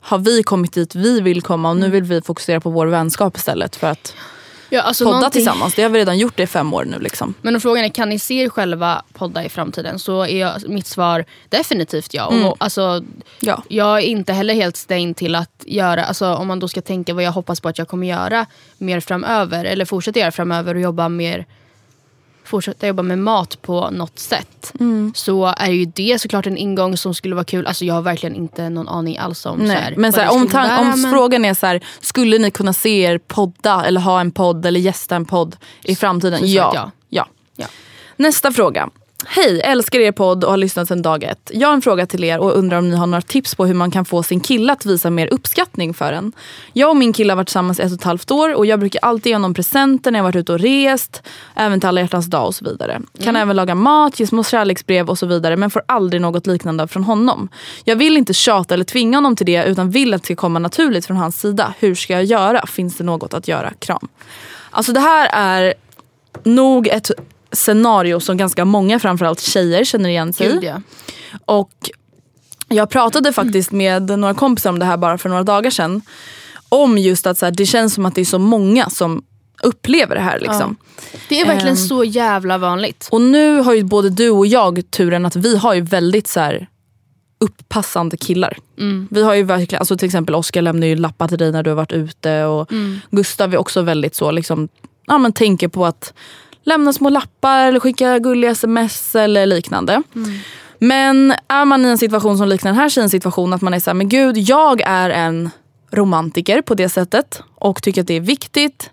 har 0.00 0.18
vi 0.18 0.42
kommit 0.42 0.72
dit 0.72 0.94
vi 0.94 1.20
vill 1.20 1.42
komma 1.42 1.70
och 1.70 1.76
nu 1.76 1.90
vill 1.90 2.02
vi 2.02 2.22
fokusera 2.22 2.60
på 2.60 2.70
vår 2.70 2.86
vänskap 2.86 3.36
istället 3.36 3.76
för 3.76 3.86
att 3.86 4.14
Ja, 4.70 4.82
alltså 4.82 5.04
podda 5.04 5.16
någonting- 5.16 5.30
tillsammans. 5.32 5.74
Det 5.74 5.82
har 5.82 5.90
vi 5.90 5.98
redan 5.98 6.18
gjort 6.18 6.36
det 6.36 6.42
i 6.42 6.46
fem 6.46 6.74
år 6.74 6.84
nu. 6.84 6.98
Liksom. 6.98 7.34
Men 7.42 7.54
om 7.54 7.60
frågan 7.60 7.84
är 7.84 7.88
kan 7.88 8.08
ni 8.08 8.18
se 8.18 8.34
er 8.34 8.48
själva 8.48 9.02
podda 9.12 9.44
i 9.44 9.48
framtiden 9.48 9.98
så 9.98 10.22
är 10.22 10.40
jag, 10.40 10.68
mitt 10.68 10.86
svar 10.86 11.24
definitivt 11.48 12.14
ja. 12.14 12.32
Mm. 12.32 12.44
Och, 12.46 12.56
alltså, 12.60 13.02
Ja. 13.40 13.62
Jag 13.68 13.96
är 13.98 14.02
inte 14.06 14.32
heller 14.32 14.54
helt 14.54 14.76
stängd 14.76 15.16
till 15.16 15.34
att 15.34 15.50
göra, 15.66 16.04
alltså, 16.04 16.34
om 16.34 16.46
man 16.46 16.60
då 16.60 16.68
ska 16.68 16.80
tänka 16.80 17.14
vad 17.14 17.24
jag 17.24 17.32
hoppas 17.32 17.60
på 17.60 17.68
att 17.68 17.78
jag 17.78 17.88
kommer 17.88 18.06
göra 18.06 18.46
mer 18.78 19.00
framöver 19.00 19.64
eller 19.64 19.84
fortsätta 19.84 20.18
göra 20.18 20.32
framöver 20.32 20.74
och 20.74 20.80
jobba 20.80 21.08
mer 21.08 21.46
fortsätta 22.44 22.86
jobba 22.86 23.02
med 23.02 23.18
mat 23.18 23.62
på 23.62 23.90
något 23.90 24.18
sätt. 24.18 24.72
Mm. 24.80 25.12
Så 25.16 25.54
är 25.56 25.70
ju 25.70 25.84
det 25.84 26.20
såklart 26.20 26.46
en 26.46 26.56
ingång 26.56 26.96
som 26.96 27.14
skulle 27.14 27.34
vara 27.34 27.44
kul. 27.44 27.66
Alltså 27.66 27.84
jag 27.84 27.94
har 27.94 28.02
verkligen 28.02 28.36
inte 28.36 28.68
någon 28.68 28.88
aning 28.88 29.18
alls 29.18 29.46
om, 29.46 29.58
så 29.58 29.64
Nej, 29.64 29.76
här, 29.76 29.94
men 29.96 30.12
så 30.12 30.20
här, 30.20 30.32
om, 30.32 30.48
tan- 30.48 30.80
om 30.80 31.00
men- 31.00 31.10
frågan 31.10 31.44
är 31.44 31.54
så 31.54 31.66
här, 31.66 31.80
skulle 32.00 32.38
ni 32.38 32.50
kunna 32.50 32.72
se 32.72 33.02
er 33.02 33.18
podda 33.18 33.84
eller 33.84 34.00
ha 34.00 34.20
en 34.20 34.30
podd 34.30 34.66
eller 34.66 34.80
gästa 34.80 35.16
en 35.16 35.24
podd 35.24 35.56
i 35.82 35.96
framtiden? 35.96 36.40
Ja. 36.42 36.70
ja. 36.74 36.90
ja. 37.08 37.26
Ja. 37.56 37.66
Nästa 38.16 38.52
fråga. 38.52 38.90
Hej, 39.26 39.60
älskar 39.60 39.98
er 39.98 40.12
podd 40.12 40.44
och 40.44 40.50
har 40.50 40.56
lyssnat 40.56 40.88
sedan 40.88 41.02
dag 41.02 41.22
ett. 41.22 41.50
Jag 41.54 41.68
har 41.68 41.74
en 41.74 41.82
fråga 41.82 42.06
till 42.06 42.24
er 42.24 42.38
och 42.38 42.58
undrar 42.58 42.78
om 42.78 42.90
ni 42.90 42.96
har 42.96 43.06
några 43.06 43.22
tips 43.22 43.54
på 43.54 43.66
hur 43.66 43.74
man 43.74 43.90
kan 43.90 44.04
få 44.04 44.22
sin 44.22 44.40
kille 44.40 44.72
att 44.72 44.86
visa 44.86 45.10
mer 45.10 45.28
uppskattning 45.32 45.94
för 45.94 46.12
en. 46.12 46.32
Jag 46.72 46.90
och 46.90 46.96
min 46.96 47.12
kille 47.12 47.32
har 47.32 47.36
varit 47.36 47.46
tillsammans 47.46 47.80
i 47.80 47.82
ett 47.82 47.92
och 47.92 47.98
ett 47.98 48.04
halvt 48.04 48.30
år 48.30 48.54
och 48.54 48.66
jag 48.66 48.80
brukar 48.80 49.00
alltid 49.02 49.26
ge 49.26 49.34
honom 49.34 49.54
presenter 49.54 50.10
när 50.10 50.18
jag 50.18 50.24
varit 50.24 50.36
ute 50.36 50.52
och 50.52 50.58
rest, 50.58 51.22
även 51.54 51.80
till 51.80 51.88
alla 51.88 52.00
hjärtans 52.00 52.26
dag 52.26 52.46
och 52.46 52.54
så 52.54 52.64
vidare. 52.64 53.00
Kan 53.22 53.36
även 53.36 53.56
laga 53.56 53.74
mat, 53.74 54.20
ge 54.20 54.26
små 54.26 54.44
kärleksbrev 54.44 55.10
och 55.10 55.18
så 55.18 55.26
vidare 55.26 55.56
men 55.56 55.70
får 55.70 55.82
aldrig 55.86 56.22
något 56.22 56.46
liknande 56.46 56.88
från 56.88 57.04
honom. 57.04 57.48
Jag 57.84 57.96
vill 57.96 58.16
inte 58.16 58.34
tjata 58.34 58.74
eller 58.74 58.84
tvinga 58.84 59.16
honom 59.16 59.36
till 59.36 59.46
det 59.46 59.64
utan 59.64 59.90
vill 59.90 60.14
att 60.14 60.22
det 60.22 60.26
ska 60.26 60.36
komma 60.36 60.58
naturligt 60.58 61.06
från 61.06 61.16
hans 61.16 61.40
sida. 61.40 61.74
Hur 61.78 61.94
ska 61.94 62.12
jag 62.12 62.24
göra? 62.24 62.66
Finns 62.66 62.96
det 62.96 63.04
något 63.04 63.34
att 63.34 63.48
göra? 63.48 63.72
Kram. 63.78 64.08
Alltså 64.70 64.92
det 64.92 65.00
här 65.00 65.28
är 65.32 65.74
nog 66.44 66.88
ett 66.88 67.10
scenario 67.54 68.20
som 68.20 68.36
ganska 68.36 68.64
många, 68.64 68.98
framförallt 68.98 69.40
tjejer, 69.40 69.84
känner 69.84 70.08
igen 70.08 70.32
sig 70.32 70.46
i. 70.46 70.66
Ja. 70.66 70.80
Och 71.44 71.90
jag 72.68 72.90
pratade 72.90 73.32
faktiskt 73.32 73.72
med 73.72 74.18
några 74.18 74.34
kompisar 74.34 74.70
om 74.70 74.78
det 74.78 74.84
här 74.84 74.96
bara 74.96 75.18
för 75.18 75.28
några 75.28 75.42
dagar 75.42 75.70
sedan. 75.70 76.02
Om 76.68 76.98
just 76.98 77.26
att 77.26 77.38
så 77.38 77.46
här, 77.46 77.52
det 77.52 77.66
känns 77.66 77.94
som 77.94 78.06
att 78.06 78.14
det 78.14 78.20
är 78.20 78.24
så 78.24 78.38
många 78.38 78.90
som 78.90 79.24
upplever 79.62 80.14
det 80.14 80.20
här. 80.20 80.40
Liksom. 80.40 80.76
Det 81.28 81.40
är 81.40 81.46
verkligen 81.46 81.76
Ehm. 81.76 81.88
så 81.88 82.04
jävla 82.04 82.58
vanligt. 82.58 83.08
Och 83.12 83.20
nu 83.20 83.58
har 83.60 83.74
ju 83.74 83.84
både 83.84 84.10
du 84.10 84.30
och 84.30 84.46
jag 84.46 84.90
turen 84.90 85.26
att 85.26 85.36
vi 85.36 85.56
har 85.56 85.74
ju 85.74 85.80
väldigt 85.80 86.26
så 86.28 86.40
här 86.40 86.68
upppassande 87.40 88.16
killar. 88.16 88.58
Vi 89.10 89.22
har 89.22 89.34
ju 89.34 89.42
verkligen, 89.42 89.80
alltså 89.80 89.96
till 89.96 90.06
exempel 90.06 90.34
Oskar 90.34 90.62
lämnar 90.62 90.86
ju 90.86 90.96
lappar 90.96 91.28
till 91.28 91.38
dig 91.38 91.52
när 91.52 91.62
du 91.62 91.70
har 91.70 91.76
varit 91.76 91.92
ute 91.92 92.44
och 92.44 92.70
Gustav 93.10 93.54
är 93.54 93.58
också 93.58 93.82
väldigt 93.82 94.14
så 94.14 94.30
liksom, 94.30 94.68
ja 95.06 95.18
men 95.18 95.32
tänker 95.32 95.68
på 95.68 95.86
att 95.86 96.12
lämna 96.64 96.92
små 96.92 97.08
lappar 97.08 97.66
eller 97.66 97.80
skicka 97.80 98.18
gulliga 98.18 98.50
sms 98.50 99.14
eller 99.14 99.46
liknande. 99.46 100.02
Men 100.78 101.34
är 101.48 101.64
man 101.64 101.86
i 101.86 101.88
en 101.88 101.98
situation 101.98 102.38
som 102.38 102.48
liknar 102.48 102.70
den 102.70 102.80
här 102.80 102.88
tjejens 102.88 103.12
situation 103.12 103.52
att 103.52 103.62
man 103.62 103.74
är 103.74 103.80
såhär, 103.80 103.94
men 103.94 104.08
gud 104.08 104.38
jag 104.38 104.80
är 104.80 105.10
en 105.10 105.50
romantiker 105.90 106.62
på 106.62 106.74
det 106.74 106.88
sättet 106.88 107.42
och 107.54 107.82
tycker 107.82 108.00
att 108.00 108.06
det 108.06 108.14
är 108.14 108.20
viktigt. 108.20 108.90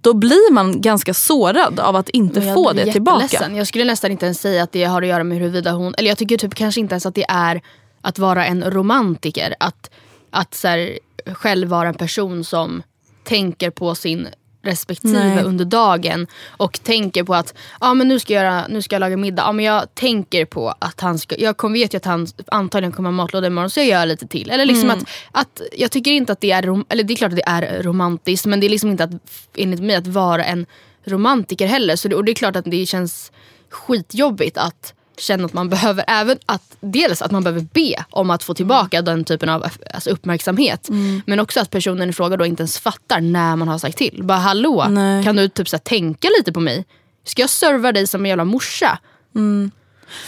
Då 0.00 0.14
blir 0.14 0.52
man 0.52 0.80
ganska 0.80 1.14
sårad 1.14 1.80
av 1.80 1.96
att 1.96 2.08
inte 2.08 2.42
få 2.42 2.72
det 2.72 2.92
tillbaka. 2.92 3.50
Jag 3.54 3.66
skulle 3.66 3.84
nästan 3.84 4.10
inte 4.10 4.26
ens 4.26 4.40
säga 4.40 4.62
att 4.62 4.72
det 4.72 4.84
har 4.84 5.02
att 5.02 5.08
göra 5.08 5.24
med 5.24 5.38
huruvida 5.38 5.72
hon... 5.72 5.94
Eller 5.98 6.08
jag 6.08 6.18
tycker 6.18 6.38
typ 6.38 6.54
kanske 6.54 6.80
inte 6.80 6.92
ens 6.92 7.06
att 7.06 7.14
det 7.14 7.24
är 7.28 7.62
att 8.00 8.18
vara 8.18 8.46
en 8.46 8.70
romantiker. 8.70 9.54
Att, 9.60 9.90
att 10.30 10.54
så 10.54 10.68
här, 10.68 10.98
själv 11.34 11.68
vara 11.68 11.88
en 11.88 11.94
person 11.94 12.44
som 12.44 12.82
tänker 13.24 13.70
på 13.70 13.94
sin 13.94 14.28
respektive 14.66 15.34
Nej. 15.34 15.44
under 15.44 15.64
dagen 15.64 16.26
och 16.48 16.80
tänker 16.82 17.24
på 17.24 17.34
att 17.34 17.54
ah, 17.78 17.94
men 17.94 18.08
nu, 18.08 18.18
ska 18.18 18.32
jag 18.32 18.44
göra, 18.44 18.66
nu 18.68 18.82
ska 18.82 18.94
jag 18.94 19.00
laga 19.00 19.16
middag. 19.16 19.44
Ah, 19.44 19.52
men 19.52 19.64
jag 19.64 19.94
tänker 19.94 20.44
på 20.44 20.74
att 20.78 21.00
han 21.00 21.18
ska, 21.18 21.36
jag 21.38 21.56
kom, 21.56 21.72
vet 21.72 21.94
ju 21.94 21.96
att 21.96 22.04
han 22.04 22.26
antagligen 22.46 22.92
kommer 22.92 23.08
ha 23.08 23.16
matlåda 23.16 23.46
imorgon 23.46 23.70
så 23.70 23.80
jag 23.80 23.86
gör 23.86 24.06
lite 24.06 24.26
till. 24.26 24.50
Eller 24.50 24.64
liksom 24.64 24.90
Mm. 24.90 24.98
att, 24.98 25.08
att, 25.32 25.62
jag 25.76 25.90
tycker 25.90 26.10
inte 26.10 26.32
att 26.32 26.40
det 26.40 26.50
är, 26.50 26.62
rom, 26.62 26.84
eller 26.88 27.04
det 27.04 27.14
är 27.14 27.16
klart 27.16 27.32
att 27.32 27.36
det 27.36 27.46
är 27.46 27.82
romantiskt 27.82 28.46
men 28.46 28.60
det 28.60 28.66
är 28.66 28.68
liksom 28.68 28.90
inte 28.90 29.04
att, 29.04 29.10
enligt 29.56 29.80
mig 29.80 29.96
att 29.96 30.06
vara 30.06 30.44
en 30.44 30.66
romantiker 31.04 31.66
heller. 31.66 31.96
Så 31.96 32.08
det, 32.08 32.14
och 32.14 32.24
det 32.24 32.32
är 32.32 32.34
klart 32.34 32.56
att 32.56 32.64
det 32.64 32.86
känns 32.86 33.32
skitjobbigt 33.70 34.58
att 34.58 34.94
känna 35.18 35.44
att 35.44 35.52
man 35.52 35.68
behöver, 35.68 36.04
även 36.08 36.38
att 36.46 36.76
dels 36.80 37.22
att 37.22 37.30
man 37.30 37.44
behöver 37.44 37.66
be 37.72 38.04
om 38.10 38.30
att 38.30 38.42
få 38.42 38.54
tillbaka 38.54 39.02
den 39.02 39.24
typen 39.24 39.48
av 39.48 39.64
alltså, 39.94 40.10
uppmärksamhet. 40.10 40.88
Men 41.26 41.40
också 41.40 41.60
att 41.60 41.70
personen 41.70 42.10
i 42.10 42.12
fråga 42.12 42.36
då 42.36 42.46
inte 42.46 42.60
ens 42.60 42.78
fattar 42.78 43.20
när 43.20 43.56
man 43.56 43.68
har 43.68 43.78
sagt 43.78 43.98
till. 43.98 44.20
Bara 44.22 44.38
hallå, 44.38 44.86
Nej. 44.90 45.24
kan 45.24 45.36
du 45.36 45.48
typ 45.48 45.68
så 45.68 45.76
här, 45.76 45.80
tänka 45.82 46.28
lite 46.38 46.52
på 46.52 46.60
mig? 46.60 46.84
Ska 47.24 47.42
jag 47.42 47.50
serva 47.50 47.92
dig 47.92 48.06
som 48.06 48.24
en 48.24 48.28
jävla 48.28 48.44
morsa? 48.44 48.98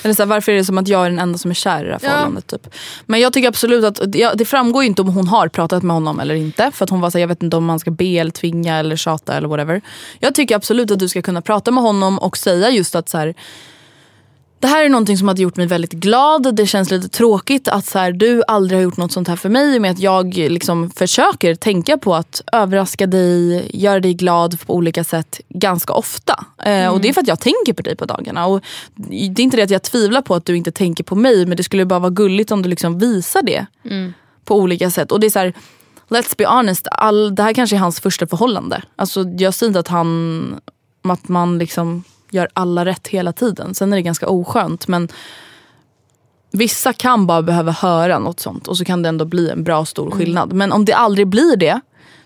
Eller 0.03 0.15
så 0.15 0.23
här, 0.23 0.27
varför 0.29 0.53
är 0.53 0.57
det 0.57 0.65
som 0.65 0.79
att 0.79 0.89
jag 0.89 1.07
är 1.07 1.11
den 1.11 1.19
enda 1.19 1.39
som 1.39 1.51
är 1.51 1.55
kär 1.55 1.85
i 1.85 1.87
det 1.87 1.93
här 1.93 1.99
Ja. 2.03 2.09
förhållandet? 2.11 2.47
Typ. 2.47 2.75
Men 3.07 3.21
jag 3.21 3.33
tycker 3.33 3.49
absolut 3.49 3.85
att, 3.85 4.15
ja, 4.15 4.35
det 4.35 4.45
framgår 4.45 4.85
inte 4.85 5.03
om 5.03 5.09
hon 5.09 5.29
har 5.29 5.49
pratat 5.49 5.83
med 5.83 5.95
honom 5.95 6.21
eller 6.21 6.35
inte. 6.35 6.71
För 6.75 6.85
att 6.85 6.91
hon 6.91 7.01
var 7.01 7.11
så 7.11 7.19
här, 7.19 7.21
jag 7.21 7.29
vet 7.29 7.43
inte 7.43 7.57
om 7.57 7.65
man 7.65 7.79
ska 7.79 7.91
be 7.91 8.05
eller 8.05 8.31
tvinga 8.31 8.77
eller 8.77 8.97
tjata 8.97 9.35
eller 9.37 9.49
whatever. 9.49 9.81
Jag 10.19 10.35
tycker 10.35 10.57
absolut 10.57 10.91
att 10.91 10.99
du 10.99 11.09
ska 11.09 11.23
kunna 11.23 11.43
prata 11.43 11.71
med 11.71 11.83
honom 11.83 12.19
och 12.19 12.37
säga 12.37 12.71
just 12.71 12.95
att 12.95 13.09
så 13.09 13.19
här, 13.19 13.35
det 14.61 14.67
här 14.67 14.85
är 14.85 14.89
någonting 14.89 15.19
som 15.19 15.29
hade 15.29 15.43
gjort 15.43 15.57
mig 15.57 15.67
väldigt 15.67 15.93
glad. 15.93 16.55
Det 16.55 16.67
känns 16.67 16.91
lite 16.91 17.09
tråkigt 17.09 17.69
att 17.69 17.87
så 17.87 17.99
här, 17.99 18.13
du 18.13 18.43
aldrig 18.49 18.79
har 18.79 18.83
gjort 18.83 18.97
något 18.97 19.13
sånt 19.13 19.29
här 19.29 19.37
för 19.37 19.49
mig. 19.49 19.81
Med 19.81 19.91
att 19.91 19.99
jag 19.99 20.35
liksom 20.35 20.91
försöker 20.91 21.55
tänka 21.55 21.99
på 21.99 22.15
att 22.15 22.43
överraska 22.53 23.07
dig, 23.07 23.71
göra 23.75 24.01
dig 24.01 24.15
glad 24.15 24.61
på 24.67 24.75
olika 24.75 25.05
sätt 25.05 25.41
ganska 25.49 25.93
ofta. 25.93 26.45
Eh, 26.65 26.89
och 26.89 27.01
det 27.01 27.09
är 27.09 27.13
för 27.13 27.21
att 27.21 27.29
jag 27.29 27.41
tänker 27.41 27.73
på 27.73 27.83
dig 27.83 27.97
på 27.97 28.05
dagarna. 28.05 28.47
Och 28.47 28.65
det 28.95 29.17
är 29.17 29.41
inte 29.41 29.57
det 29.57 29.63
att 29.63 29.71
jag 29.71 29.83
tvivlar 29.83 30.23
på 30.23 30.35
att 30.35 30.45
du 30.45 30.57
inte 30.57 30.73
tänker 30.73 31.05
på 31.05 31.15
mig. 31.15 31.47
Men 31.47 31.57
det 31.57 31.63
skulle 31.63 31.85
bara 31.85 31.99
vara 31.99 32.11
gulligt 32.11 32.51
om 32.51 32.63
du 32.63 32.69
liksom 32.69 32.99
visar 32.99 33.43
det. 33.43 33.67
På 34.45 34.57
olika 34.57 34.91
sätt. 34.91 35.13
Och 35.13 35.21
det 35.21 35.27
är 35.27 35.31
så 35.31 35.39
här, 35.39 35.53
let's 36.09 36.35
be 36.39 36.47
honest. 36.47 36.87
All, 36.91 37.35
det 37.35 37.43
här 37.43 37.53
kanske 37.53 37.77
är 37.77 37.81
hans 37.81 38.01
första 38.01 38.27
förhållande. 38.27 38.83
Alltså, 38.97 39.25
jag 39.39 39.55
säger 39.55 39.69
inte 39.69 39.81
att 39.81 39.89
han 39.89 40.61
att 41.03 41.29
man 41.29 41.59
liksom 41.59 42.05
gör 42.31 42.49
alla 42.53 42.85
rätt 42.85 43.09
hela 43.09 43.33
tiden. 43.33 43.75
Sen 43.75 43.93
är 43.93 43.97
det 43.97 44.03
ganska 44.03 44.29
oskönt. 44.29 44.89
Men 44.89 45.09
vissa 46.51 46.93
kan 46.93 47.27
bara 47.27 47.43
behöva 47.43 47.73
höra 47.73 48.19
något 48.19 48.41
sånt 48.41 48.69
och 48.69 48.77
så 48.77 48.85
kan 48.85 49.03
det 49.03 49.09
ändå 49.09 49.25
bli 49.25 49.51
en 49.51 49.65
bra 49.65 49.85
stor 49.85 50.11
skillnad. 50.11 50.53
Men 50.53 50.73
om 50.73 50.85
det 50.85 50.93
aldrig 50.93 51.27
blir 51.27 51.57
det, 51.57 51.81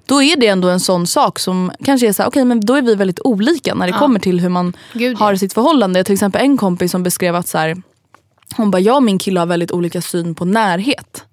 då 0.07 0.23
är 0.23 0.37
det 0.37 0.47
ändå 0.47 0.69
en 0.69 0.81
sån 0.81 1.07
sak 1.07 1.39
som 1.39 1.73
kanske 1.85 2.09
är 2.09 2.13
så 2.13 2.23
här, 2.23 2.31
okej 2.31 2.45
men 2.45 2.61
då 2.61 2.75
är 2.75 2.83
vi 2.83 2.95
väldigt 2.95 3.21
olika 3.21 3.75
när 3.75 3.87
det 3.87 3.93
kommer 3.93 4.21
till 4.21 4.41
hur 4.41 4.49
man 4.49 4.77
Gud, 4.93 5.19
har 5.19 5.33
ja. 5.33 5.39
sitt 5.39 5.53
förhållande. 5.53 5.99
Jag 5.99 6.07
till 6.07 6.13
exempel 6.13 6.41
en 6.41 6.57
kompis 6.57 6.91
som 6.91 7.03
beskrev 7.03 7.37
att 7.37 7.49
så 7.49 7.59
här, 7.59 7.83
hon 8.57 8.71
bara, 8.71 8.81
jag 8.81 8.97
och 8.97 9.03
min 9.03 9.19
kille 9.19 9.41
har 9.41 9.47
väldigt 9.47 9.73
olika 9.73 10.03
syn 10.03 10.35
på 10.35 10.45
närhet. 10.45 11.25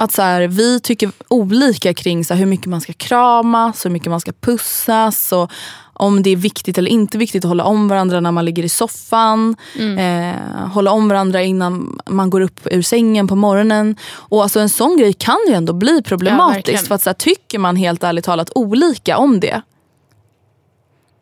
Att 0.00 0.12
så 0.12 0.22
här, 0.22 0.48
vi 0.48 0.80
tycker 0.80 1.10
olika 1.28 1.94
kring 1.94 2.24
så 2.24 2.34
här, 2.34 2.38
hur 2.38 2.46
mycket 2.46 2.66
man 2.66 2.80
ska 2.80 2.92
kramas, 2.92 3.84
hur 3.84 3.90
mycket 3.90 4.10
man 4.10 4.20
ska 4.20 4.32
pussas 4.32 5.32
och 5.32 5.50
om 5.92 6.22
det 6.22 6.30
är 6.30 6.36
viktigt 6.36 6.78
eller 6.78 6.90
inte 6.90 7.18
viktigt 7.18 7.44
att 7.44 7.48
hålla 7.48 7.64
om 7.64 7.88
varandra 7.88 8.20
när 8.20 8.32
man 8.32 8.44
ligger 8.44 8.64
i 8.64 8.68
soffan. 8.68 9.56
Eh, 9.98 10.66
hålla 10.72 10.90
om 10.90 11.08
varandra 11.08 11.42
innan 11.42 12.00
man 12.06 12.30
går 12.30 12.40
upp 12.40 12.60
ur 12.64 12.82
sängen 12.82 13.28
på 13.28 13.34
morgonen. 13.36 13.96
Och 14.12 14.42
alltså 14.42 14.60
en 14.60 14.68
sån 14.68 14.96
grej 14.96 15.12
kan 15.12 15.36
ju 15.48 15.54
ändå 15.54 15.72
bli 15.72 15.94
Ja, 15.96 16.02
problematiskt. 16.02 16.56
verkligen. 16.56 16.84
för 16.84 16.94
att 16.94 17.02
så 17.02 17.08
här, 17.10 17.14
tycker 17.14 17.58
man 17.58 17.76
helt 17.76 18.04
ärligt 18.04 18.24
talat 18.24 18.50
olika 18.54 19.18
om 19.18 19.40
det, 19.40 19.62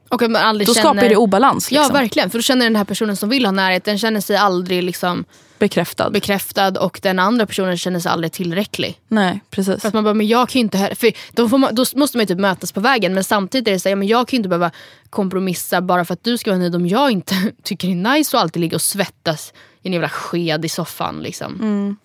Och 0.09 0.19
då 0.19 0.27
känner... 0.29 0.65
skapar 0.75 1.09
det 1.09 1.17
obalans. 1.17 1.73
Ja 1.73 1.81
Liksom. 1.81 1.95
verkligen, 1.95 2.31
för 2.31 2.39
då 2.39 2.43
känner 2.43 2.67
den 2.67 2.77
här 2.77 2.85
personen 2.85 3.17
som 3.17 3.29
vill 3.29 3.45
ha 3.45 3.53
närhet, 3.53 3.85
den 3.85 3.99
känner 3.99 4.21
sig 4.21 4.37
aldrig 4.37 4.83
liksom 4.83 5.25
Bekräftad. 5.59 6.11
bekräftad 6.11 6.81
och 6.81 7.01
den 7.03 7.19
andra 7.19 7.47
personen 7.47 7.79
känner 7.79 8.01
sig 8.01 8.11
aldrig 8.13 8.33
tillräcklig. 8.33 9.01
Nej, 9.09 9.41
precis. 9.51 9.81
För 9.81 9.89
att 9.89 9.95
man 9.95 10.05
bara, 10.05 10.15
men 10.15 10.27
jag 10.27 10.49
kan 10.49 10.61
inte, 10.61 10.79
he- 10.79 10.95
för 10.95 11.13
då, 11.33 11.59
man, 11.59 11.75
då 11.75 11.85
måste 11.95 12.17
man 12.17 12.23
ju 12.23 12.27
typ 12.27 12.39
mötas 12.39 12.73
på 12.73 12.81
vägen 12.81 13.15
men 13.15 13.25
samtidigt 13.25 13.69
är 13.69 13.73
det 13.73 13.81
så 13.81 13.89
här, 13.89 13.91
ja, 13.93 13.97
men 13.97 14.09
jag 14.09 14.29
kan 14.29 14.37
ju 14.37 14.39
inte 14.39 14.49
behöva 14.49 14.71
kompromissa 15.11 15.81
bara 15.81 16.05
för 16.05 16.15
att 16.15 16.25
du 16.25 16.39
ska 16.39 16.51
vara 16.51 16.59
nöjd 16.59 16.75
om 16.75 16.87
jag 16.87 17.11
inte 17.11 17.53
tycker 17.63 17.89
det 17.89 17.95
är 17.95 18.15
nice 18.17 18.37
att 18.37 18.43
alltid 18.43 18.61
ligga 18.61 18.75
och 18.77 18.83
svettas 18.83 19.53
i 19.83 19.89
en 19.89 19.93
jävla 19.93 20.09
sked 20.09 20.65
i 20.65 20.69
soffan. 20.69 21.23
Liksom. 21.23 21.97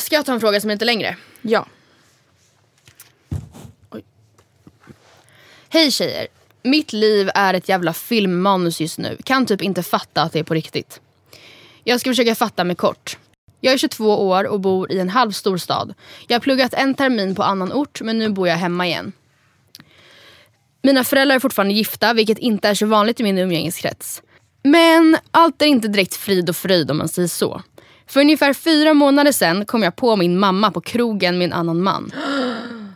Ska 0.00 0.16
jag 0.16 0.26
ta 0.26 0.32
en 0.32 0.40
fråga 0.40 0.60
som 0.60 0.70
är 0.70 0.74
lite 0.74 0.84
längre? 0.84 1.16
Ja. 1.42 1.66
Hej 5.68 5.90
tjejer. 5.90 6.26
Mitt 6.62 6.92
liv 6.92 7.30
är 7.34 7.54
ett 7.54 7.68
jävla 7.68 7.92
filmmanus 7.92 8.80
just 8.80 8.98
nu. 8.98 9.16
Kan 9.24 9.46
typ 9.46 9.62
inte 9.62 9.82
fatta 9.82 10.22
att 10.22 10.32
det 10.32 10.38
är 10.38 10.42
på 10.44 10.54
riktigt. 10.54 11.00
Jag 11.88 12.00
ska 12.00 12.10
försöka 12.10 12.34
fatta 12.34 12.64
mig 12.64 12.76
kort. 12.76 13.18
Jag 13.60 13.74
är 13.74 13.78
22 13.78 14.28
år 14.28 14.46
och 14.46 14.60
bor 14.60 14.92
i 14.92 14.98
en 14.98 15.08
halvstor 15.08 15.56
stad. 15.56 15.94
Jag 16.26 16.34
har 16.34 16.40
pluggat 16.40 16.74
en 16.74 16.94
termin 16.94 17.34
på 17.34 17.42
annan 17.42 17.72
ort 17.72 18.00
men 18.00 18.18
nu 18.18 18.28
bor 18.28 18.48
jag 18.48 18.56
hemma 18.56 18.86
igen. 18.86 19.12
Mina 20.82 21.04
föräldrar 21.04 21.36
är 21.36 21.40
fortfarande 21.40 21.74
gifta 21.74 22.12
vilket 22.12 22.38
inte 22.38 22.68
är 22.68 22.74
så 22.74 22.86
vanligt 22.86 23.20
i 23.20 23.22
min 23.22 23.38
umgängeskrets. 23.38 24.22
Men 24.62 25.16
allt 25.30 25.62
är 25.62 25.66
inte 25.66 25.88
direkt 25.88 26.14
frid 26.14 26.48
och 26.48 26.56
fröjd 26.56 26.90
om 26.90 26.98
man 26.98 27.08
säger 27.08 27.28
så. 27.28 27.62
För 28.06 28.20
ungefär 28.20 28.52
fyra 28.52 28.94
månader 28.94 29.32
sedan 29.32 29.66
kom 29.66 29.82
jag 29.82 29.96
på 29.96 30.16
min 30.16 30.38
mamma 30.38 30.70
på 30.70 30.80
krogen 30.80 31.38
med 31.38 31.44
en 31.44 31.52
annan 31.52 31.82
man. 31.82 32.12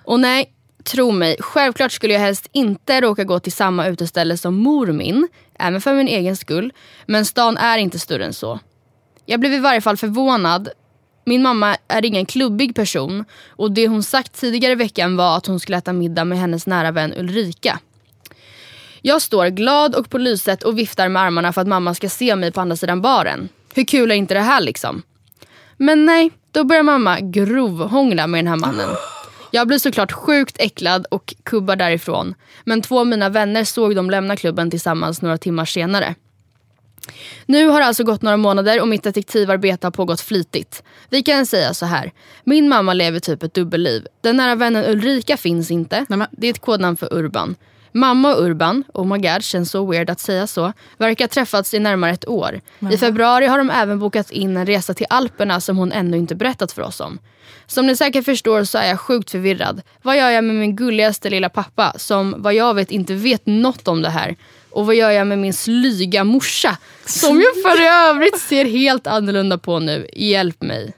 Och 0.04 0.20
nej, 0.20 0.52
tro 0.84 1.10
mig, 1.10 1.36
självklart 1.40 1.92
skulle 1.92 2.12
jag 2.12 2.20
helst 2.20 2.48
inte 2.52 3.00
råka 3.00 3.24
gå 3.24 3.40
till 3.40 3.52
samma 3.52 3.86
uteställe 3.86 4.36
som 4.36 4.54
mor 4.54 4.86
min, 4.86 5.28
även 5.58 5.80
för 5.80 5.94
min 5.94 6.08
egen 6.08 6.36
skull. 6.36 6.72
Men 7.06 7.24
stan 7.24 7.56
är 7.56 7.78
inte 7.78 7.98
större 7.98 8.24
än 8.24 8.32
så. 8.32 8.60
Jag 9.26 9.40
blev 9.40 9.52
i 9.52 9.58
varje 9.58 9.80
fall 9.80 9.96
förvånad. 9.96 10.68
Min 11.24 11.42
mamma 11.42 11.76
är 11.88 12.04
ingen 12.04 12.26
klubbig 12.26 12.74
person 12.74 13.24
och 13.48 13.72
det 13.72 13.88
hon 13.88 14.02
sagt 14.02 14.40
tidigare 14.40 14.72
i 14.72 14.76
veckan 14.76 15.16
var 15.16 15.36
att 15.36 15.46
hon 15.46 15.60
skulle 15.60 15.78
äta 15.78 15.92
middag 15.92 16.24
med 16.24 16.38
hennes 16.38 16.66
nära 16.66 16.90
vän 16.90 17.14
Ulrika. 17.16 17.78
Jag 19.02 19.22
står 19.22 19.46
glad 19.46 19.94
och 19.94 20.10
på 20.10 20.18
lyset 20.18 20.62
och 20.62 20.78
viftar 20.78 21.08
med 21.08 21.22
armarna 21.22 21.52
för 21.52 21.60
att 21.60 21.68
mamma 21.68 21.94
ska 21.94 22.08
se 22.08 22.36
mig 22.36 22.52
på 22.52 22.60
andra 22.60 22.76
sidan 22.76 23.02
baren. 23.02 23.48
Hur 23.74 23.84
kul 23.84 24.10
är 24.10 24.14
inte 24.14 24.34
det 24.34 24.40
här 24.40 24.60
liksom? 24.60 25.02
Men 25.76 26.06
nej, 26.06 26.30
då 26.50 26.64
börjar 26.64 26.82
mamma 26.82 27.20
grovhångla 27.20 28.26
med 28.26 28.38
den 28.38 28.48
här 28.48 28.56
mannen. 28.56 28.88
Jag 29.50 29.66
blir 29.66 29.78
såklart 29.78 30.12
sjukt 30.12 30.56
äcklad 30.60 31.06
och 31.10 31.34
kubbar 31.42 31.76
därifrån. 31.76 32.34
Men 32.64 32.82
två 32.82 33.00
av 33.00 33.06
mina 33.06 33.28
vänner 33.28 33.64
såg 33.64 33.96
dem 33.96 34.10
lämna 34.10 34.36
klubben 34.36 34.70
tillsammans 34.70 35.22
några 35.22 35.38
timmar 35.38 35.64
senare. 35.64 36.14
Nu 37.46 37.66
har 37.66 37.80
det 37.80 37.86
alltså 37.86 38.04
gått 38.04 38.22
några 38.22 38.36
månader 38.36 38.80
och 38.80 38.88
mitt 38.88 39.02
detektivarbete 39.02 39.86
har 39.86 39.92
pågått 39.92 40.20
flitigt. 40.20 40.82
Vi 41.10 41.22
kan 41.22 41.46
säga 41.46 41.74
så 41.74 41.86
här. 41.86 42.12
Min 42.44 42.68
mamma 42.68 42.94
lever 42.94 43.20
typ 43.20 43.42
ett 43.42 43.54
dubbelliv. 43.54 44.06
Den 44.20 44.36
nära 44.36 44.54
vännen 44.54 44.84
Ulrika 44.84 45.36
finns 45.36 45.70
inte. 45.70 46.06
Det 46.30 46.46
är 46.46 46.50
ett 46.50 46.60
kodnamn 46.60 46.96
för 46.96 47.14
Urban. 47.14 47.56
Mamma 47.94 48.34
och 48.34 48.42
Urban, 48.44 48.84
oh 48.94 49.06
my 49.06 49.18
god, 49.18 49.44
känns 49.44 49.70
så 49.70 49.86
weird 49.86 50.10
att 50.10 50.20
säga 50.20 50.46
så, 50.46 50.72
verkar 50.98 51.24
ha 51.24 51.28
träffats 51.28 51.74
i 51.74 51.78
närmare 51.78 52.10
ett 52.10 52.28
år. 52.28 52.60
I 52.92 52.96
februari 52.96 53.46
har 53.46 53.58
de 53.58 53.70
även 53.70 53.98
bokat 53.98 54.30
in 54.30 54.56
en 54.56 54.66
resa 54.66 54.94
till 54.94 55.06
Alperna 55.10 55.60
som 55.60 55.76
hon 55.76 55.92
ännu 55.92 56.16
inte 56.16 56.34
berättat 56.34 56.72
för 56.72 56.82
oss 56.82 57.00
om. 57.00 57.18
Som 57.66 57.86
ni 57.86 57.96
säkert 57.96 58.24
förstår 58.24 58.64
så 58.64 58.78
är 58.78 58.88
jag 58.88 59.00
sjukt 59.00 59.30
förvirrad. 59.30 59.82
Vad 60.02 60.16
gör 60.16 60.30
jag 60.30 60.44
med 60.44 60.56
min 60.56 60.76
gulligaste 60.76 61.30
lilla 61.30 61.48
pappa 61.48 61.92
som 61.96 62.34
vad 62.38 62.54
jag 62.54 62.74
vet 62.74 62.90
inte 62.90 63.14
vet 63.14 63.46
något 63.46 63.88
om 63.88 64.02
det 64.02 64.10
här? 64.10 64.36
Och 64.72 64.86
vad 64.86 64.94
gör 64.94 65.10
jag 65.10 65.26
med 65.26 65.38
min 65.38 65.54
slyga 65.54 66.24
morsa 66.24 66.76
som 67.06 67.40
jag 67.40 67.62
för 67.62 67.82
övrigt 67.82 68.40
ser 68.40 68.64
helt 68.64 69.06
annorlunda 69.06 69.58
på 69.58 69.78
nu? 69.78 70.06
Hjälp 70.12 70.62
mig. 70.62 70.94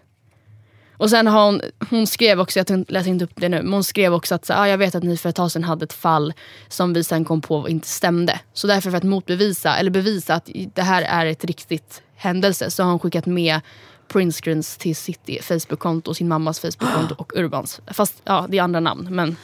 Och 0.96 1.10
sen 1.10 1.26
har 1.26 1.44
hon, 1.44 1.60
hon 1.90 2.06
skrev 2.06 2.40
också, 2.40 2.58
jag 2.58 2.84
läser 2.88 3.10
inte 3.10 3.24
upp 3.24 3.30
det 3.34 3.48
nu, 3.48 3.62
men 3.62 3.72
hon 3.72 3.84
skrev 3.84 4.14
också 4.14 4.34
att 4.34 4.46
så, 4.46 4.52
ah, 4.52 4.68
jag 4.68 4.78
vet 4.78 4.94
att 4.94 5.02
ni 5.02 5.16
för 5.16 5.28
ett 5.28 5.36
tag 5.36 5.52
sedan 5.52 5.64
hade 5.64 5.84
ett 5.84 5.92
fall 5.92 6.32
som 6.68 6.92
vi 6.92 7.04
sen 7.04 7.24
kom 7.24 7.40
på 7.40 7.68
inte 7.68 7.88
stämde. 7.88 8.40
Så 8.52 8.66
därför 8.66 8.90
för 8.90 8.98
att 8.98 9.04
motbevisa, 9.04 9.76
eller 9.76 9.90
bevisa 9.90 10.34
att 10.34 10.50
det 10.74 10.82
här 10.82 11.02
är 11.02 11.26
ett 11.26 11.44
riktigt 11.44 12.02
händelse 12.16 12.70
så 12.70 12.82
har 12.82 12.90
hon 12.90 12.98
skickat 12.98 13.26
med 13.26 13.60
printscreens 14.08 14.76
till 14.76 14.96
sitt 14.96 15.30
Facebook-konto, 15.40 16.14
sin 16.14 16.28
mammas 16.28 16.60
Facebook-konto 16.60 17.14
och 17.18 17.32
Urbans. 17.36 17.80
Fast 17.86 18.14
ja, 18.24 18.46
det 18.48 18.58
är 18.58 18.62
andra 18.62 18.80
namn. 18.80 19.08
Men 19.10 19.36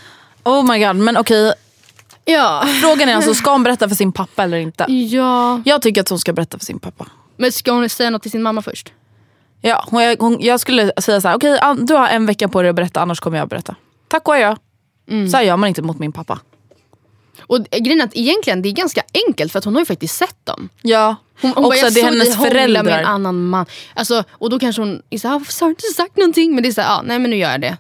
Oh 0.45 0.73
my 0.73 0.85
god, 0.85 0.97
men 0.97 1.17
okej. 1.17 1.53
Ja. 2.33 2.65
Frågan 2.83 3.09
är 3.09 3.15
alltså, 3.15 3.35
ska 3.35 3.53
hon 3.53 3.63
berätta 3.63 3.89
för 3.89 3.97
sin 3.97 4.13
pappa 4.13 4.43
eller 4.45 4.57
inte? 4.57 4.85
ja. 4.93 5.61
Jag 5.65 5.83
tycker 5.83 6.01
att 6.01 6.09
hon 6.09 6.19
ska 6.19 6.33
berätta 6.33 6.59
för 6.59 6.67
sin 6.67 6.79
pappa. 6.79 7.07
Men 7.37 7.53
ska 7.53 7.73
hon 7.73 7.89
säga 7.89 8.11
något 8.11 8.23
till 8.23 8.31
sin 8.31 8.43
mamma 8.43 8.63
först? 8.63 8.93
Ja, 9.61 9.85
hon, 9.91 10.17
hon, 10.19 10.37
jag 10.41 10.61
skulle 10.61 10.93
säga 11.01 11.21
så 11.21 11.29
här: 11.29 11.37
okej 11.37 11.59
An- 11.61 11.87
du 11.87 11.95
har 11.95 12.09
en 12.09 12.27
vecka 12.27 12.49
på 12.49 12.63
dig 12.63 12.69
att 12.69 12.77
berätta 12.77 13.01
annars 13.01 13.21
kommer 13.21 13.37
jag 13.39 13.45
att 13.45 13.51
berätta. 13.51 13.75
Tack 14.09 14.29
och 14.29 14.35
adjö. 14.35 14.57
Så 15.31 15.37
här 15.37 15.45
gör 15.45 15.57
man 15.57 15.69
inte 15.69 15.83
mot 15.83 15.99
min 15.99 16.13
pappa. 16.13 16.39
Och 17.43 17.65
grejen 17.65 18.01
är 18.01 18.05
att 18.05 18.17
egentligen 18.17 18.63
det 18.63 18.69
är 18.69 18.73
ganska 18.73 19.03
enkelt 19.27 19.53
för 19.53 19.59
att 19.59 19.65
hon 19.65 19.75
har 19.75 19.81
ju 19.81 19.87
faktiskt 19.87 20.17
sett 20.17 20.47
dem. 20.47 20.69
Ja, 20.83 21.17
Hon, 21.41 21.53
hon 21.57 21.65
också 21.65 21.81
bara, 21.83 21.91
det 21.91 22.01
är 22.01 22.05
hennes 22.05 22.37
föräldrar. 22.37 22.83
med 22.83 22.99
en 22.99 23.07
annan 23.07 23.47
man. 23.47 23.67
Alltså, 23.95 24.25
och 24.31 24.51
då 24.51 24.59
kanske 24.59 24.83
hon 24.83 25.03
är 25.11 25.19
såhär, 25.19 25.39
varför 25.39 25.61
har 25.61 25.67
du 25.67 25.71
inte 25.71 25.87
sagt 25.97 26.17
någonting? 26.17 26.55
Men 26.55 26.63
det 26.63 26.69
är 26.69 26.73
såhär, 26.73 26.99
ah, 26.99 27.03
nej 27.03 27.19
men 27.19 27.31
nu 27.31 27.37
gör 27.37 27.51
jag 27.51 27.61
det. 27.61 27.77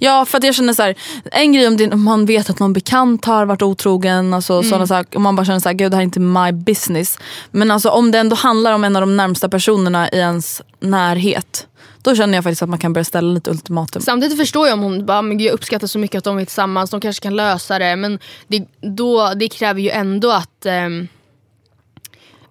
Ja 0.00 0.24
för 0.24 0.38
att 0.38 0.44
jag 0.44 0.54
känner 0.54 0.72
så 0.72 0.82
här, 0.82 0.94
en 1.24 1.52
grej 1.52 1.66
om, 1.66 1.76
det, 1.76 1.92
om 1.92 2.02
man 2.02 2.26
vet 2.26 2.50
att 2.50 2.58
någon 2.58 2.72
bekant 2.72 3.24
har 3.24 3.46
varit 3.46 3.62
otrogen, 3.62 4.34
alltså 4.34 4.62
sådana 4.62 4.86
saker, 4.86 5.16
och 5.16 5.20
man 5.20 5.36
bara 5.36 5.46
känner 5.46 5.60
så 5.60 5.68
här, 5.68 5.76
gud 5.76 5.90
det 5.90 5.96
här 5.96 6.02
är 6.02 6.04
inte 6.04 6.20
my 6.20 6.52
business. 6.52 7.18
Men 7.50 7.70
alltså 7.70 7.88
om 7.88 8.10
det 8.10 8.18
ändå 8.18 8.36
handlar 8.36 8.72
om 8.72 8.84
en 8.84 8.96
av 8.96 9.02
de 9.02 9.16
närmsta 9.16 9.48
personerna 9.48 10.08
i 10.08 10.16
ens 10.16 10.62
närhet, 10.80 11.66
då 12.02 12.16
känner 12.16 12.34
jag 12.34 12.44
faktiskt 12.44 12.62
att 12.62 12.68
man 12.68 12.78
kan 12.78 12.92
börja 12.92 13.04
ställa 13.04 13.32
lite 13.32 13.50
ultimatum. 13.50 14.02
Samtidigt 14.02 14.38
förstår 14.38 14.66
jag 14.68 14.74
om 14.74 14.80
hon 14.80 15.06
bara, 15.06 15.22
men 15.22 15.40
jag 15.40 15.52
uppskattar 15.52 15.86
så 15.86 15.98
mycket 15.98 16.18
att 16.18 16.24
de 16.24 16.38
är 16.38 16.44
tillsammans, 16.44 16.90
de 16.90 17.00
kanske 17.00 17.22
kan 17.22 17.36
lösa 17.36 17.78
det. 17.78 17.96
Men 17.96 18.18
det, 18.46 18.66
då, 18.80 19.34
det 19.34 19.48
kräver 19.48 19.80
ju 19.80 19.90
ändå 19.90 20.30
att 20.30 20.66
ehm, 20.66 21.08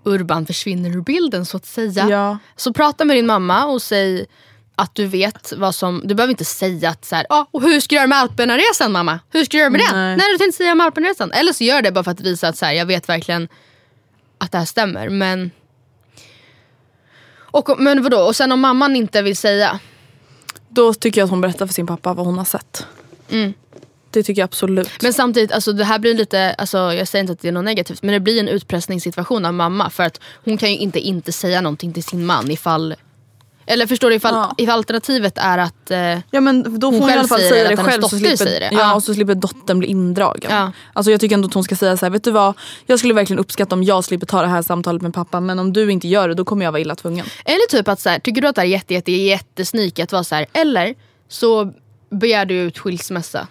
Urban 0.04 0.46
försvinner 0.46 0.90
ur 0.90 1.02
bilden 1.02 1.46
så 1.46 1.58
att 1.58 1.66
säga. 1.66 2.10
Ja. 2.10 2.38
Så 2.56 2.74
prata 2.74 3.06
med 3.06 3.18
din 3.18 3.26
mamma 3.26 3.66
och 3.66 3.82
säg 3.82 4.26
att 4.82 4.96
du 4.96 5.06
vet 5.06 5.54
vad 5.58 5.76
som, 5.76 6.02
du 6.06 6.16
behöver 6.16 6.32
inte 6.32 6.46
säga 6.46 6.90
att 6.90 7.06
så 7.06 7.16
här, 7.16 7.26
ah, 7.30 7.46
och 7.52 7.62
hur 7.62 7.80
ska 7.80 7.96
du 7.96 7.98
göra 7.98 8.08
med 8.08 8.18
Alpenaresan 8.18 8.92
mamma? 8.92 9.20
Hur 9.30 9.46
ska 9.46 9.58
du 9.58 9.60
göra 9.60 9.70
med 9.70 9.82
den? 9.82 9.96
Nej. 9.96 10.18
Nej 10.18 10.32
du 10.32 10.38
tänkte 10.38 10.58
säga 10.58 10.72
om 10.72 10.82
Alpenaresan. 10.82 11.32
Eller 11.32 11.54
så 11.54 11.64
gör 11.64 11.82
det 11.82 11.92
bara 11.92 12.04
för 12.04 12.12
att 12.12 12.22
visa 12.22 12.48
att 12.48 12.58
så 12.58 12.66
här, 12.66 12.74
jag 12.74 12.86
vet 12.86 13.10
verkligen 13.10 13.48
att 14.38 14.52
det 14.52 14.58
här 14.58 14.66
stämmer. 14.66 15.10
Men, 15.10 15.52
och, 17.36 17.80
men 17.80 18.04
vadå, 18.04 18.20
och 18.20 18.36
sen 18.36 18.52
om 18.52 18.60
mamman 18.60 18.96
inte 18.96 19.22
vill 19.22 19.38
säga, 19.38 19.80
Då 20.70 20.94
tycker 20.94 21.22
jag 21.22 21.26
att 21.26 21.32
hon 21.32 21.42
berättar 21.42 21.68
för 21.68 21.74
sin 21.74 21.88
pappa 21.88 22.14
vad 22.14 22.26
hon 22.26 22.38
har 22.38 22.46
sett. 22.46 22.86
det 24.12 24.24
tycker 24.24 24.42
jag 24.42 24.46
absolut. 24.46 25.02
Men 25.02 25.14
samtidigt, 25.14 25.52
alltså, 25.52 25.74
det 25.74 25.84
här 25.84 26.00
blir 26.00 26.14
lite, 26.14 26.54
alltså, 26.54 26.78
jag 26.78 27.08
säger 27.08 27.24
inte 27.24 27.34
att 27.34 27.40
det 27.40 27.48
är 27.48 27.52
något 27.52 27.66
negativt, 27.66 28.04
men 28.04 28.14
det 28.14 28.20
blir 28.20 28.40
en 28.40 28.48
utpressningssituation 28.48 29.46
av 29.46 29.54
mamma. 29.54 29.90
För 29.90 30.04
att 30.04 30.20
hon 30.46 30.58
kan 30.58 30.70
ju 30.70 30.78
inte 30.78 31.00
inte 31.00 31.32
säga 31.32 31.62
någonting 31.62 31.94
till 31.94 32.04
sin 32.04 32.26
man 32.26 32.52
ifall 32.52 32.96
eller 33.66 33.88
förstår 33.88 34.10
du 34.10 34.16
ifall, 34.16 34.34
Ja. 34.34 34.56
ifall 34.58 34.78
alternativet 34.78 35.38
är 35.38 35.58
att... 35.58 35.92
Eh, 35.92 36.00
Ja 36.32 36.42
men 36.42 36.80
då 36.80 36.92
får 36.92 36.98
Hon 37.00 37.02
hon, 37.02 37.10
i 37.10 37.14
alla 37.14 37.28
fall 37.28 37.40
säga 37.40 37.64
att 37.64 37.70
det 37.70 37.82
hennes 37.82 37.92
själv 37.94 38.02
så 38.02 38.10
slipper, 38.18 38.36
säger 38.36 38.60
det. 38.60 38.70
Ja, 38.72 38.80
Ja. 38.80 38.96
och 38.96 39.04
så 39.04 39.14
slipper 39.14 39.36
dottern 39.36 39.80
bli 39.80 39.88
indragen. 39.88 40.52
Ja. 40.52 40.72
Alltså 40.94 41.12
jag 41.12 41.20
tycker 41.22 41.36
ändå 41.36 41.48
att 41.48 41.54
hon 41.54 41.64
ska 41.64 41.76
säga 41.76 41.98
så 41.98 42.06
här, 42.06 42.12
vet 42.12 42.24
du 42.24 42.32
vad? 42.32 42.54
Jag 42.86 43.00
skulle 43.00 43.14
verkligen 43.14 43.40
uppskatta 43.40 43.76
om 43.76 43.84
jag 43.84 44.04
slipper 44.04 44.26
ta 44.26 44.42
det 44.42 44.48
här 44.48 44.62
samtalet 44.62 45.02
med 45.02 45.14
pappa 45.14 45.40
men 45.40 45.60
om 45.60 45.74
du 45.74 45.92
inte 45.92 46.08
gör 46.08 46.28
det 46.28 46.34
då 46.34 46.46
kommer 46.46 46.66
jag 46.66 46.72
vara 46.72 46.82
illa 46.82 46.96
tvungen. 46.96 47.26
eller 47.46 47.68
typ 47.70 47.88
att 47.88 48.00
så 48.00 48.10
här, 48.10 48.20
tycker 48.20 48.42
du 48.42 48.48
att 48.48 48.56
det 48.56 48.62
är 48.62 48.66
jätte, 48.66 48.94
jätte, 48.94 49.12
jättesneaky 49.12 50.02
att 50.02 50.12
vara 50.12 50.24
så 50.24 50.36
här, 50.36 50.46
eller 50.54 50.96
så 51.30 51.74
begär 52.10 52.46
du 52.46 52.56
ut 52.56 52.78
skilsmässa. 52.78 53.48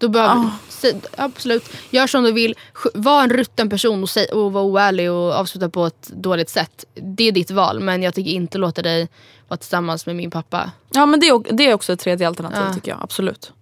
Då 0.00 0.08
behöver, 0.08 0.34
Ah. 0.34 0.50
säg, 0.68 1.00
absolut, 1.16 1.64
gör 1.90 2.06
som 2.06 2.24
du 2.24 2.32
vill. 2.32 2.54
Var 2.94 3.22
en 3.22 3.30
rutten 3.30 3.70
person 3.70 4.02
och, 4.02 4.10
säg, 4.10 4.26
och 4.26 4.52
var 4.52 4.62
oärlig 4.62 5.10
och 5.12 5.32
avsluta 5.32 5.68
på 5.68 5.86
ett 5.86 6.08
dåligt 6.14 6.48
sätt. 6.50 6.84
Det 6.94 7.28
är 7.28 7.32
ditt 7.32 7.50
val 7.50 7.80
men 7.80 8.02
jag 8.02 8.14
tycker 8.14 8.30
inte 8.30 8.58
låta 8.58 8.82
dig 8.82 9.08
vara 9.48 9.58
tillsammans 9.58 10.06
med 10.06 10.16
min 10.16 10.30
pappa. 10.30 10.70
Ja 10.90 11.06
men 11.06 11.20
det 11.20 11.26
är, 11.28 11.52
det 11.52 11.70
är 11.70 11.74
också 11.74 11.92
ett 11.92 12.00
tredje 12.00 12.28
alternativ 12.28 12.62
Ja. 12.66 12.74
tycker 12.74 12.90
jag, 12.90 12.98
absolut. 13.02 13.52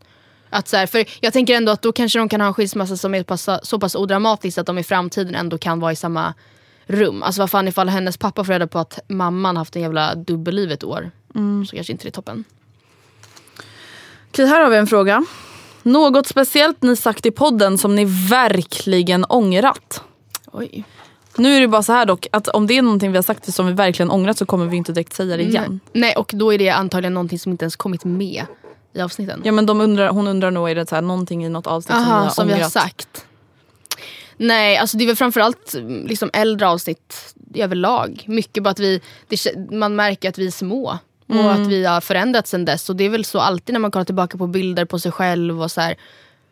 Att 0.51 0.69
så 0.69 0.77
här, 0.77 0.87
för 0.87 1.05
jag 1.21 1.33
tänker 1.33 1.55
ändå 1.57 1.73
att 1.73 1.83
då 1.83 1.93
kanske 1.93 2.19
de 2.19 2.29
kan 2.29 2.41
ha 2.41 2.49
en 2.49 2.55
skilsmässa 2.55 2.97
som 2.97 3.15
är 3.15 3.23
pass, 3.23 3.49
så 3.63 3.79
pass 3.81 3.95
odramatisk 3.95 4.59
att 4.59 4.67
de 4.67 4.79
i 4.79 4.83
framtiden 4.85 5.35
ändå 5.35 5.59
kan 5.59 5.81
vara 5.81 5.93
i 5.93 5.97
samma 5.97 6.35
rum. 6.87 7.23
Alltså 7.23 7.43
vad 7.43 7.51
fan 7.51 7.69
ifall 7.69 7.89
hennes 7.89 8.17
pappa 8.17 8.45
får 8.45 8.53
reda 8.53 8.67
på 8.67 8.79
att 8.79 8.99
mamman 9.09 9.57
haft 9.57 9.77
en 9.77 9.83
jävla 9.83 10.15
dubbelliv 10.15 10.73
ett 10.73 10.85
år. 10.85 11.11
Så 11.71 11.77
kanske 11.77 11.93
inte 11.93 12.05
det 12.05 12.09
är 12.09 12.13
toppen. 12.13 12.45
Okej 14.31 14.47
här 14.47 14.61
har 14.61 14.71
vi 14.71 14.77
en 14.77 14.87
fråga. 14.87 15.25
Något 15.89 16.27
speciellt 16.27 16.83
ni 16.83 16.97
sagt 16.97 17.27
i 17.27 17.31
podden 17.31 17.79
som 17.79 17.95
ni 17.95 18.05
verkligen 18.31 19.25
ångrat? 19.29 20.03
Oj. 20.53 20.85
Nu 21.37 21.57
är 21.57 21.61
det 21.61 21.69
bara 21.69 21.83
så 21.83 21.93
här 21.93 22.07
dock 22.07 22.27
att 22.33 22.49
om 22.49 22.67
det 22.67 22.79
är 22.79 22.83
någonting 22.83 23.13
vi 23.13 23.19
har 23.19 23.23
sagt 23.23 23.55
som 23.55 23.67
vi 23.67 23.73
verkligen 23.73 24.11
ångrat 24.11 24.39
så 24.39 24.47
kommer 24.47 24.67
vi 24.67 24.77
inte 24.77 24.93
direkt 24.93 25.15
säga 25.15 25.37
det 25.37 25.43
igen. 25.43 25.81
Nej. 25.93 26.03
Nej 26.03 26.17
och 26.17 26.31
då 26.35 26.55
är 26.55 26.59
det 26.59 26.71
antagligen 26.71 27.15
någonting 27.15 27.39
som 27.39 27.53
inte 27.53 27.65
ens 27.65 27.77
kommit 27.77 28.05
med 28.05 28.45
i 28.95 29.01
avsnitten. 29.01 29.43
Ja 29.45 29.53
men 29.53 29.67
de 29.67 29.81
undrar, 29.81 30.09
hon 30.09 30.27
undrar 30.27 30.51
nog 30.51 30.71
är 30.71 30.75
det 30.75 30.89
så 30.89 30.95
här, 30.95 31.03
någonting 31.03 31.45
i 31.45 31.49
något 31.49 31.67
avsnitt 31.67 31.97
som, 31.97 32.05
ni 32.05 32.11
Aha, 32.11 32.21
har 32.21 32.31
som 32.31 32.49
vi 32.49 32.55
har 32.55 32.71
sagt. 32.71 33.27
Nej, 34.37 34.77
alltså 34.77 34.97
det 34.97 35.05
är 35.05 35.07
väl 35.07 35.17
framförallt 35.17 35.75
liksom 36.05 36.31
äldre 36.33 36.69
avsnitt 36.69 37.35
överlag. 37.55 38.25
Mycket 38.27 38.63
bara 38.63 38.71
att 38.71 38.81
vi, 38.81 39.01
det, 39.29 39.71
man 39.71 39.97
märker 39.97 40.29
att 40.29 40.39
vi 40.39 40.47
är 40.47 40.51
små. 40.51 40.99
Och 41.29 41.35
Mm. 41.35 41.47
att 41.63 41.69
vi 41.69 41.85
har 41.85 42.01
förändrats 42.01 42.51
sen 42.51 42.65
dess. 42.65 42.91
Och 42.91 42.97
det 42.97 43.05
är 43.05 43.09
väl 43.11 43.25
så 43.25 43.39
alltid 43.41 43.73
när 43.73 43.81
man 43.81 43.91
kollar 43.91 44.05
tillbaka 44.05 44.39
på 44.39 44.47
bilder 44.47 44.85
på 44.85 44.99
sig 44.99 45.13
själv 45.13 45.63
och 45.63 45.71
så 45.71 45.81
här, 45.81 45.97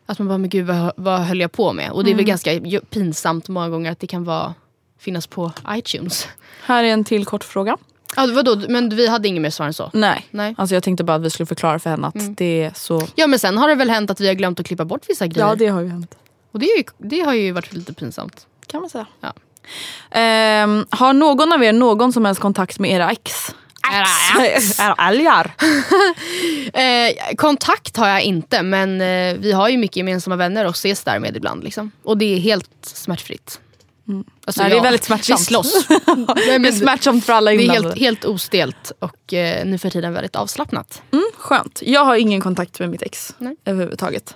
Att 0.09 0.19
man 0.19 0.27
bara, 0.27 0.37
men 0.37 0.49
gud 0.49 0.65
vad, 0.65 0.91
vad 0.97 1.19
höll 1.19 1.39
jag 1.39 1.51
på 1.51 1.73
med? 1.73 1.91
Och 1.91 2.03
det 2.03 2.09
är 2.11 2.15
väl 2.15 2.25
Mm. 2.25 2.37
ganska 2.61 2.81
pinsamt 2.89 3.47
många 3.49 3.69
gånger 3.69 3.91
att 3.91 3.99
det 3.99 4.07
kan 4.07 4.23
vara, 4.23 4.53
finnas 4.99 5.27
på 5.27 5.51
iTunes. 5.69 6.27
Här 6.63 6.83
är 6.83 6.87
en 6.87 7.03
till 7.03 7.25
kort 7.25 7.43
fråga. 7.43 7.77
Ja, 8.15 8.27
vadå? 8.35 8.61
Men 8.69 8.89
vi 8.95 9.07
hade 9.07 9.27
inget 9.27 9.41
mer 9.41 9.49
svar 9.49 9.65
än 9.65 9.73
så? 9.73 9.89
Nej. 9.93 10.27
Nej. 10.31 10.55
Alltså 10.57 10.75
jag 10.75 10.83
tänkte 10.83 11.03
bara 11.03 11.15
att 11.15 11.21
vi 11.21 11.29
skulle 11.29 11.47
förklara 11.47 11.79
för 11.79 11.89
henne 11.89 12.07
att 12.07 12.15
Mm. 12.15 12.35
det 12.35 12.63
är 12.63 12.71
så... 12.75 13.07
Ja 13.15 13.27
men 13.27 13.39
sen 13.39 13.57
har 13.57 13.67
det 13.67 13.75
väl 13.75 13.89
hänt 13.89 14.11
att 14.11 14.19
vi 14.21 14.27
har 14.27 14.33
glömt 14.33 14.59
att 14.59 14.65
klippa 14.65 14.85
bort 14.85 15.01
vissa 15.07 15.27
grejer. 15.27 15.47
Ja 15.47 15.55
det 15.55 15.67
har 15.67 15.81
ju 15.81 15.89
hänt. 15.89 16.15
Och 16.51 16.59
det, 16.59 16.65
är 16.65 16.77
ju, 16.77 16.83
det 16.97 17.19
har 17.21 17.33
ju 17.33 17.51
varit 17.51 17.73
lite 17.73 17.93
pinsamt. 17.93 18.47
Kan 18.67 18.81
man 18.81 18.89
säga. 18.89 19.05
Ja. 19.21 19.33
Ehm, 20.11 20.85
har 20.89 21.13
någon 21.13 21.53
av 21.53 21.63
er 21.63 21.73
någon 21.73 22.13
som 22.13 22.25
helst 22.25 22.41
kontakt 22.41 22.79
med 22.79 22.91
era 22.91 23.11
ex? 23.11 23.55
Era 23.91 24.95
älgar? 25.09 25.55
Eh, 26.73 27.35
kontakt 27.35 27.97
har 27.97 28.07
jag 28.07 28.21
inte 28.21 28.63
men 28.63 29.01
eh, 29.01 29.37
vi 29.39 29.51
har 29.51 29.69
ju 29.69 29.77
mycket 29.77 29.97
gemensamma 29.97 30.35
vänner 30.35 30.65
och 30.65 30.75
ses 30.75 31.03
därmed 31.03 31.37
ibland. 31.37 31.63
Liksom. 31.63 31.91
Och 32.03 32.17
det 32.17 32.35
är 32.35 32.39
helt 32.39 32.69
smärtfritt. 32.81 33.59
Alltså, 34.47 34.61
Nej, 34.61 34.71
det 34.71 34.77
är 34.77 34.81
väldigt 34.81 35.03
smärtsamt. 35.03 35.39
Vi 35.39 35.43
slåss. 35.43 35.85
Nej, 36.37 36.59
Det 36.59 36.67
är 36.67 36.71
smärtsamt 36.71 37.25
för 37.25 37.33
alla 37.33 37.51
det 37.51 37.57
är 37.57 37.61
inblandade. 37.61 37.87
helt, 37.87 37.99
helt 37.99 38.25
ostelt 38.25 38.91
och 38.99 39.33
eh, 39.33 39.65
nu 39.65 39.77
för 39.77 39.89
tiden 39.89 40.13
väldigt 40.13 40.35
avslappnat. 40.35 41.01
Mm, 41.11 41.25
skönt. 41.37 41.81
Jag 41.85 42.05
har 42.05 42.15
ingen 42.15 42.41
kontakt 42.41 42.79
med 42.79 42.89
mitt 42.89 43.01
ex 43.01 43.35
Nej. 43.37 43.55
överhuvudtaget. 43.65 44.35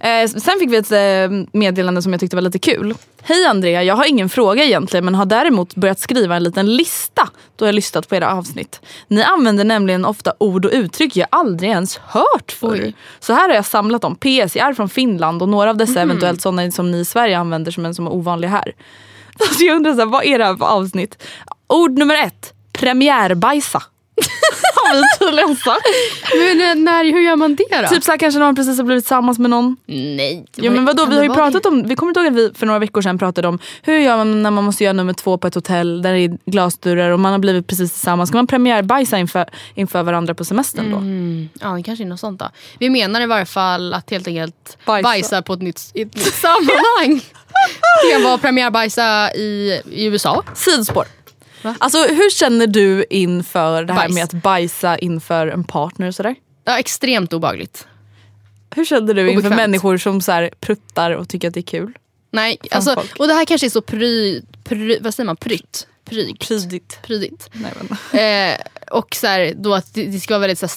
Eh, 0.00 0.26
sen 0.28 0.58
fick 0.58 0.70
vi 0.70 0.76
ett 0.76 0.92
eh, 0.92 1.46
meddelande 1.52 2.02
som 2.02 2.12
jag 2.12 2.20
tyckte 2.20 2.36
var 2.36 2.40
lite 2.42 2.58
kul. 2.58 2.94
Hej 3.22 3.46
Andrea, 3.46 3.82
jag 3.82 3.94
har 3.94 4.04
ingen 4.04 4.28
fråga 4.28 4.64
egentligen 4.64 5.04
men 5.04 5.14
har 5.14 5.26
däremot 5.26 5.74
börjat 5.74 5.98
skriva 5.98 6.36
en 6.36 6.42
liten 6.44 6.76
lista 6.76 7.28
då 7.56 7.66
jag 7.66 7.74
lyssnat 7.74 8.08
på 8.08 8.16
era 8.16 8.32
avsnitt. 8.32 8.80
Ni 9.08 9.22
använder 9.22 9.64
nämligen 9.64 10.04
ofta 10.04 10.32
ord 10.38 10.64
och 10.64 10.70
uttryck 10.74 11.16
jag 11.16 11.28
aldrig 11.30 11.70
ens 11.70 11.96
hört 11.96 12.52
förr. 12.52 12.92
Så 13.20 13.32
här 13.32 13.48
har 13.48 13.54
jag 13.56 13.66
samlat 13.66 14.02
dem. 14.02 14.16
PS, 14.16 14.56
jag 14.56 14.68
är 14.68 14.74
från 14.74 14.88
Finland 14.88 15.42
och 15.42 15.48
några 15.48 15.70
av 15.70 15.76
dessa 15.76 16.00
eventuellt 16.00 16.42
sådana 16.42 16.70
som 16.70 16.90
ni 16.90 16.98
i 16.98 17.04
Sverige 17.04 17.38
använder 17.38 17.72
som 17.72 17.86
en 17.86 17.94
som 17.94 18.06
är 18.06 18.12
ovanliga 18.12 18.50
här. 18.50 18.72
Alltså 19.40 19.64
jag 19.64 19.76
undrar 19.76 19.92
så 19.92 19.98
här, 19.98 20.06
vad 20.06 20.24
är 20.24 20.38
det 20.38 20.44
här 20.44 20.56
för 20.56 20.64
avsnitt? 20.64 21.22
Ord 21.66 21.98
nummer 21.98 22.14
ett, 22.14 22.52
premiärbajsa 22.72 23.82
har 24.74 24.96
vi 24.96 25.26
tydligen 25.26 25.56
sagt. 25.56 25.86
Men 26.38 26.60
eh, 26.60 26.84
när, 26.84 27.04
hur 27.04 27.20
gör 27.20 27.36
man 27.36 27.54
det 27.54 27.82
då? 27.82 27.88
Typ 27.88 28.04
såhär 28.04 28.18
kanske 28.18 28.40
man 28.40 28.54
precis 28.54 28.78
har 28.78 28.84
blivit 28.84 29.04
tillsammans 29.04 29.38
med 29.38 29.50
någon. 29.50 29.76
Nej. 29.86 30.46
Ja 30.54 30.70
men 30.70 30.84
vadå, 30.84 31.06
vi 31.06 31.16
har 31.16 31.22
ju 31.22 31.34
pratat 31.34 31.62
det? 31.62 31.68
om, 31.68 31.88
vi 31.88 31.96
kommer 31.96 32.18
ihåg 32.18 32.26
att 32.26 32.32
vi 32.32 32.50
för 32.54 32.66
några 32.66 32.78
veckor 32.78 33.02
sedan 33.02 33.18
pratade 33.18 33.48
om 33.48 33.58
hur 33.82 33.98
gör 33.98 34.16
man 34.16 34.42
när 34.42 34.50
man 34.50 34.64
måste 34.64 34.84
göra 34.84 34.92
nummer 34.92 35.12
två 35.12 35.38
på 35.38 35.46
ett 35.46 35.54
hotell 35.54 36.02
där 36.02 36.12
det 36.12 36.18
är 36.18 36.38
glasdörrar 36.44 37.10
och 37.10 37.20
man 37.20 37.32
har 37.32 37.38
blivit 37.38 37.66
precis 37.66 37.92
tillsammans. 37.92 38.28
Ska 38.28 38.38
man 38.38 38.46
premiärbajsa 38.46 39.18
inför, 39.18 39.46
inför 39.74 40.02
varandra 40.02 40.34
på 40.34 40.44
semestern 40.44 40.90
då? 40.90 40.96
Mm, 40.96 41.48
ja 41.60 41.68
det 41.68 41.82
kanske 41.82 42.04
är 42.04 42.08
något 42.08 42.20
sånt 42.20 42.40
då. 42.40 42.50
Vi 42.78 42.90
menar 42.90 43.20
i 43.20 43.26
varje 43.26 43.46
fall 43.46 43.94
att 43.94 44.10
helt 44.10 44.28
enkelt 44.28 44.78
Bajsa. 44.86 45.02
bajsa, 45.02 45.42
på 45.42 45.52
ett 45.52 45.62
nytt, 45.62 45.80
ett 45.94 46.14
nytt 46.14 46.34
sammanhang. 46.34 47.20
Det 48.04 48.12
kan 48.12 48.22
vara 48.22 48.38
premiärbajsa 48.38 49.32
i, 49.34 49.80
i 49.90 50.04
USA. 50.04 50.42
Sidospår. 50.54 51.04
Va? 51.62 51.74
Alltså 51.80 51.98
hur 51.98 52.30
känner 52.30 52.66
du 52.66 53.04
inför 53.10 53.84
det 53.84 53.92
här 53.92 54.00
Bajs. 54.00 54.14
med 54.14 54.24
att 54.24 54.32
bajsa 54.32 54.98
inför 54.98 55.46
en 55.46 55.64
partner 55.64 56.08
och 56.08 56.14
sådär? 56.14 56.34
Ja, 56.64 56.78
extremt 56.78 57.32
obagligt. 57.32 57.86
Hur 58.74 58.84
känner 58.84 59.14
du 59.14 59.20
inför 59.22 59.32
Obekvämt. 59.32 59.56
människor 59.56 59.96
som 59.98 60.20
så 60.20 60.32
här 60.32 60.50
pruttar 60.60 61.10
och 61.10 61.28
tycker 61.28 61.48
att 61.48 61.54
det 61.54 61.60
är 61.60 61.62
kul? 61.62 61.92
Nej, 62.30 62.58
Fan, 62.60 62.68
alltså, 62.76 62.94
folk. 62.94 63.16
och 63.18 63.26
det 63.28 63.34
här 63.34 63.44
kanske 63.44 63.66
är 63.66 63.70
så 63.70 63.82
pry, 63.82 64.42
pry, 64.64 64.98
vad 65.00 65.14
säger 65.14 65.26
man, 65.26 65.36
prytt? 65.36 65.86
Prygt. 66.04 66.48
Prydigt. 66.48 66.98
Prydigt. 67.02 67.50
Nej, 67.52 67.72
men. 68.10 68.20
Eh, 68.52 68.58
och 68.90 69.14
så 69.14 69.26
här, 69.26 69.54
då 69.56 69.74
att 69.74 69.94
det, 69.94 70.06
det 70.06 70.20
ska 70.20 70.34
vara 70.34 70.40
väldigt 70.40 70.58
så 70.58 70.66
här, 70.66 70.70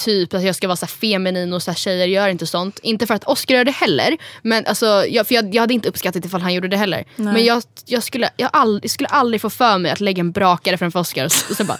stereotyp, 0.00 0.34
att 0.34 0.42
jag 0.42 0.56
ska 0.56 0.68
vara 0.68 0.76
så 0.76 0.86
feminin 0.86 1.52
och 1.52 1.62
så 1.62 1.70
här, 1.70 1.76
tjejer 1.76 2.06
gör 2.06 2.28
inte 2.28 2.46
sånt. 2.46 2.78
Inte 2.82 3.06
för 3.06 3.14
att 3.14 3.24
Oscar 3.24 3.54
gör 3.54 3.64
det 3.64 3.70
heller, 3.70 4.16
men 4.42 4.66
alltså, 4.66 5.04
jag, 5.08 5.26
för 5.26 5.34
jag, 5.34 5.54
jag 5.54 5.62
hade 5.62 5.74
inte 5.74 5.88
uppskattat 5.88 6.24
ifall 6.24 6.40
han 6.40 6.54
gjorde 6.54 6.68
det 6.68 6.76
heller. 6.76 7.04
Nej. 7.16 7.32
Men 7.32 7.44
jag, 7.44 7.62
jag, 7.86 8.02
skulle, 8.02 8.30
jag, 8.36 8.50
all, 8.52 8.80
jag 8.82 8.90
skulle 8.90 9.08
aldrig 9.08 9.40
få 9.40 9.50
för 9.50 9.78
mig 9.78 9.90
att 9.90 10.00
lägga 10.00 10.20
en 10.20 10.32
brakare 10.32 10.78
framför 10.78 11.00
Oscar 11.00 11.24
och, 11.24 11.32
och 11.50 11.56
sen 11.56 11.66
bara 11.66 11.78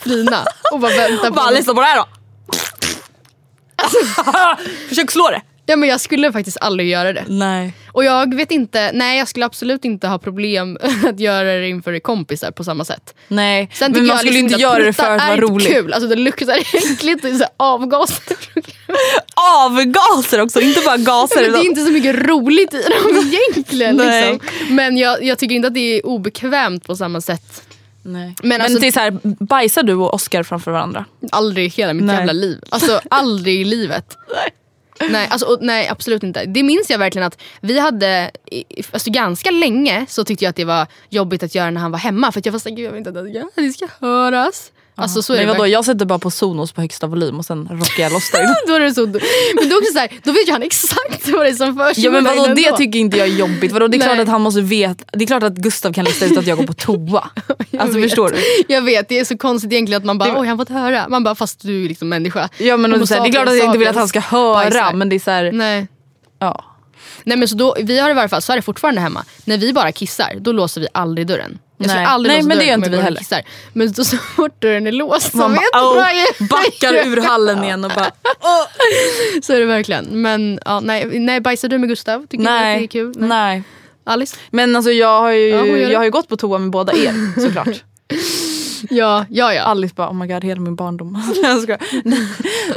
flina 0.00 0.44
och 0.72 0.80
bara 0.80 0.96
vänta 0.96 1.28
på 1.28 1.34
Bara 1.34 1.50
lyssna 1.50 1.74
på 1.74 1.80
det 1.80 1.86
här 1.86 1.96
då. 1.96 2.06
Försök 4.88 5.10
slå 5.10 5.30
det. 5.30 5.42
Ja, 5.66 5.76
men 5.76 5.88
jag 5.88 6.00
skulle 6.00 6.32
faktiskt 6.32 6.56
aldrig 6.60 6.88
göra 6.88 7.12
det. 7.12 7.24
Nej. 7.28 7.74
Och 7.98 8.04
jag 8.04 8.34
vet 8.34 8.50
inte, 8.50 8.90
nej 8.94 9.18
jag 9.18 9.28
skulle 9.28 9.46
absolut 9.46 9.84
inte 9.84 10.06
ha 10.08 10.18
problem 10.18 10.78
att 11.08 11.20
göra 11.20 11.44
det 11.52 11.68
inför 11.68 11.98
kompisar 11.98 12.50
på 12.50 12.64
samma 12.64 12.84
sätt. 12.84 13.14
Nej, 13.28 13.70
Sen 13.74 13.92
men 13.92 14.00
man 14.00 14.08
jag 14.08 14.18
skulle 14.18 14.32
liksom 14.32 14.46
inte 14.48 14.60
göra 14.62 14.84
det 14.84 14.92
för 14.92 15.10
att 15.16 15.28
vara 15.28 15.36
rolig. 15.36 15.66
kul. 15.72 15.92
Alltså 15.92 16.08
det 16.08 16.16
luktar 16.16 16.56
äckligt 16.92 17.24
och 17.24 17.30
så 17.30 17.44
avgaser. 17.56 18.36
Avgaser 19.64 20.40
också, 20.40 20.60
inte 20.60 20.80
bara 20.80 20.96
gaser. 20.96 21.42
Men 21.42 21.52
det 21.52 21.58
är 21.58 21.64
inte 21.64 21.84
så 21.84 21.90
mycket 21.90 22.16
roligt 22.16 22.74
i 22.74 22.82
dem 22.82 23.16
egentligen. 23.32 23.96
Nej. 23.96 24.32
Liksom. 24.32 24.74
Men 24.76 24.96
jag, 24.96 25.24
jag 25.24 25.38
tycker 25.38 25.54
inte 25.54 25.68
att 25.68 25.74
det 25.74 25.98
är 25.98 26.06
obekvämt 26.06 26.86
på 26.86 26.96
samma 26.96 27.20
sätt. 27.20 27.62
Nej. 28.02 28.34
Men 28.42 28.48
Men, 28.48 28.60
alltså- 28.60 28.78
det 28.78 28.86
är 28.86 28.92
så 28.92 29.00
här, 29.00 29.18
bajsar 29.44 29.82
du 29.82 29.94
och 29.94 30.14
Oscar 30.14 30.42
framför 30.42 30.70
varandra? 30.70 31.04
Aldrig 31.32 31.66
i 31.66 31.68
hela 31.68 31.94
mitt 31.94 32.04
Nej. 32.04 32.16
jävla 32.16 32.32
liv. 32.32 32.58
Alltså 32.68 33.00
aldrig 33.10 33.60
i 33.60 33.64
livet. 33.64 34.16
Nej, 34.34 34.50
alltså, 35.30 35.46
och, 35.46 35.58
nej 35.60 35.88
absolut 35.88 36.22
inte. 36.22 36.44
Det 36.44 36.62
minns 36.62 36.90
jag 36.90 36.98
verkligen 36.98 37.26
att 37.26 37.38
vi 37.60 37.78
hade, 37.78 38.30
alltså 38.90 39.10
ganska 39.10 39.50
länge 39.50 40.06
så 40.08 40.24
tyckte 40.24 40.44
jag 40.44 40.50
att 40.50 40.56
det 40.56 40.64
var 40.64 40.86
jobbigt 41.08 41.42
att 41.42 41.54
göra 41.54 41.70
när 41.70 41.80
han 41.80 41.90
var 41.90 41.98
hemma. 41.98 42.32
För 42.32 42.38
att 42.38 42.46
jag 42.46 42.52
var 42.52 42.58
såhär, 42.58 42.76
gud 42.76 42.86
jag 42.86 42.90
vill 42.90 42.98
inte 42.98 43.10
att 43.10 43.54
det 43.54 43.72
ska 43.72 43.88
höras. 44.00 44.72
Alltså 44.98 45.22
så 45.22 45.34
är 45.34 45.38
det 45.40 45.46
vadå, 45.46 45.66
jag 45.66 45.84
sätter 45.84 46.04
bara 46.06 46.18
på 46.18 46.30
Sonos 46.30 46.72
på 46.72 46.80
högsta 46.80 47.06
volym 47.06 47.38
och 47.38 47.44
sen 47.44 47.68
rockar 47.72 48.02
jag 48.02 48.12
loss 48.12 48.34
inne. 48.34 48.54
då 48.66 48.74
är 48.74 48.80
det 48.80 48.94
så, 48.94 49.00
men 49.06 49.68
då, 49.70 49.76
också 49.78 49.92
så 49.92 49.98
här, 49.98 50.10
då 50.22 50.32
vet 50.32 50.48
ju 50.48 50.52
han 50.52 50.62
exakt 50.62 51.28
vad 51.28 51.46
det 51.46 51.48
är 51.50 51.54
som 51.54 51.76
försiggår 51.76 52.14
Ja 52.14 52.20
men 52.20 52.24
vadå, 52.36 52.54
det 52.54 52.64
ändå. 52.66 52.76
tycker 52.76 52.98
inte 52.98 53.18
jag 53.18 53.28
är 53.28 53.32
jobbigt. 53.32 53.72
Vadå, 53.72 53.88
det 53.88 53.96
är 53.96 53.98
Nej. 53.98 54.08
klart 54.08 54.18
att 54.20 54.28
han 54.28 54.40
måste 54.40 54.60
veta, 54.60 55.04
det 55.12 55.24
är 55.24 55.26
klart 55.26 55.42
att 55.42 55.54
Gustav 55.54 55.92
kan 55.92 56.04
lista 56.04 56.26
ut 56.26 56.38
att 56.38 56.46
jag 56.46 56.58
går 56.58 56.66
på 56.66 56.72
toa. 56.72 57.30
Alltså 57.78 57.98
vet. 57.98 58.08
förstår 58.10 58.30
du? 58.30 58.36
Jag 58.74 58.82
vet, 58.82 59.08
det 59.08 59.18
är 59.18 59.24
så 59.24 59.38
konstigt 59.38 59.72
egentligen 59.72 59.98
att 60.02 60.04
man 60.06 60.18
bara, 60.18 60.32
Det- 60.32 60.40
oj 60.40 60.46
han 60.48 60.58
fått 60.58 60.68
höra. 60.68 61.08
Man 61.08 61.24
bara, 61.24 61.34
fast 61.34 61.62
du 61.62 61.84
är 61.84 61.88
liksom 61.88 62.08
människa. 62.08 62.48
Ja 62.58 62.76
men 62.76 63.06
så 63.06 63.14
här, 63.14 63.20
det 63.22 63.28
är 63.28 63.32
klart 63.32 63.48
att 63.48 63.56
jag 63.56 63.64
inte 63.64 63.78
vill 63.78 63.88
att 63.88 63.96
han 63.96 64.08
ska 64.08 64.20
höra 64.20 64.54
bajsar. 64.54 64.92
men 64.92 65.08
det 65.08 65.16
är 65.16 65.20
så 65.20 65.30
här, 65.30 65.52
Nej. 65.52 65.88
ja. 66.38 66.64
Nej 67.28 67.36
men 67.36 67.48
så 67.48 67.56
då, 67.56 67.76
vi 67.82 67.98
har 67.98 68.10
i 68.10 68.14
varje 68.14 68.28
fall, 68.28 68.42
så 68.42 68.52
är 68.52 68.56
det 68.56 68.62
fortfarande 68.62 69.00
hemma. 69.00 69.24
När 69.44 69.58
vi 69.58 69.72
bara 69.72 69.92
kissar, 69.92 70.34
då 70.40 70.52
låser 70.52 70.80
vi 70.80 70.86
aldrig 70.92 71.26
dörren. 71.26 71.58
Jag 71.78 71.88
Nej. 71.88 72.04
aldrig 72.04 72.34
Nej, 72.34 72.42
men 72.42 72.58
det 72.58 72.64
gör 72.64 72.74
inte 72.74 72.90
vi 72.90 73.00
heller. 73.00 73.18
kissar. 73.18 73.42
Men 73.72 73.94
så, 73.94 74.04
så 74.04 74.16
fort 74.16 74.62
dörren 74.62 74.86
är 74.86 74.92
låst 74.92 75.30
så 75.30 75.36
Man 75.36 75.54
bara, 75.54 76.12
jag 76.12 76.24
oh, 76.40 76.48
backar 76.48 77.06
ur 77.06 77.16
hallen 77.16 77.64
igen 77.64 77.84
och 77.84 77.90
bara 77.94 78.10
Så 79.42 79.52
är 79.52 79.60
det 79.60 79.66
verkligen. 79.66 80.22
Men 80.22 80.60
ja, 80.64 80.80
nej, 80.80 81.20
nej, 81.20 81.40
bajsar 81.40 81.68
du 81.68 81.78
med 81.78 81.88
Gustav? 81.88 82.26
Tycker 82.26 82.44
du 82.44 82.50
att 82.50 82.60
det 82.60 82.66
är 82.66 82.76
nej, 82.76 82.88
kul? 82.88 83.14
nej. 83.16 83.62
Alice? 84.04 84.36
Men 84.50 84.76
alltså 84.76 84.90
jag 84.90 85.20
har 85.20 85.30
ju, 85.30 85.48
Ja, 85.48 85.66
jag 85.66 85.98
har 85.98 86.04
ju 86.04 86.10
gått 86.10 86.28
på 86.28 86.36
toa 86.36 86.58
med 86.58 86.70
båda 86.70 86.92
er 86.92 87.40
såklart. 87.40 87.68
Ja, 88.90 89.26
ja, 89.30 89.54
ja. 89.54 89.62
Alice 89.62 89.94
bara 89.94 90.10
oh 90.10 90.14
my 90.14 90.26
god 90.26 90.44
hela 90.44 90.60
min 90.60 90.76
barndom. 90.76 91.22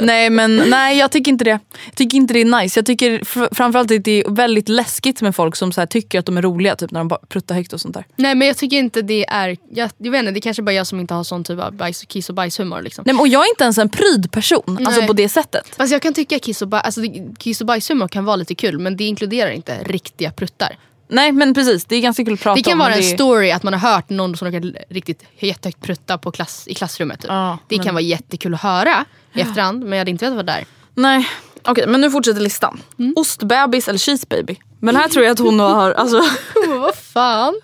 nej 0.00 0.30
men 0.30 0.56
nej 0.56 0.98
jag 0.98 1.10
tycker 1.10 1.30
inte 1.30 1.44
det. 1.44 1.50
Jag 1.84 1.94
tycker 1.94 2.16
inte 2.16 2.34
det 2.34 2.40
är 2.40 2.62
nice. 2.62 2.78
Jag 2.78 2.86
tycker 2.86 3.18
fr- 3.18 3.54
framförallt 3.54 3.90
att 3.90 4.04
det 4.04 4.20
är 4.24 4.30
väldigt 4.30 4.68
läskigt 4.68 5.22
med 5.22 5.36
folk 5.36 5.56
som 5.56 5.72
så 5.72 5.80
här, 5.80 5.86
tycker 5.86 6.18
att 6.18 6.26
de 6.26 6.36
är 6.38 6.42
roliga 6.42 6.76
typ 6.76 6.90
när 6.90 7.00
de 7.00 7.08
bara 7.08 7.20
pruttar 7.28 7.54
högt 7.54 7.72
och 7.72 7.80
sånt 7.80 7.94
där. 7.94 8.04
Nej 8.16 8.34
men 8.34 8.48
jag 8.48 8.56
tycker 8.56 8.76
inte 8.76 9.02
det 9.02 9.26
är, 9.28 9.56
jag, 9.70 9.90
jag 9.98 10.12
vet 10.12 10.18
inte, 10.18 10.32
det 10.32 10.38
är 10.38 10.40
kanske 10.40 10.62
bara 10.62 10.72
jag 10.72 10.86
som 10.86 11.00
inte 11.00 11.14
har 11.14 11.24
sån 11.24 11.44
typ 11.44 11.60
av 11.60 11.72
bajs, 11.72 12.04
kiss 12.04 12.28
och 12.28 12.34
bajshumor. 12.34 12.82
Liksom. 12.82 13.02
Nej, 13.06 13.14
men, 13.14 13.20
och 13.20 13.28
jag 13.28 13.44
är 13.44 13.48
inte 13.48 13.64
ens 13.64 13.78
en 13.78 13.88
pryd 13.88 14.30
person 14.30 14.86
alltså 14.86 15.02
på 15.02 15.12
det 15.12 15.28
sättet. 15.28 15.74
Fast 15.76 15.92
jag 15.92 16.02
kan 16.02 16.14
tycka 16.14 16.38
kiss 16.38 16.62
och, 16.62 16.68
baj, 16.68 16.82
alltså, 16.84 17.00
kiss 17.38 17.60
och 17.60 17.66
bajshumor 17.66 18.08
kan 18.08 18.24
vara 18.24 18.36
lite 18.36 18.54
kul 18.54 18.78
men 18.78 18.96
det 18.96 19.04
inkluderar 19.04 19.50
inte 19.50 19.78
riktiga 19.82 20.30
pruttar. 20.32 20.76
Nej 21.12 21.32
men 21.32 21.54
precis 21.54 21.84
det 21.84 21.96
är 21.96 22.00
ganska 22.00 22.24
kul 22.24 22.34
att 22.34 22.40
prata 22.40 22.54
Det 22.56 22.62
kan 22.62 22.72
om. 22.72 22.78
vara 22.78 22.94
en 22.94 23.00
det 23.00 23.06
story 23.06 23.50
att 23.50 23.62
man 23.62 23.72
har 23.74 23.92
hört 23.94 24.10
någon 24.10 24.36
som 24.36 24.46
råkar 24.52 24.84
riktigt 24.94 25.24
jättehögt 25.38 25.80
prutta 25.82 26.18
på 26.18 26.30
klass, 26.30 26.64
i 26.68 26.74
klassrummet. 26.74 27.20
Typ. 27.20 27.28
Ja, 27.30 27.58
det 27.68 27.76
men- 27.76 27.84
kan 27.84 27.94
vara 27.94 28.02
jättekul 28.02 28.54
att 28.54 28.60
höra 28.62 29.04
i 29.34 29.40
efterhand 29.40 29.80
men 29.80 29.90
jag 29.92 29.98
hade 29.98 30.10
inte 30.10 30.24
vetat 30.24 30.36
vad 30.36 30.46
det 30.46 30.52
är. 30.52 30.64
Nej, 30.94 31.28
okej 31.62 31.86
men 31.86 32.00
nu 32.00 32.10
fortsätter 32.10 32.40
listan. 32.40 32.80
Mm. 32.98 33.12
Ostbebis 33.16 33.88
eller 33.88 33.98
cheesebaby? 33.98 34.56
Men 34.84 34.96
här 34.96 35.08
tror 35.08 35.24
jag 35.24 35.32
att 35.32 35.38
hon 35.38 35.60
har, 35.60 35.90
alltså, 35.92 36.16
vad 36.68 36.94
fan? 36.94 37.54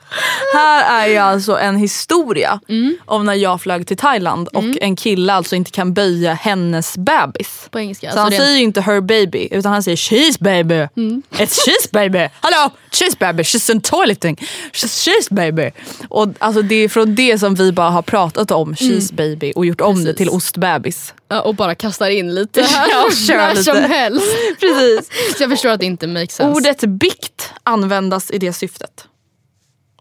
här 0.54 1.02
är 1.02 1.08
ju 1.10 1.16
alltså 1.16 1.58
en 1.58 1.76
historia 1.76 2.60
Mm. 2.68 2.96
om 3.04 3.26
när 3.26 3.34
jag 3.34 3.60
flög 3.60 3.86
till 3.86 3.96
Thailand 3.96 4.48
och 4.48 4.64
en 4.80 4.96
kille 4.96 5.32
alltså 5.32 5.56
inte 5.56 5.70
kan 5.70 5.94
böja 5.94 6.32
hennes 6.34 6.96
bebis. 6.98 7.68
På 7.70 7.78
engelska. 7.80 8.06
Så 8.12 8.18
alltså 8.18 8.22
han 8.22 8.32
en- 8.32 8.38
säger 8.38 8.56
ju 8.58 8.62
inte 8.64 8.80
her 8.80 9.00
baby 9.00 9.48
utan 9.50 9.72
han 9.72 9.82
säger 9.82 9.96
cheese 9.96 10.38
baby. 10.40 10.74
Mm. 10.96 11.22
It's 11.30 11.58
cheese 11.64 11.88
baby. 11.92 12.28
Hello 12.42 12.70
cheese 12.90 13.16
baby 13.20 13.42
she's 13.42 13.70
in 13.72 13.80
toileting. 13.80 14.36
She's 14.72 15.04
cheese 15.04 15.34
baby. 15.34 15.70
Och 16.08 16.28
alltså 16.38 16.62
det 16.62 16.74
är 16.74 16.88
från 16.88 17.14
det 17.14 17.38
som 17.38 17.54
vi 17.54 17.72
bara 17.72 17.90
har 17.90 18.02
pratat 18.02 18.50
om 18.50 18.76
cheese 18.76 19.14
baby 19.14 19.52
och 19.56 19.66
gjort 19.66 19.80
om 19.80 19.94
det 19.94 20.00
Mm. 20.08 20.16
Till 20.16 20.28
ostbebis. 20.28 21.14
Ja, 21.30 21.40
och 21.40 21.54
bara 21.54 21.74
kastar 21.74 22.10
in 22.10 22.34
lite 22.34 22.60
Ja, 22.90 23.04
och 23.06 23.12
kör 23.12 23.36
när 23.36 23.50
lite. 23.50 23.64
som 23.64 23.76
helst. 23.76 24.26
Precis. 24.60 25.08
Så 25.36 25.42
jag 25.42 25.50
förstår 25.50 25.68
att 25.68 25.80
det 25.80 25.86
inte 25.86 26.06
makes 26.06 26.34
sense. 26.34 26.56
Ordet 26.56 26.82
bikt 27.08 27.52
användas 27.62 28.30
i 28.30 28.38
det 28.38 28.52
syftet. 28.52 29.08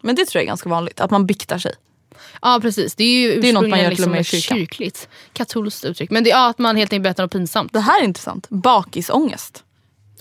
Men 0.01 0.15
det 0.15 0.25
tror 0.25 0.39
jag 0.39 0.43
är 0.43 0.47
ganska 0.47 0.69
vanligt, 0.69 0.99
att 0.99 1.11
man 1.11 1.25
biktar 1.25 1.57
sig. 1.57 1.73
Ja 2.41 2.59
precis, 2.61 2.95
det 2.95 3.03
är 3.03 3.19
ju 3.19 3.41
Det 3.41 3.49
är 3.49 3.53
något 3.53 3.69
man 3.69 3.79
gör 3.79 3.91
ursprungligen 3.91 4.09
och 4.09 4.11
med 4.11 4.19
liksom 4.19 4.39
kyrkan. 4.39 4.57
kyrkligt, 4.57 5.09
katolskt 5.33 5.85
uttryck. 5.85 6.11
Men 6.11 6.23
det 6.23 6.31
är 6.31 6.35
ja, 6.35 6.49
att 6.49 6.57
man 6.57 6.75
helt 6.75 6.93
enkelt 6.93 7.03
berättar 7.03 7.23
något 7.23 7.31
pinsamt. 7.31 7.73
Det 7.73 7.79
här 7.79 8.01
är 8.01 8.05
intressant. 8.05 8.49
Bakisångest. 8.49 9.63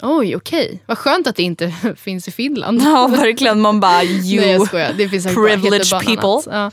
Oj 0.02 0.36
okej, 0.36 0.82
vad 0.86 0.98
skönt 0.98 1.26
att 1.26 1.36
det 1.36 1.42
inte 1.42 1.74
finns 1.96 2.28
i 2.28 2.30
Finland. 2.30 2.82
Ja 2.82 3.06
verkligen, 3.06 3.60
man 3.60 3.80
bara 3.80 4.04
you 4.04 4.40
Nej 4.40 4.50
jag 4.50 4.66
skojar, 4.66 4.92
det 4.92 5.08
finns 5.08 5.26
privileged 5.26 5.90
bara 5.90 6.00
people. 6.00 6.52
Ja. 6.56 6.70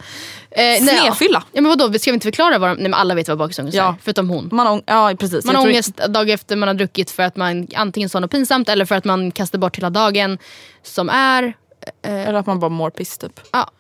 Eh, 0.52 0.84
Snefylla. 0.84 1.44
Ja 1.52 1.62
men 1.62 1.70
vadå, 1.70 2.00
ska 2.00 2.12
vi 2.12 2.14
inte 2.14 2.26
förklara 2.26 2.58
vad 2.60 2.70
de, 2.70 2.74
nej 2.74 2.84
men 2.84 2.94
alla 2.94 3.16
vet 3.16 3.28
vad 3.28 3.38
bakisångest 3.38 3.78
Ja. 3.78 3.90
är, 3.90 3.96
förutom 4.04 4.30
hon. 4.30 4.50
Man 4.52 4.82
ja 4.86 5.14
precis. 5.20 5.46
Man 5.46 5.56
Jag 5.56 5.62
har 5.62 5.68
ångest 5.68 5.98
dag 6.10 6.30
efter 6.30 6.56
man 6.56 6.68
har 6.68 6.76
druckit 6.76 7.12
för 7.12 7.24
att 7.24 7.36
man 7.36 7.68
antingen 7.76 8.10
sa 8.10 8.20
något 8.20 8.32
pinsamt 8.32 8.70
eller 8.70 8.86
för 8.86 8.96
att 8.96 9.06
man 9.06 9.32
kastar 9.32 9.60
bort 9.60 9.78
hela 9.78 9.90
dagen 9.90 10.38
som 10.84 11.10
är... 11.10 11.54
Eller 12.04 12.34
att 12.34 12.46
man 12.46 12.60
bara 12.60 12.70
mår 12.70 12.90
piss 12.90 13.18
typ. 13.18 13.40
Ja. 13.52 13.72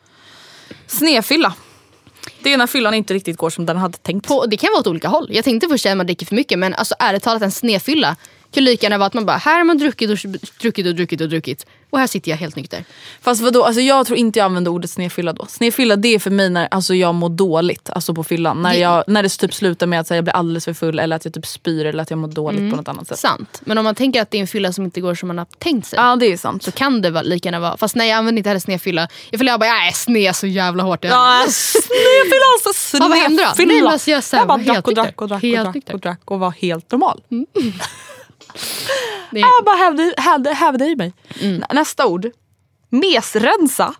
Snefylla. 0.87 1.53
Det 2.43 2.53
är 2.53 2.57
när 2.57 2.67
fyllan 2.67 2.93
inte 2.93 3.13
riktigt 3.13 3.37
går 3.37 3.49
som 3.49 3.65
den 3.65 3.77
hade 3.77 3.97
tänkt. 3.97 4.27
På, 4.27 4.45
det 4.45 4.57
kan 4.57 4.69
vara 4.71 4.79
åt 4.79 4.87
olika 4.87 5.07
håll. 5.07 5.27
Jag 5.31 5.45
tänkte 5.45 5.67
först 5.67 5.85
att 5.85 5.97
man 5.97 6.05
dricker 6.05 6.25
för 6.25 6.35
mycket 6.35 6.59
men 6.59 6.73
alltså 6.73 6.95
ärligt 6.99 7.23
talat 7.23 7.41
en 7.41 7.51
snefylla 7.51 8.15
kan 8.53 8.63
lika 8.63 8.85
gärna 8.85 8.97
vara 8.97 9.07
att 9.07 9.13
man 9.13 9.25
bara, 9.25 9.37
här 9.37 9.57
har 9.57 9.63
man 9.63 9.77
druckit 9.77 10.09
och 10.09 10.17
druckit 10.61 10.87
och 10.87 10.95
druckit 10.95 11.21
och 11.21 11.29
druckit 11.29 11.65
och 11.89 11.99
här 11.99 12.07
sitter 12.07 12.31
jag 12.31 12.37
helt 12.37 12.55
nykter. 12.55 12.83
Fast 13.21 13.41
vadå, 13.41 13.63
alltså 13.63 13.81
jag 13.81 14.05
tror 14.07 14.17
inte 14.19 14.39
jag 14.39 14.45
använder 14.45 14.71
ordet 14.71 14.89
snefylla 14.89 15.33
då. 15.33 15.45
Snefylla 15.45 15.95
det 15.95 16.07
är 16.15 16.19
för 16.19 16.31
mig 16.31 16.49
när 16.49 16.67
alltså, 16.71 16.95
jag 16.95 17.15
mår 17.15 17.29
dåligt 17.29 17.89
alltså 17.89 18.13
på 18.13 18.23
fyllan. 18.23 18.61
När, 18.61 18.73
Det- 18.73 18.79
jag, 18.79 19.03
när 19.07 19.23
det 19.23 19.29
typ 19.29 19.53
slutar 19.53 19.87
med 19.87 19.99
att 19.99 20.09
här, 20.09 20.15
jag 20.17 20.23
blir 20.23 20.33
alldeles 20.33 20.65
för 20.65 20.73
full 20.73 20.99
eller 20.99 21.15
att 21.15 21.25
jag 21.25 21.33
typ 21.33 21.45
spyr 21.45 21.85
eller 21.85 22.03
att 22.03 22.09
jag 22.09 22.19
mår 22.19 22.27
dåligt 22.27 22.59
Mm. 22.59 22.71
på 22.71 22.77
något 22.77 22.87
annat 22.87 23.07
sätt. 23.07 23.19
Sant. 23.19 23.61
Men 23.65 23.77
om 23.77 23.83
man 23.83 23.95
tänker 23.95 24.21
att 24.21 24.31
det 24.31 24.37
är 24.37 24.41
en 24.41 24.47
fylla 24.47 24.73
som 24.73 24.85
inte 24.85 25.01
går 25.01 25.15
som 25.15 25.27
man 25.27 25.37
har 25.37 25.47
tänkt 25.59 25.87
sig. 25.87 25.99
Ja 25.99 26.15
det 26.15 26.25
är 26.25 26.37
sant. 26.37 26.63
Så 26.63 26.71
kan 26.71 27.01
det 27.01 27.09
vara, 27.09 27.23
lika 27.23 27.47
gärna 27.47 27.59
vara. 27.59 27.77
Fast 27.77 27.95
nej 27.95 28.09
jag 28.09 28.17
använder 28.17 28.39
inte 28.39 28.49
heller 28.49 28.59
snefylla. 28.59 29.07
Fyller 29.31 29.51
jag 29.51 29.59
bara, 29.59 29.69
är 29.69 29.91
sne 29.91 30.33
så 30.33 30.47
jävla 30.47 30.83
hårt. 30.83 31.03
Ja, 31.03 31.45
snefylla 31.49 32.45
alltså. 32.67 32.97
Ja, 32.97 33.07
vad 33.09 33.17
hände 33.17 33.43
då? 33.43 33.49
snefylla. 33.55 33.83
Nej, 33.83 33.93
alltså, 33.93 34.11
jag 34.11 34.23
så 34.23 34.35
här 34.35 34.41
jag 34.41 34.47
bara 34.47 34.57
drack 34.57 34.87
och 34.87 34.95
drack 34.95 35.21
och 35.21 35.27
drack 35.27 35.43
och 35.43 35.49
drack 35.73 35.93
och 35.93 35.99
drack 35.99 36.21
och 36.25 36.39
var 36.39 36.51
helt 36.51 36.91
normal. 36.91 37.21
Det 39.31 39.39
Jag 39.39 39.65
bara 39.65 39.75
hävde, 39.75 40.13
hävde, 40.17 40.53
hävde 40.53 40.85
i 40.85 40.95
mig. 40.95 41.13
Mm. 41.41 41.55
Nä- 41.57 41.67
Nästa 41.73 42.05
ord. 42.07 42.25
Mesrensa. 42.89 43.93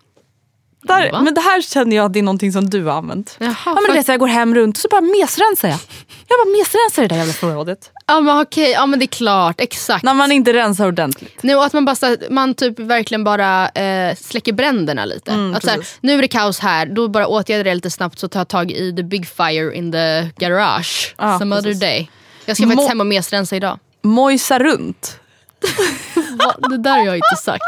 Där, 0.88 1.12
Va? 1.12 1.22
men 1.22 1.34
det 1.34 1.42
här 1.42 1.62
känner 1.62 1.96
jag 1.96 2.06
att 2.06 2.14
det 2.14 2.20
är 2.20 2.24
någonting 2.24 2.52
som 2.52 2.70
du 2.70 2.84
har 2.84 2.92
använt. 2.98 3.36
Jaha, 3.40 3.56
ja, 3.66 3.74
men 3.74 3.84
du 3.88 3.94
vet, 3.94 4.08
jag 4.08 4.20
går 4.20 4.28
hem 4.28 4.56
runt 4.56 4.78
och 4.78 4.82
så 4.82 4.88
bara 4.92 5.02
mesrensar 5.02 5.68
jag. 5.68 5.78
Jag 6.28 6.38
bara 6.46 6.52
mesrensar 6.58 7.02
det 7.02 7.08
där 7.08 7.16
jävla 7.16 7.34
förrådet. 7.34 7.92
ja 8.08 8.20
men 8.22 8.42
okej, 8.42 8.72
ja 8.72 8.86
men 8.86 9.00
det 9.00 9.06
är 9.06 9.08
klart, 9.08 9.62
exakt. 9.62 10.04
När 10.04 10.14
man 10.14 10.32
inte 10.32 10.54
rensar 10.54 10.88
ordentligt. 10.88 11.44
Nej, 11.44 11.56
och 11.56 11.66
att 11.66 11.74
man, 11.74 11.86
bara, 11.86 11.96
man 12.30 12.54
typ 12.54 12.80
verkligen 12.80 13.24
bara 13.24 13.70
eh, 13.70 14.16
släcker 14.16 14.54
bränderna 14.54 15.06
lite. 15.06 15.32
Mm, 15.32 15.56
att 15.56 15.64
så 15.64 15.70
här, 15.70 15.80
nu 16.02 16.14
är 16.18 16.22
det 16.22 16.28
kaos 16.28 16.60
här, 16.60 16.86
då 16.86 17.08
bara 17.08 17.28
åtgärdar 17.28 17.64
det 17.64 17.76
lite 17.76 17.90
snabbt 17.90 18.20
så 18.20 18.28
tar 18.28 18.40
jag 18.40 18.48
tag 18.48 18.72
i 18.72 18.96
the 18.96 19.04
big 19.04 19.28
fire 19.28 19.76
in 19.76 19.92
the 19.92 20.30
garage. 20.38 21.16
Ja, 21.18 21.40
some 21.40 21.56
precis. 21.56 21.70
other 21.78 21.80
day. 21.88 22.10
Jag 22.46 22.58
ska 22.58 22.66
faktiskt 22.66 22.86
Mo- 22.86 22.90
hem 22.90 23.00
och 23.00 23.08
mesrensa 23.08 23.56
idag. 23.56 23.80
Mojsa 24.04 24.60
runt. 24.60 25.20
Va? 26.40 26.56
Det 26.70 26.78
där 26.78 26.92
har 26.98 27.06
jag 27.06 27.16
inte 27.16 27.36
sagt. 27.44 27.64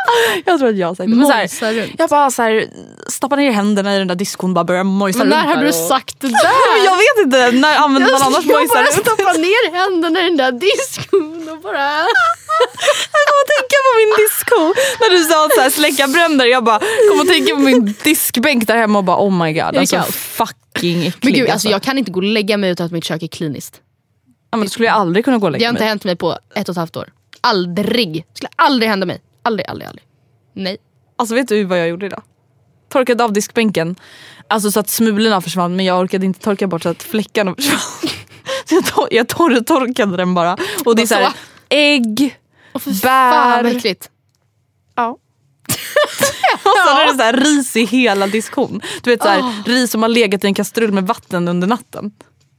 Jag 0.45 0.59
tror 0.59 0.69
att 0.69 0.75
jag 0.77 0.87
har 0.87 0.95
sagt 0.95 1.09
det. 1.09 1.15
Men 1.15 1.27
så 1.27 1.33
Mojsa 1.37 1.65
här, 1.65 1.73
runt. 1.73 1.91
jag 1.97 2.09
bara 2.09 2.31
så 2.31 2.41
här, 2.41 2.65
stoppar 3.09 3.37
ner 3.37 3.51
händerna 3.51 3.95
i 3.95 3.99
den 3.99 4.07
där 4.07 4.15
diskon 4.15 4.49
och 4.49 4.53
bara 4.55 4.63
börjar 4.65 4.83
mojsa 4.83 5.19
Men 5.19 5.27
runt. 5.27 5.35
när 5.35 5.45
har 5.47 5.55
där 5.55 5.61
du 5.63 5.67
och... 5.69 5.75
sagt 5.75 6.19
det 6.19 6.27
där? 6.45 6.85
Jag 6.85 6.95
vet 6.97 7.25
inte, 7.25 7.51
när 7.51 7.77
använder 7.77 8.11
man 8.11 8.21
annars 8.21 8.45
jag 8.45 8.59
mojsa 8.59 8.73
bara 8.73 8.83
runt? 8.83 8.93
stoppa 9.05 9.33
ner 9.33 9.71
händerna 9.71 10.19
i 10.21 10.23
den 10.23 10.37
där 10.37 10.51
diskon 10.51 11.49
och 11.51 11.59
bara... 11.61 11.87
Jag 13.13 13.23
kom 13.27 13.37
att 13.43 13.51
tänka 13.57 13.77
på 13.85 13.91
min 13.99 14.13
disko. 14.17 14.61
När 14.99 15.09
du 15.17 15.23
sa 15.23 15.45
att 15.45 15.53
så 15.53 15.61
här, 15.61 15.69
släcka 15.69 16.07
bränder. 16.07 16.45
Jag 16.45 16.63
bara 16.63 16.79
kom 17.11 17.19
att 17.21 17.27
tänka 17.27 17.55
på 17.55 17.61
min 17.61 17.95
diskbänk 18.03 18.67
där 18.67 18.77
hemma 18.77 18.99
och 18.99 19.03
bara 19.05 19.17
oh 19.17 19.31
my 19.43 19.53
god. 19.53 19.77
Alltså 19.77 20.01
fucking 20.11 21.07
äcklig. 21.07 21.15
Men 21.23 21.33
gud, 21.33 21.49
alltså, 21.49 21.69
jag 21.69 21.81
kan 21.83 21.97
inte 21.97 22.11
gå 22.11 22.19
och 22.19 22.23
lägga 22.23 22.57
mig 22.57 22.69
utan 22.69 22.85
att 22.85 22.91
mitt 22.91 23.03
kök 23.05 23.23
är 23.23 23.27
kliniskt. 23.27 23.81
Ja, 24.55 24.57
men 24.57 24.65
då 24.65 24.69
skulle 24.69 24.87
jag 24.87 24.95
aldrig 24.95 25.25
kunna 25.25 25.37
gå 25.37 25.45
och 25.45 25.51
Det 25.51 25.57
lägga 25.57 25.67
har 25.67 25.71
inte 25.73 25.81
mig. 25.83 25.89
hänt 25.89 26.03
mig 26.03 26.15
på 26.15 26.37
ett 26.55 26.69
och 26.69 26.73
ett 26.73 26.77
halvt 26.77 26.95
år. 26.95 27.13
Aldrig. 27.41 28.13
Det 28.31 28.37
skulle 28.37 28.49
aldrig 28.55 28.89
hända 28.89 29.05
mig. 29.05 29.21
Aldrig, 29.43 29.67
aldrig, 29.69 29.87
aldrig. 29.87 30.03
Nej. 30.53 30.77
Alltså 31.17 31.35
vet 31.35 31.47
du 31.47 31.63
vad 31.63 31.79
jag 31.79 31.87
gjorde 31.87 32.05
idag? 32.05 32.21
Torkade 32.89 33.23
av 33.23 33.33
diskbänken. 33.33 33.95
Alltså 34.47 34.71
så 34.71 34.79
att 34.79 34.89
smulorna 34.89 35.41
försvann 35.41 35.75
men 35.75 35.85
jag 35.85 35.99
orkade 35.99 36.25
inte 36.25 36.39
torka 36.39 36.67
bort 36.67 36.83
så 36.83 36.89
att 36.89 37.03
fläckarna 37.03 37.55
försvann. 37.55 37.79
Så 38.69 38.75
jag, 38.75 38.85
tor- 38.85 39.07
jag 39.11 39.27
tor- 39.27 39.63
torkade 39.63 40.17
den 40.17 40.33
bara. 40.33 40.57
Och 40.85 40.95
det 40.95 41.01
är 41.01 41.03
Och 41.03 41.09
så 41.09 41.15
här, 41.15 41.29
så? 41.29 41.35
ägg, 41.69 42.37
Fan 42.79 42.93
bär. 43.01 43.63
vad 43.63 43.75
äckligt. 43.75 44.09
Ja. 44.95 45.09
och 46.63 46.77
sen 46.87 46.97
är 46.97 47.05
det 47.11 47.17
så 47.17 47.23
här 47.23 47.33
ris 47.33 47.75
i 47.75 47.85
hela 47.85 48.27
diskon. 48.27 48.81
Du 49.03 49.09
vet 49.09 49.21
så 49.21 49.27
här, 49.27 49.63
ris 49.65 49.91
som 49.91 50.01
har 50.01 50.09
legat 50.09 50.43
i 50.43 50.47
en 50.47 50.53
kastrull 50.53 50.91
med 50.91 51.07
vatten 51.07 51.47
under 51.47 51.67
natten. 51.67 52.11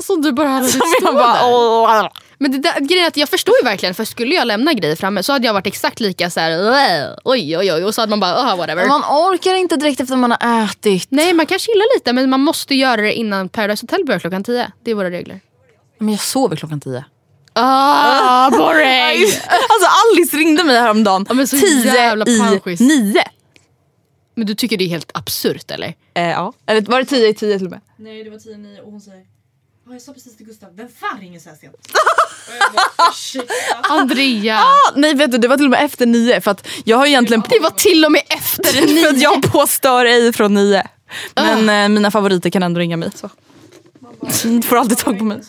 Som 0.02 0.22
du 0.22 0.32
bara 0.32 0.48
hade 0.48 0.68
Som 0.68 0.80
jag 1.02 1.14
bara, 1.14 2.02
där. 2.02 2.10
Men 2.38 2.52
det 2.52 2.58
där, 2.58 2.80
grejen 2.80 3.04
är 3.04 3.08
att 3.08 3.16
jag 3.16 3.28
förstår 3.28 3.54
ju 3.62 3.64
verkligen 3.64 3.94
för 3.94 4.04
skulle 4.04 4.34
jag 4.34 4.46
lämna 4.46 4.72
grejer 4.72 4.96
framme 4.96 5.22
så 5.22 5.32
hade 5.32 5.46
jag 5.46 5.52
varit 5.54 5.66
exakt 5.66 6.00
lika 6.00 6.30
så 6.30 6.40
här. 6.40 6.50
"Äh, 6.50 7.10
oj 7.24 7.58
oj 7.58 7.72
oj 7.72 7.84
och 7.84 7.94
så 7.94 8.00
hade 8.02 8.10
man 8.10 8.20
bara 8.20 8.52
oh, 8.52 8.56
whatever. 8.56 8.86
Man 8.86 9.00
orkar 9.02 9.54
inte 9.54 9.76
direkt 9.76 10.00
efter 10.00 10.16
man 10.16 10.30
har 10.40 10.64
ätit. 10.64 11.06
Nej 11.10 11.32
man 11.34 11.46
kan 11.46 11.58
chilla 11.58 11.84
lite 11.94 12.12
men 12.12 12.30
man 12.30 12.40
måste 12.40 12.74
göra 12.74 13.00
det 13.00 13.14
innan 13.14 13.48
Paradise 13.48 13.82
Hotel 13.82 14.04
börjar 14.06 14.18
klockan 14.20 14.44
10. 14.44 14.72
Det 14.84 14.90
är 14.90 14.94
våra 14.94 15.10
regler. 15.10 15.40
Men 15.98 16.08
jag 16.08 16.20
sover 16.20 16.56
klockan 16.56 16.80
tio. 16.80 17.04
Ah, 17.52 18.50
boring! 18.58 19.22
Alltså 19.48 19.88
Alice 20.14 20.36
ringde 20.36 20.64
mig 20.64 20.78
häromdagen 20.80 21.26
Ja, 21.28 21.34
men 21.34 21.48
så 21.48 21.56
tio 21.56 21.94
jävla 21.94 22.24
i 22.26 22.76
nio. 22.80 23.22
Men 24.34 24.46
du 24.46 24.54
tycker 24.54 24.76
det 24.76 24.84
är 24.84 24.88
helt 24.88 25.10
absurt 25.14 25.70
eller? 25.70 25.94
Eh, 26.14 26.30
ja. 26.30 26.52
Eller 26.66 26.80
var 26.80 26.98
det 26.98 27.04
tio 27.04 27.28
i 27.28 27.34
tio 27.34 27.58
till 27.58 27.66
och 27.66 27.70
med? 27.70 27.80
Nej 27.98 28.24
det 28.24 28.30
var 28.30 28.38
10-9 28.38 28.80
och 28.80 28.90
hon 28.92 29.00
säger 29.00 29.35
Ja 29.86 29.92
jag 29.92 30.02
sa 30.02 30.12
precis 30.12 30.36
till 30.36 30.46
Gustav, 30.46 30.68
vem 30.76 30.88
fan 30.88 31.20
ringer 31.20 31.40
så 31.40 31.48
här 31.48 31.56
sent? 31.56 31.74
Andrea! 33.90 34.58
Ah, 34.58 34.92
nej 34.96 35.14
vet 35.14 35.32
du 35.32 35.38
det 35.38 35.48
var 35.48 35.56
till 35.56 35.66
och 35.66 35.70
med 35.70 35.84
efter 35.84 36.06
nio 36.06 36.40
för 36.40 36.50
att 36.50 36.68
jag 36.84 36.96
har 36.96 37.06
egentligen 37.06 37.42
Det 37.48 37.60
var 37.60 37.70
till 37.70 38.04
och 38.04 38.12
med 38.12 38.22
efter 38.28 38.62
för 38.72 39.08
att 39.08 39.14
nio. 39.14 39.22
jag 39.22 39.42
påstår 39.52 40.04
ej 40.04 40.32
från 40.32 40.54
nio. 40.54 40.82
Men 41.34 41.68
eh, 41.68 41.88
mina 41.88 42.10
favoriter 42.10 42.50
kan 42.50 42.62
ändå 42.62 42.80
ringa 42.80 42.96
mig. 42.96 43.10
Så. 43.14 43.30
Du 44.42 44.62
får 44.62 44.76
alltid 44.76 44.98
tag 44.98 45.18
på 45.18 45.24
mig. 45.24 45.40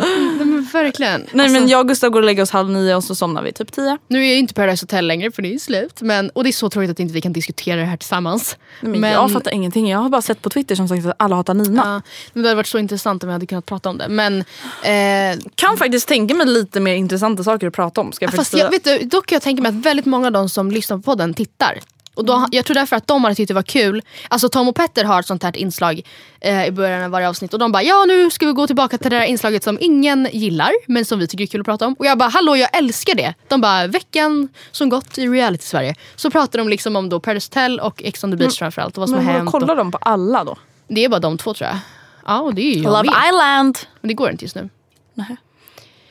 Nej, 0.00 0.46
men 0.46 0.68
verkligen. 0.72 1.26
Nej 1.32 1.44
Alltså, 1.46 1.60
men 1.60 1.68
jag 1.68 1.80
och 1.80 1.88
Gustav 1.88 2.10
går 2.10 2.20
och 2.20 2.26
lägger 2.26 2.42
oss 2.42 2.50
halv 2.50 2.70
nio 2.70 2.94
och 2.94 3.04
så 3.04 3.14
somnar 3.14 3.42
vi 3.42 3.52
typ 3.52 3.72
tio. 3.72 3.98
Nu 4.08 4.20
är 4.26 4.32
ju 4.32 4.38
inte 4.38 4.54
Paradise 4.54 4.82
Hotel 4.82 5.06
längre 5.06 5.30
för 5.30 5.42
det 5.42 5.48
är 5.48 5.52
ju 5.52 5.58
slut. 5.58 6.02
Men, 6.02 6.30
och 6.30 6.44
det 6.44 6.50
är 6.50 6.52
så 6.52 6.70
tråkigt 6.70 6.90
att 6.90 7.00
inte 7.00 7.14
vi 7.14 7.20
kan 7.20 7.32
diskutera 7.32 7.76
det 7.76 7.84
här 7.86 7.96
tillsammans. 7.96 8.56
Men, 8.80 9.10
jag 9.10 9.32
fattar 9.32 9.50
ingenting. 9.50 9.90
Jag 9.90 9.98
har 9.98 10.08
bara 10.08 10.22
sett 10.22 10.42
på 10.42 10.50
Twitter 10.50 10.74
som 10.74 10.88
sagt 10.88 11.06
att 11.06 11.14
alla 11.18 11.36
hatar 11.36 11.54
Nina. 11.54 11.82
Ja, 11.84 12.02
men 12.32 12.42
det 12.42 12.48
hade 12.48 12.56
varit 12.56 12.66
så 12.66 12.78
intressant 12.78 13.22
om 13.22 13.28
vi 13.28 13.32
hade 13.32 13.46
kunnat 13.46 13.66
prata 13.66 13.90
om 13.90 13.98
det. 13.98 14.08
Men, 14.08 14.38
eh, 14.82 15.38
Kan 15.54 15.76
faktiskt 15.76 16.08
tänka 16.08 16.34
mig 16.34 16.46
lite 16.46 16.80
mer 16.80 16.94
intressanta 16.94 17.44
saker 17.44 17.66
att 17.66 17.74
prata 17.74 18.00
om. 18.00 18.12
Ska 18.12 18.24
jag 18.24 18.34
fast 18.34 18.54
jag, 18.54 18.70
vet 18.70 18.84
du, 18.84 18.98
dock 18.98 19.26
kan 19.26 19.36
jag 19.36 19.42
tänka 19.42 19.62
mig 19.62 19.68
att 19.68 19.74
väldigt 19.74 20.06
många 20.06 20.26
av 20.26 20.32
de 20.32 20.48
som 20.48 20.70
lyssnar 20.70 20.96
på 20.96 21.02
podden 21.02 21.34
tittar. 21.34 21.78
Och 22.20 22.26
då, 22.26 22.46
Jag 22.50 22.64
tror 22.64 22.74
därför 22.74 22.96
att 22.96 23.06
de 23.06 23.24
hade 23.24 23.34
tyckt 23.36 23.48
det 23.48 23.54
var 23.54 23.62
kul. 23.62 24.02
Alltså 24.28 24.48
Tom 24.48 24.68
och 24.68 24.74
Petter 24.76 25.04
har 25.04 25.20
ett 25.20 25.26
sånt 25.26 25.42
här 25.42 25.56
inslag 25.56 26.00
eh, 26.40 26.66
i 26.66 26.70
början 26.70 27.02
av 27.02 27.10
varje 27.10 27.28
avsnitt 27.28 27.52
och 27.52 27.58
de 27.58 27.72
bara 27.72 27.82
ja 27.82 28.04
nu 28.08 28.30
ska 28.30 28.46
vi 28.46 28.52
gå 28.52 28.66
tillbaka 28.66 28.98
till 28.98 29.10
det 29.10 29.18
där 29.18 29.24
inslaget 29.24 29.62
som 29.62 29.78
ingen 29.80 30.28
gillar 30.32 30.72
men 30.86 31.04
som 31.04 31.18
vi 31.18 31.26
tycker 31.26 31.44
är 31.44 31.46
kul 31.46 31.60
att 31.60 31.64
prata 31.66 31.86
om. 31.86 31.94
Och 31.98 32.06
jag 32.06 32.18
bara 32.18 32.28
hallå 32.28 32.56
jag 32.56 32.76
älskar 32.76 33.14
det. 33.14 33.34
De 33.48 33.60
bara 33.60 33.86
veckan 33.86 34.48
som 34.70 34.88
gått 34.88 35.18
i 35.18 35.28
reality 35.28 35.64
Sverige. 35.64 35.94
Så 36.16 36.30
pratar 36.30 36.58
de 36.58 36.68
liksom 36.68 36.96
om 36.96 37.08
då 37.08 37.20
Paradise 37.20 37.46
Hotel 37.50 37.80
och 37.80 38.02
Ex 38.04 38.24
on 38.24 38.30
the 38.30 38.36
beach 38.36 38.58
framförallt 38.58 38.96
och 38.96 39.00
vad 39.00 39.08
som 39.08 39.16
Men 39.16 39.26
har 39.26 39.32
hänt. 39.32 39.50
kollar 39.50 39.68
och, 39.70 39.76
de 39.76 39.92
på 39.92 39.98
alla 40.00 40.44
då? 40.44 40.56
det 40.88 41.04
är 41.04 41.08
bara 41.08 41.20
de 41.20 41.38
två 41.38 41.54
tror 41.54 41.68
jag. 41.68 41.78
Ja 42.26 42.40
och 42.40 42.54
det 42.54 42.62
är 42.62 42.74
ju 42.76 42.82
jag 42.82 42.92
Love 42.92 43.10
med. 43.10 43.28
Island! 43.28 43.78
Men 44.00 44.08
det 44.08 44.14
går 44.14 44.30
inte 44.30 44.44
just 44.44 44.54
nu. 44.56 44.68
Ja, 45.14 45.24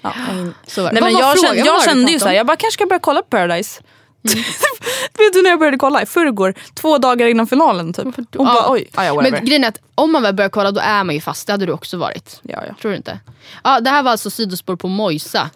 jag- 0.02 0.52
Så 0.68 0.84
var 0.84 0.90
det. 0.90 1.02
Nej, 1.02 1.14
men 1.14 1.22
jag, 1.22 1.40
kände, 1.40 1.58
jag 1.62 1.84
kände 1.84 2.12
ju 2.12 2.20
såhär, 2.20 2.34
jag 2.34 2.46
bara 2.46 2.58
kanske 2.58 2.74
ska 2.74 2.86
börja 2.86 3.00
kolla 3.00 3.22
på 3.22 3.28
Paradise. 3.28 3.82
Vet 5.18 5.34
du 5.34 5.42
när 5.42 5.50
jag 5.50 5.60
började 5.60 5.78
kolla? 5.78 6.02
I 6.02 6.06
förrgår. 6.06 6.54
Två 6.74 6.98
dagar 6.98 7.28
innan 7.28 7.48
finalen 7.48 7.94
typ. 7.94 8.06
Och 8.08 8.46
bara 8.46 8.54
Ja. 8.56 8.66
oj, 8.70 8.90
ah, 8.96 9.04
ja. 9.04 9.22
Men 9.22 9.46
grejen 9.46 9.64
är 9.64 9.68
att 9.68 9.80
om 9.96 10.12
man 10.12 10.22
väl 10.24 10.34
börjar 10.36 10.50
kolla 10.50 10.72
då 10.72 10.82
är 10.82 11.04
man 11.04 11.16
ju 11.16 11.22
fast. 11.22 11.48
Det 11.48 11.54
hade 11.54 11.66
du 11.66 11.72
också 11.72 11.98
varit. 11.98 12.40
ja, 12.44 12.64
ja. 12.68 12.74
Tror 12.82 12.92
du 12.92 12.98
inte? 12.98 13.20
Ja, 13.64 13.80
det 13.80 13.90
här 13.90 14.04
var 14.04 14.12
alltså 14.12 14.30
sidospår 14.30 14.76
på 14.76 14.88
Mojsa. 14.88 15.50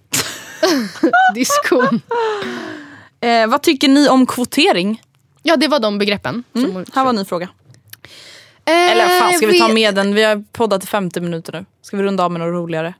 Diskon. 1.36 2.02
Eh, 3.22 3.48
vad 3.48 3.62
tycker 3.62 3.88
ni 3.88 4.10
om 4.10 4.26
kvotering? 4.26 5.02
Ja 5.44 5.56
det 5.56 5.68
var 5.68 5.80
de 5.80 5.98
begreppen. 5.98 6.44
som- 6.54 6.64
Mm. 6.66 6.86
Här 6.96 7.04
var 7.04 7.10
en 7.10 7.16
ny 7.16 7.26
fråga. 7.26 7.50
Eh, 8.66 8.92
Eller 8.92 9.20
fan 9.20 9.34
ska 9.34 9.48
vi 9.48 9.60
ta 9.60 9.68
med 9.68 9.96
den? 9.96 10.16
Vi 10.16 10.24
har 10.24 10.44
poddat 10.52 10.84
i 10.84 10.88
50 10.88 11.22
minuter 11.22 11.54
nu. 11.54 11.66
Ska 11.82 11.98
vi 11.98 12.04
runda 12.04 12.24
av 12.26 12.32
med 12.32 12.42
något 12.42 12.54
roligare? 12.54 12.94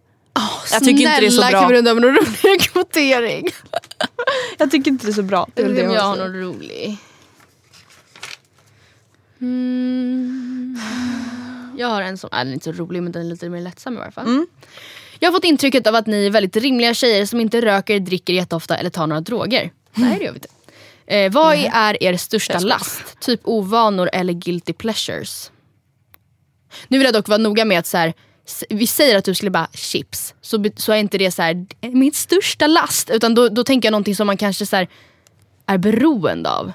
Jag 0.72 0.84
tycker 0.84 1.02
inte 1.02 1.20
det 1.20 1.26
är 1.26 1.30
så 1.30 1.42
Snälla, 1.42 1.52
bra. 1.52 1.60
kan 1.60 1.70
vi 1.70 1.76
runda 1.78 1.94
med 1.94 2.02
någon 2.02 2.16
rolig 2.16 2.62
kvotering? 2.62 3.50
Jag 4.58 4.72
tycker 4.72 4.92
inte 4.92 5.06
det 5.06 5.12
är 5.12 5.14
så 5.14 5.24
bra. 5.24 5.48
Det 5.54 5.62
är 5.62 5.70
det 5.70 5.82
jag 5.82 5.94
jag 5.94 6.02
har 6.02 6.16
någon 6.16 6.42
rolig. 6.42 6.98
Mm. 9.42 10.80
Jag 11.78 11.88
har 11.88 12.02
en 12.02 12.18
som, 12.18 12.30
är 12.32 12.46
inte 12.46 12.64
så 12.64 12.72
rolig 12.72 13.04
men 13.04 13.12
den 13.12 13.22
är 13.22 13.30
lite 13.30 13.50
mer 13.50 13.62
lättsam 13.62 13.98
i 13.98 14.02
alla 14.02 14.12
fall. 14.12 14.26
Mm. 14.26 14.48
Jag 15.20 15.30
har 15.30 15.34
fått 15.34 15.44
intrycket 15.44 15.88
av 15.88 15.96
att 15.96 16.08
ni 16.08 16.26
är 16.26 16.30
väldigt 16.30 16.56
rimliga 16.58 16.94
tjejer 16.94 17.26
som 17.26 17.40
inte 17.40 17.62
röker, 17.62 18.00
dricker 18.00 18.34
jätteofta 18.34 18.78
eller 18.78 18.90
tar 18.90 19.08
några 19.08 19.22
droger. 19.22 19.72
Nej 19.94 20.18
det 20.20 20.26
gör 20.26 20.32
vi 20.32 20.38
inte. 20.38 20.50
Eh, 21.06 21.32
vad 21.32 21.56
är 21.74 22.04
er 22.04 22.18
största 22.18 22.60
last? 22.60 23.20
Typ 23.20 23.42
ovanor 23.44 24.10
eller 24.14 24.34
guilty 24.34 24.74
pleasures? 24.74 25.52
Nu 26.88 26.98
vill 26.98 27.06
jag 27.06 27.14
dock 27.14 27.28
vara 27.28 27.38
noga 27.38 27.66
med 27.66 27.80
att 27.80 27.88
så 27.88 27.98
här, 27.98 28.14
vi 28.70 28.88
säger 28.88 29.18
att 29.18 29.26
du 29.26 29.36
skulle 29.36 29.52
bara 29.52 29.68
chips, 29.74 30.34
så, 30.42 30.66
så 30.76 30.92
är 30.92 30.98
inte 30.98 31.18
det 31.18 31.32
så 31.32 31.42
här, 31.42 31.66
min 31.82 32.14
största 32.14 32.68
last. 32.68 33.10
Utan 33.10 33.36
då, 33.36 33.50
då 33.50 33.64
tänker 33.64 33.88
jag 33.88 33.92
någonting 33.92 34.16
som 34.16 34.28
man 34.28 34.38
kanske 34.38 34.66
så 34.66 34.76
här, 34.76 34.88
är 35.66 35.78
beroende 35.78 36.50
av. 36.50 36.72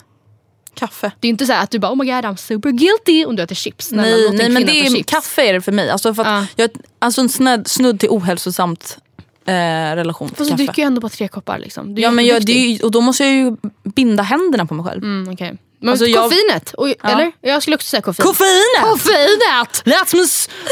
Kaffe. 0.75 1.11
Det 1.21 1.27
är 1.27 1.31
inte 1.31 1.47
så 1.47 1.53
här 1.53 1.63
att 1.63 1.71
du 1.71 1.79
bara 1.79 1.93
oh 1.93 1.97
my 1.97 2.05
god 2.05 2.25
I'm 2.25 2.37
super 2.37 2.71
guilty 2.71 3.25
om 3.25 3.37
du 3.37 3.43
äter 3.43 3.55
chips. 3.55 3.93
Nej, 3.93 4.31
nej 4.33 4.49
men 4.49 4.67
det 4.67 4.81
är, 4.81 5.03
kaffe 5.03 5.43
är 5.49 5.53
det 5.53 5.61
för 5.61 5.73
mig. 5.73 5.91
Alltså, 5.91 6.15
för 6.15 6.25
Ja. 6.25 6.47
jag, 6.57 6.71
alltså 6.99 7.21
en 7.21 7.29
snudd, 7.29 7.69
snudd 7.69 8.01
till 8.01 8.09
ohälsosamt 8.09 8.99
eh, 9.47 9.53
relation 9.95 10.29
till 10.29 10.37
Fast 10.37 10.51
du 10.51 10.53
kaffe. 10.53 10.63
dricker 10.65 10.83
ju 10.83 10.87
ändå 10.87 11.01
bara 11.01 11.09
tre 11.09 11.29
koppar. 11.29 11.59
Liksom. 11.59 11.95
Du 11.95 12.03
Ja, 12.03 12.11
men 12.11 12.27
jag, 12.27 12.49
ju- 12.49 12.81
och 12.81 12.91
då 12.91 13.01
måste 13.01 13.25
jag 13.25 13.33
ju 13.35 13.57
binda 13.95 14.23
händerna 14.23 14.67
på 14.67 14.75
mig 14.75 14.87
själv. 14.87 15.03
Mm, 15.05 15.33
okej. 15.33 15.57
Men 15.81 15.89
Alltså, 15.91 16.07
jag- 16.07 16.25
koffeinet, 16.25 16.75
och, 16.75 16.89
eller? 17.05 17.33
Jag 17.41 17.63
skulle 17.63 17.77
också 17.77 17.89
säga 17.89 18.03
koffein. 18.03 18.27
Koffeinet! 18.27 18.83
Koffeinet! 18.83 19.83
Lät 19.85 20.09
som 20.09 20.21
en 20.21 20.27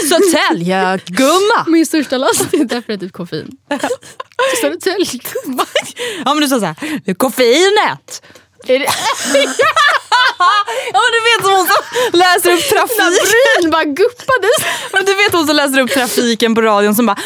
Södertälje-gumma! 0.08 1.64
Min 1.66 1.86
största 1.86 2.18
last 2.18 2.54
är 2.54 2.64
definitivt 2.64 3.12
koffein. 3.12 3.48
Södertälje. 4.60 5.06
ja 6.24 6.34
men 6.34 6.40
du 6.40 6.48
sa 6.48 6.60
såhär, 6.60 7.14
koffeinet! 7.14 8.22
Är 8.68 8.78
det- 8.78 8.86
Ja 10.92 11.00
men 11.02 11.10
du 11.12 11.20
vet 11.20 11.42
som 11.44 11.52
hon 11.52 11.66
som 11.66 12.18
läser 12.18 12.52
upp 12.52 12.68
trafiken. 12.68 13.70
bara 13.70 13.84
guppades. 13.84 14.58
Men 14.92 15.04
du 15.04 15.14
vet 15.14 15.32
hon 15.32 15.46
som 15.46 15.56
läser 15.56 15.80
upp 15.80 15.90
trafiken 15.90 16.54
på 16.54 16.60
radion 16.62 16.94
som 16.94 17.06
bara 17.06 17.16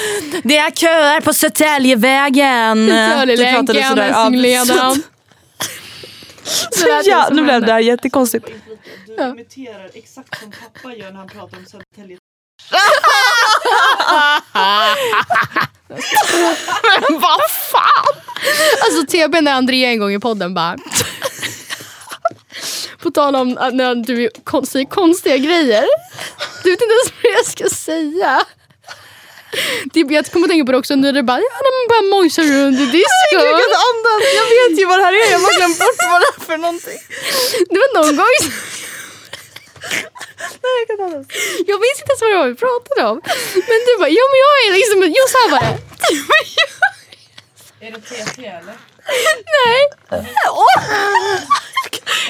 Det 0.43 0.57
är 0.57 0.71
köer 0.71 1.21
på 1.21 1.35
Södertäljevägen. 1.35 2.87
Söderlänken, 2.89 3.67
Du 3.67 3.73
pratade 3.75 3.89
sådär. 3.89 4.09
Ja, 4.09 4.21
Essingleden. 4.27 5.03
Så, 6.71 6.87
ja, 7.05 7.29
nu 7.33 7.43
blev 7.43 7.61
det 7.61 7.67
där 7.67 7.79
jättekonstigt. 7.79 8.47
Du 9.07 9.25
imiterar 9.25 9.91
exakt 9.95 10.41
som 10.41 10.51
pappa 10.51 10.95
gör 10.95 11.11
när 11.11 11.19
han 11.19 11.29
pratar 11.29 11.59
om 11.59 11.67
Södertälje. 11.67 12.19
Men 17.09 17.21
vad 17.21 17.41
fan! 17.51 18.15
Alltså 18.85 19.07
TB 19.07 19.41
när 19.41 19.53
Andrea 19.53 19.91
en 19.91 19.99
gång 19.99 20.13
i 20.13 20.21
podden 20.21 20.55
bara... 20.55 20.77
På 22.99 23.11
tal 23.11 23.37
om 23.37 23.59
att 23.59 23.75
när 23.75 23.95
du 23.95 24.31
säger 24.67 24.87
konstiga 24.87 25.37
grejer. 25.37 25.85
Du 26.63 26.71
vet 26.71 26.81
inte 26.83 26.95
ens 26.95 27.13
vad 27.23 27.33
jag 27.33 27.47
ska 27.47 27.69
säga. 27.77 28.41
Typ, 29.95 30.11
jag 30.11 30.27
kommer 30.33 30.47
att 30.47 30.51
tänka 30.51 30.67
på 30.67 30.73
det 30.73 30.79
också 30.79 30.95
när 30.97 31.13
du 31.13 31.23
bara, 31.23 31.41
ja, 31.41 31.59
man 31.67 31.75
bara 31.93 32.03
mojsar 32.15 32.43
runt 32.43 32.81
i 32.85 32.87
diskon. 32.99 33.33
Jag 33.33 33.43
kan 33.63 33.73
andas, 33.89 34.21
jag 34.41 34.47
vet 34.55 34.73
ju 34.81 34.85
vad 34.91 34.99
det 34.99 35.05
här 35.05 35.13
är. 35.23 35.31
Jag 35.37 35.41
har 35.47 35.55
glömt 35.59 35.79
bort 35.79 35.99
vad 36.13 36.21
det 36.23 36.29
är 36.37 36.41
för 36.51 36.57
någonting. 36.67 37.01
Det 37.71 37.79
var 37.83 37.91
någon 37.99 38.17
gång 38.17 38.37
Nej, 40.63 40.75
jag 40.81 40.87
kan 40.91 41.01
andas. 41.07 41.27
Jag 41.71 41.79
minns 41.85 41.99
inte 42.01 42.11
ens 42.13 42.21
vad 42.23 42.31
det 42.31 42.37
var 42.43 42.49
vi 42.55 42.59
pratade 42.67 43.01
om. 43.11 43.17
Men 43.71 43.79
du 43.87 43.93
bara, 44.03 44.13
ja 44.21 44.25
men 44.31 44.39
jag 44.47 44.55
är 44.65 44.71
liksom, 44.79 44.99
jo 45.19 45.25
så 45.33 45.37
här 45.43 45.49
var 45.55 45.63
det. 45.69 45.77
Är 47.87 47.91
det 47.93 48.01
TT 48.01 48.47
eller? 48.47 48.77
Nej. 49.59 49.81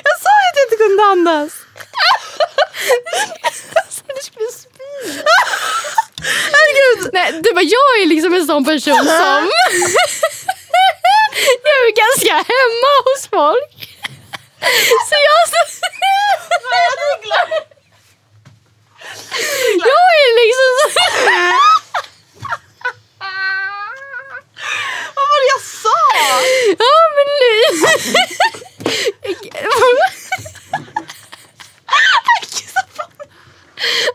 Jag 0.08 0.16
sa 0.24 0.32
ju 0.42 0.46
att 0.50 0.56
jag 0.58 0.64
inte 0.66 0.78
kunde 0.84 1.02
andas. 1.14 1.50
Du 4.16 4.22
skulle 4.22 4.52
spy. 4.52 4.90
Herregud. 6.54 7.10
Nej, 7.12 7.32
du 7.32 7.52
bara, 7.54 7.62
jag 7.62 8.02
är 8.02 8.06
liksom 8.06 8.34
en 8.34 8.46
sån 8.46 8.64
person 8.64 8.96
som... 9.20 9.50
jag 11.64 11.76
är 11.86 11.92
ganska 12.04 12.34
hemma 12.34 12.92
hos 13.04 13.22
folk. 13.36 13.76
Så 15.08 15.14
jag... 15.28 15.42
jag 19.78 20.06
är 20.22 20.30
liksom 20.40 20.72
så... 20.94 21.04
Vad 25.14 25.26
var 25.30 25.38
det 25.40 25.48
jag 25.54 25.62
sa? 25.82 26.00
Ja 26.78 26.96
men 27.16 27.26
nu... 27.40 27.54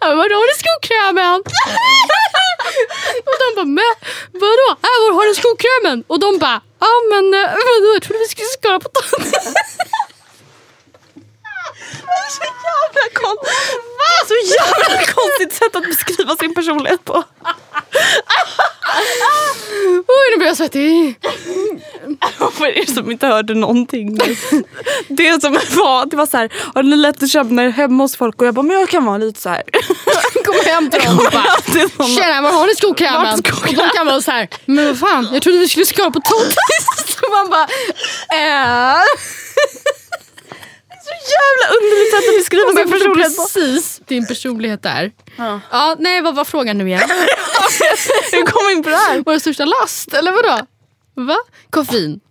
Ja, 0.02 0.08
bara, 0.08 0.16
var 0.16 0.30
har 0.42 0.48
du 0.52 0.56
skokrämen? 0.64 1.40
och 3.28 3.36
de 3.42 3.48
bara, 3.58 3.70
men 3.80 3.94
vadå? 4.44 4.68
Äh, 4.88 4.98
var 5.04 5.12
har 5.18 5.26
du 5.30 5.36
skokrämen? 5.42 6.04
Och 6.08 6.20
de 6.20 6.38
bara, 6.38 6.62
ja 6.80 6.94
men 7.12 7.26
eh, 7.34 7.50
vadå? 7.70 7.90
Jag 7.94 8.04
trodde 8.04 8.20
vi 8.20 8.28
skulle 8.34 8.48
skala 8.60 8.80
potatis. 8.80 9.34
Så 12.30 12.44
jävla 12.44 13.06
kon... 13.14 13.38
Så 14.28 14.34
jävla 14.34 15.06
konstigt 15.14 15.54
sätt 15.54 15.76
att 15.76 15.84
beskriva 15.84 16.36
sin 16.36 16.54
personlighet 16.56 17.06
på. 17.06 17.24
Oj, 20.08 20.32
nu 20.32 20.38
blir 20.38 20.48
jag 20.48 20.58
svettig. 20.58 21.20
För 22.54 22.66
er 22.66 22.94
som 22.94 23.12
inte 23.12 23.28
hörde 23.28 23.54
någonting. 23.54 24.18
Det 25.08 25.42
som 25.42 25.54
var, 25.54 26.06
det 26.06 26.16
var 26.16 26.26
så 26.26 26.38
här, 26.38 26.54
har 26.74 26.84
ni 26.84 26.96
lätt 26.96 27.24
att 27.24 27.32
köpa 27.32 27.62
är 27.62 27.70
hemma 27.70 28.04
hos 28.04 28.16
folk 28.16 28.42
och 28.42 28.48
jag 28.48 28.54
bara, 28.54 28.64
men 28.64 28.80
jag 28.80 28.90
kan 28.90 29.06
vara 29.06 29.18
lite 29.18 29.42
så 29.42 29.50
här. 29.50 29.64
Kom 30.46 30.56
hem 30.66 30.90
till 30.90 31.02
dem 31.02 31.18
och 31.18 31.32
bara, 31.32 31.46
Det 31.66 31.82
är 31.82 32.18
tjena 32.18 32.42
var 32.42 32.52
har 32.52 32.68
ni 32.68 32.76
skokrämen? 32.76 33.26
Är 33.28 33.34
Och 33.34 33.74
de 33.76 33.90
kan 33.98 34.06
vara 34.06 34.22
så 34.22 34.32
här, 34.32 34.50
men 34.66 34.86
vad 34.86 35.00
fan, 35.00 35.30
jag 35.34 35.42
trodde 35.42 35.58
vi 35.60 35.68
skulle 35.68 35.86
skala 35.86 36.12
potatis. 36.12 36.56
Så 37.20 37.30
man 37.32 37.50
bara, 37.50 37.68
äh. 38.34 39.02
Så 41.06 41.12
jävla 41.38 41.66
underligt 41.78 42.12
sätt 42.12 42.30
att 42.30 42.38
beskriva 42.40 42.70
sin 42.72 42.92
personlighet 42.92 43.38
precis 43.38 44.02
din 44.08 44.28
personlighet 44.28 44.86
är. 44.86 45.12
Ja. 45.72 45.96
nej 46.00 46.22
vad 46.22 46.36
var 46.36 46.46
frågan 46.46 46.78
nu 46.78 46.88
igen? 46.88 47.02
Hur 48.32 48.46
kom 48.46 48.68
vi 48.68 48.74
in 48.74 48.84
på 48.84 48.90
det 48.90 48.96
här? 48.96 49.24
Vår 49.26 49.40
största 49.40 49.66
last, 49.66 50.14
eller 50.14 50.32
vadå? 50.32 50.66
Va? 51.14 51.38
Koffein. 51.70 52.20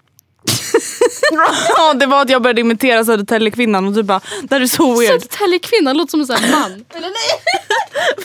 Ja, 1.77 1.95
det 1.95 2.07
var 2.07 2.22
att 2.22 2.31
jag 2.31 2.43
började 2.43 2.61
imitera 2.61 3.05
Södertäljekvinnan 3.05 3.87
och 3.87 3.93
du 3.93 4.03
bara, 4.03 4.20
här 4.51 4.61
är 4.61 4.66
så 4.66 5.01
weird. 5.01 5.22
Södertäljekvinna 5.22 5.93
låter 5.93 6.11
som 6.11 6.20
en 6.20 6.27
sån 6.27 6.37
här 6.37 6.51
man. 6.51 6.85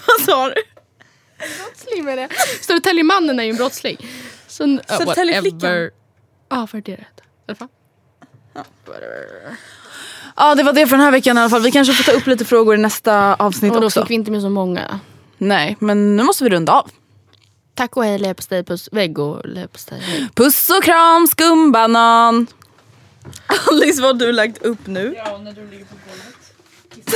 Vad 0.07 0.21
sa 0.25 0.49
du? 0.49 0.63
brottsling 1.57 2.05
med 2.05 2.17
det. 2.17 2.29
Södertäljemannen 2.61 3.39
är 3.39 3.43
ju 3.43 3.49
en 3.49 3.55
brottsling. 3.55 3.97
Så, 4.47 4.63
uh, 4.63 4.79
Södertäljeflickan. 4.87 5.89
Ja, 6.49 6.67
för 6.67 6.81
det 6.81 6.91
är 6.91 6.97
rätt. 6.97 7.19
I 7.19 7.21
alla 7.47 7.55
fall. 7.55 7.67
Ja, 8.53 8.63
det 10.55 10.63
var 10.63 10.73
det 10.73 10.87
för 10.87 10.95
den 10.97 11.05
här 11.05 11.11
veckan 11.11 11.37
i 11.37 11.39
alla 11.39 11.49
fall. 11.49 11.61
Vi 11.61 11.71
kanske 11.71 11.93
får 11.93 12.03
ta 12.11 12.17
upp 12.17 12.27
lite 12.27 12.45
frågor 12.45 12.75
i 12.75 12.77
nästa 12.77 13.35
avsnitt 13.35 13.73
Och 13.73 13.81
då 13.81 13.87
också. 13.87 14.01
fick 14.01 14.09
vi 14.09 14.15
inte 14.15 14.31
med 14.31 14.41
så 14.41 14.49
många. 14.49 14.99
Nej, 15.37 15.77
men 15.79 16.15
nu 16.15 16.23
måste 16.23 16.43
vi 16.43 16.49
runda 16.49 16.73
av. 16.73 16.91
Tack 17.75 17.97
och 17.97 18.03
hej 18.03 18.19
leverpastej, 18.19 18.63
puss, 18.63 18.89
vägg 18.91 19.19
och 19.19 19.47
leverpastej. 19.47 19.99
hej. 20.01 20.27
Puss 20.35 20.69
och 20.69 20.83
kram, 20.83 21.27
skumbanan! 21.27 22.47
Alice, 23.71 24.01
vad 24.01 24.21
har 24.21 24.27
du 24.27 24.31
lagt 24.31 24.57
upp 24.63 24.87
nu? 24.87 25.13
Ja, 25.17 25.37
när 25.37 25.51
du 25.53 25.69
ligger 25.69 25.85
på 25.85 25.95
golvet. 26.09 27.15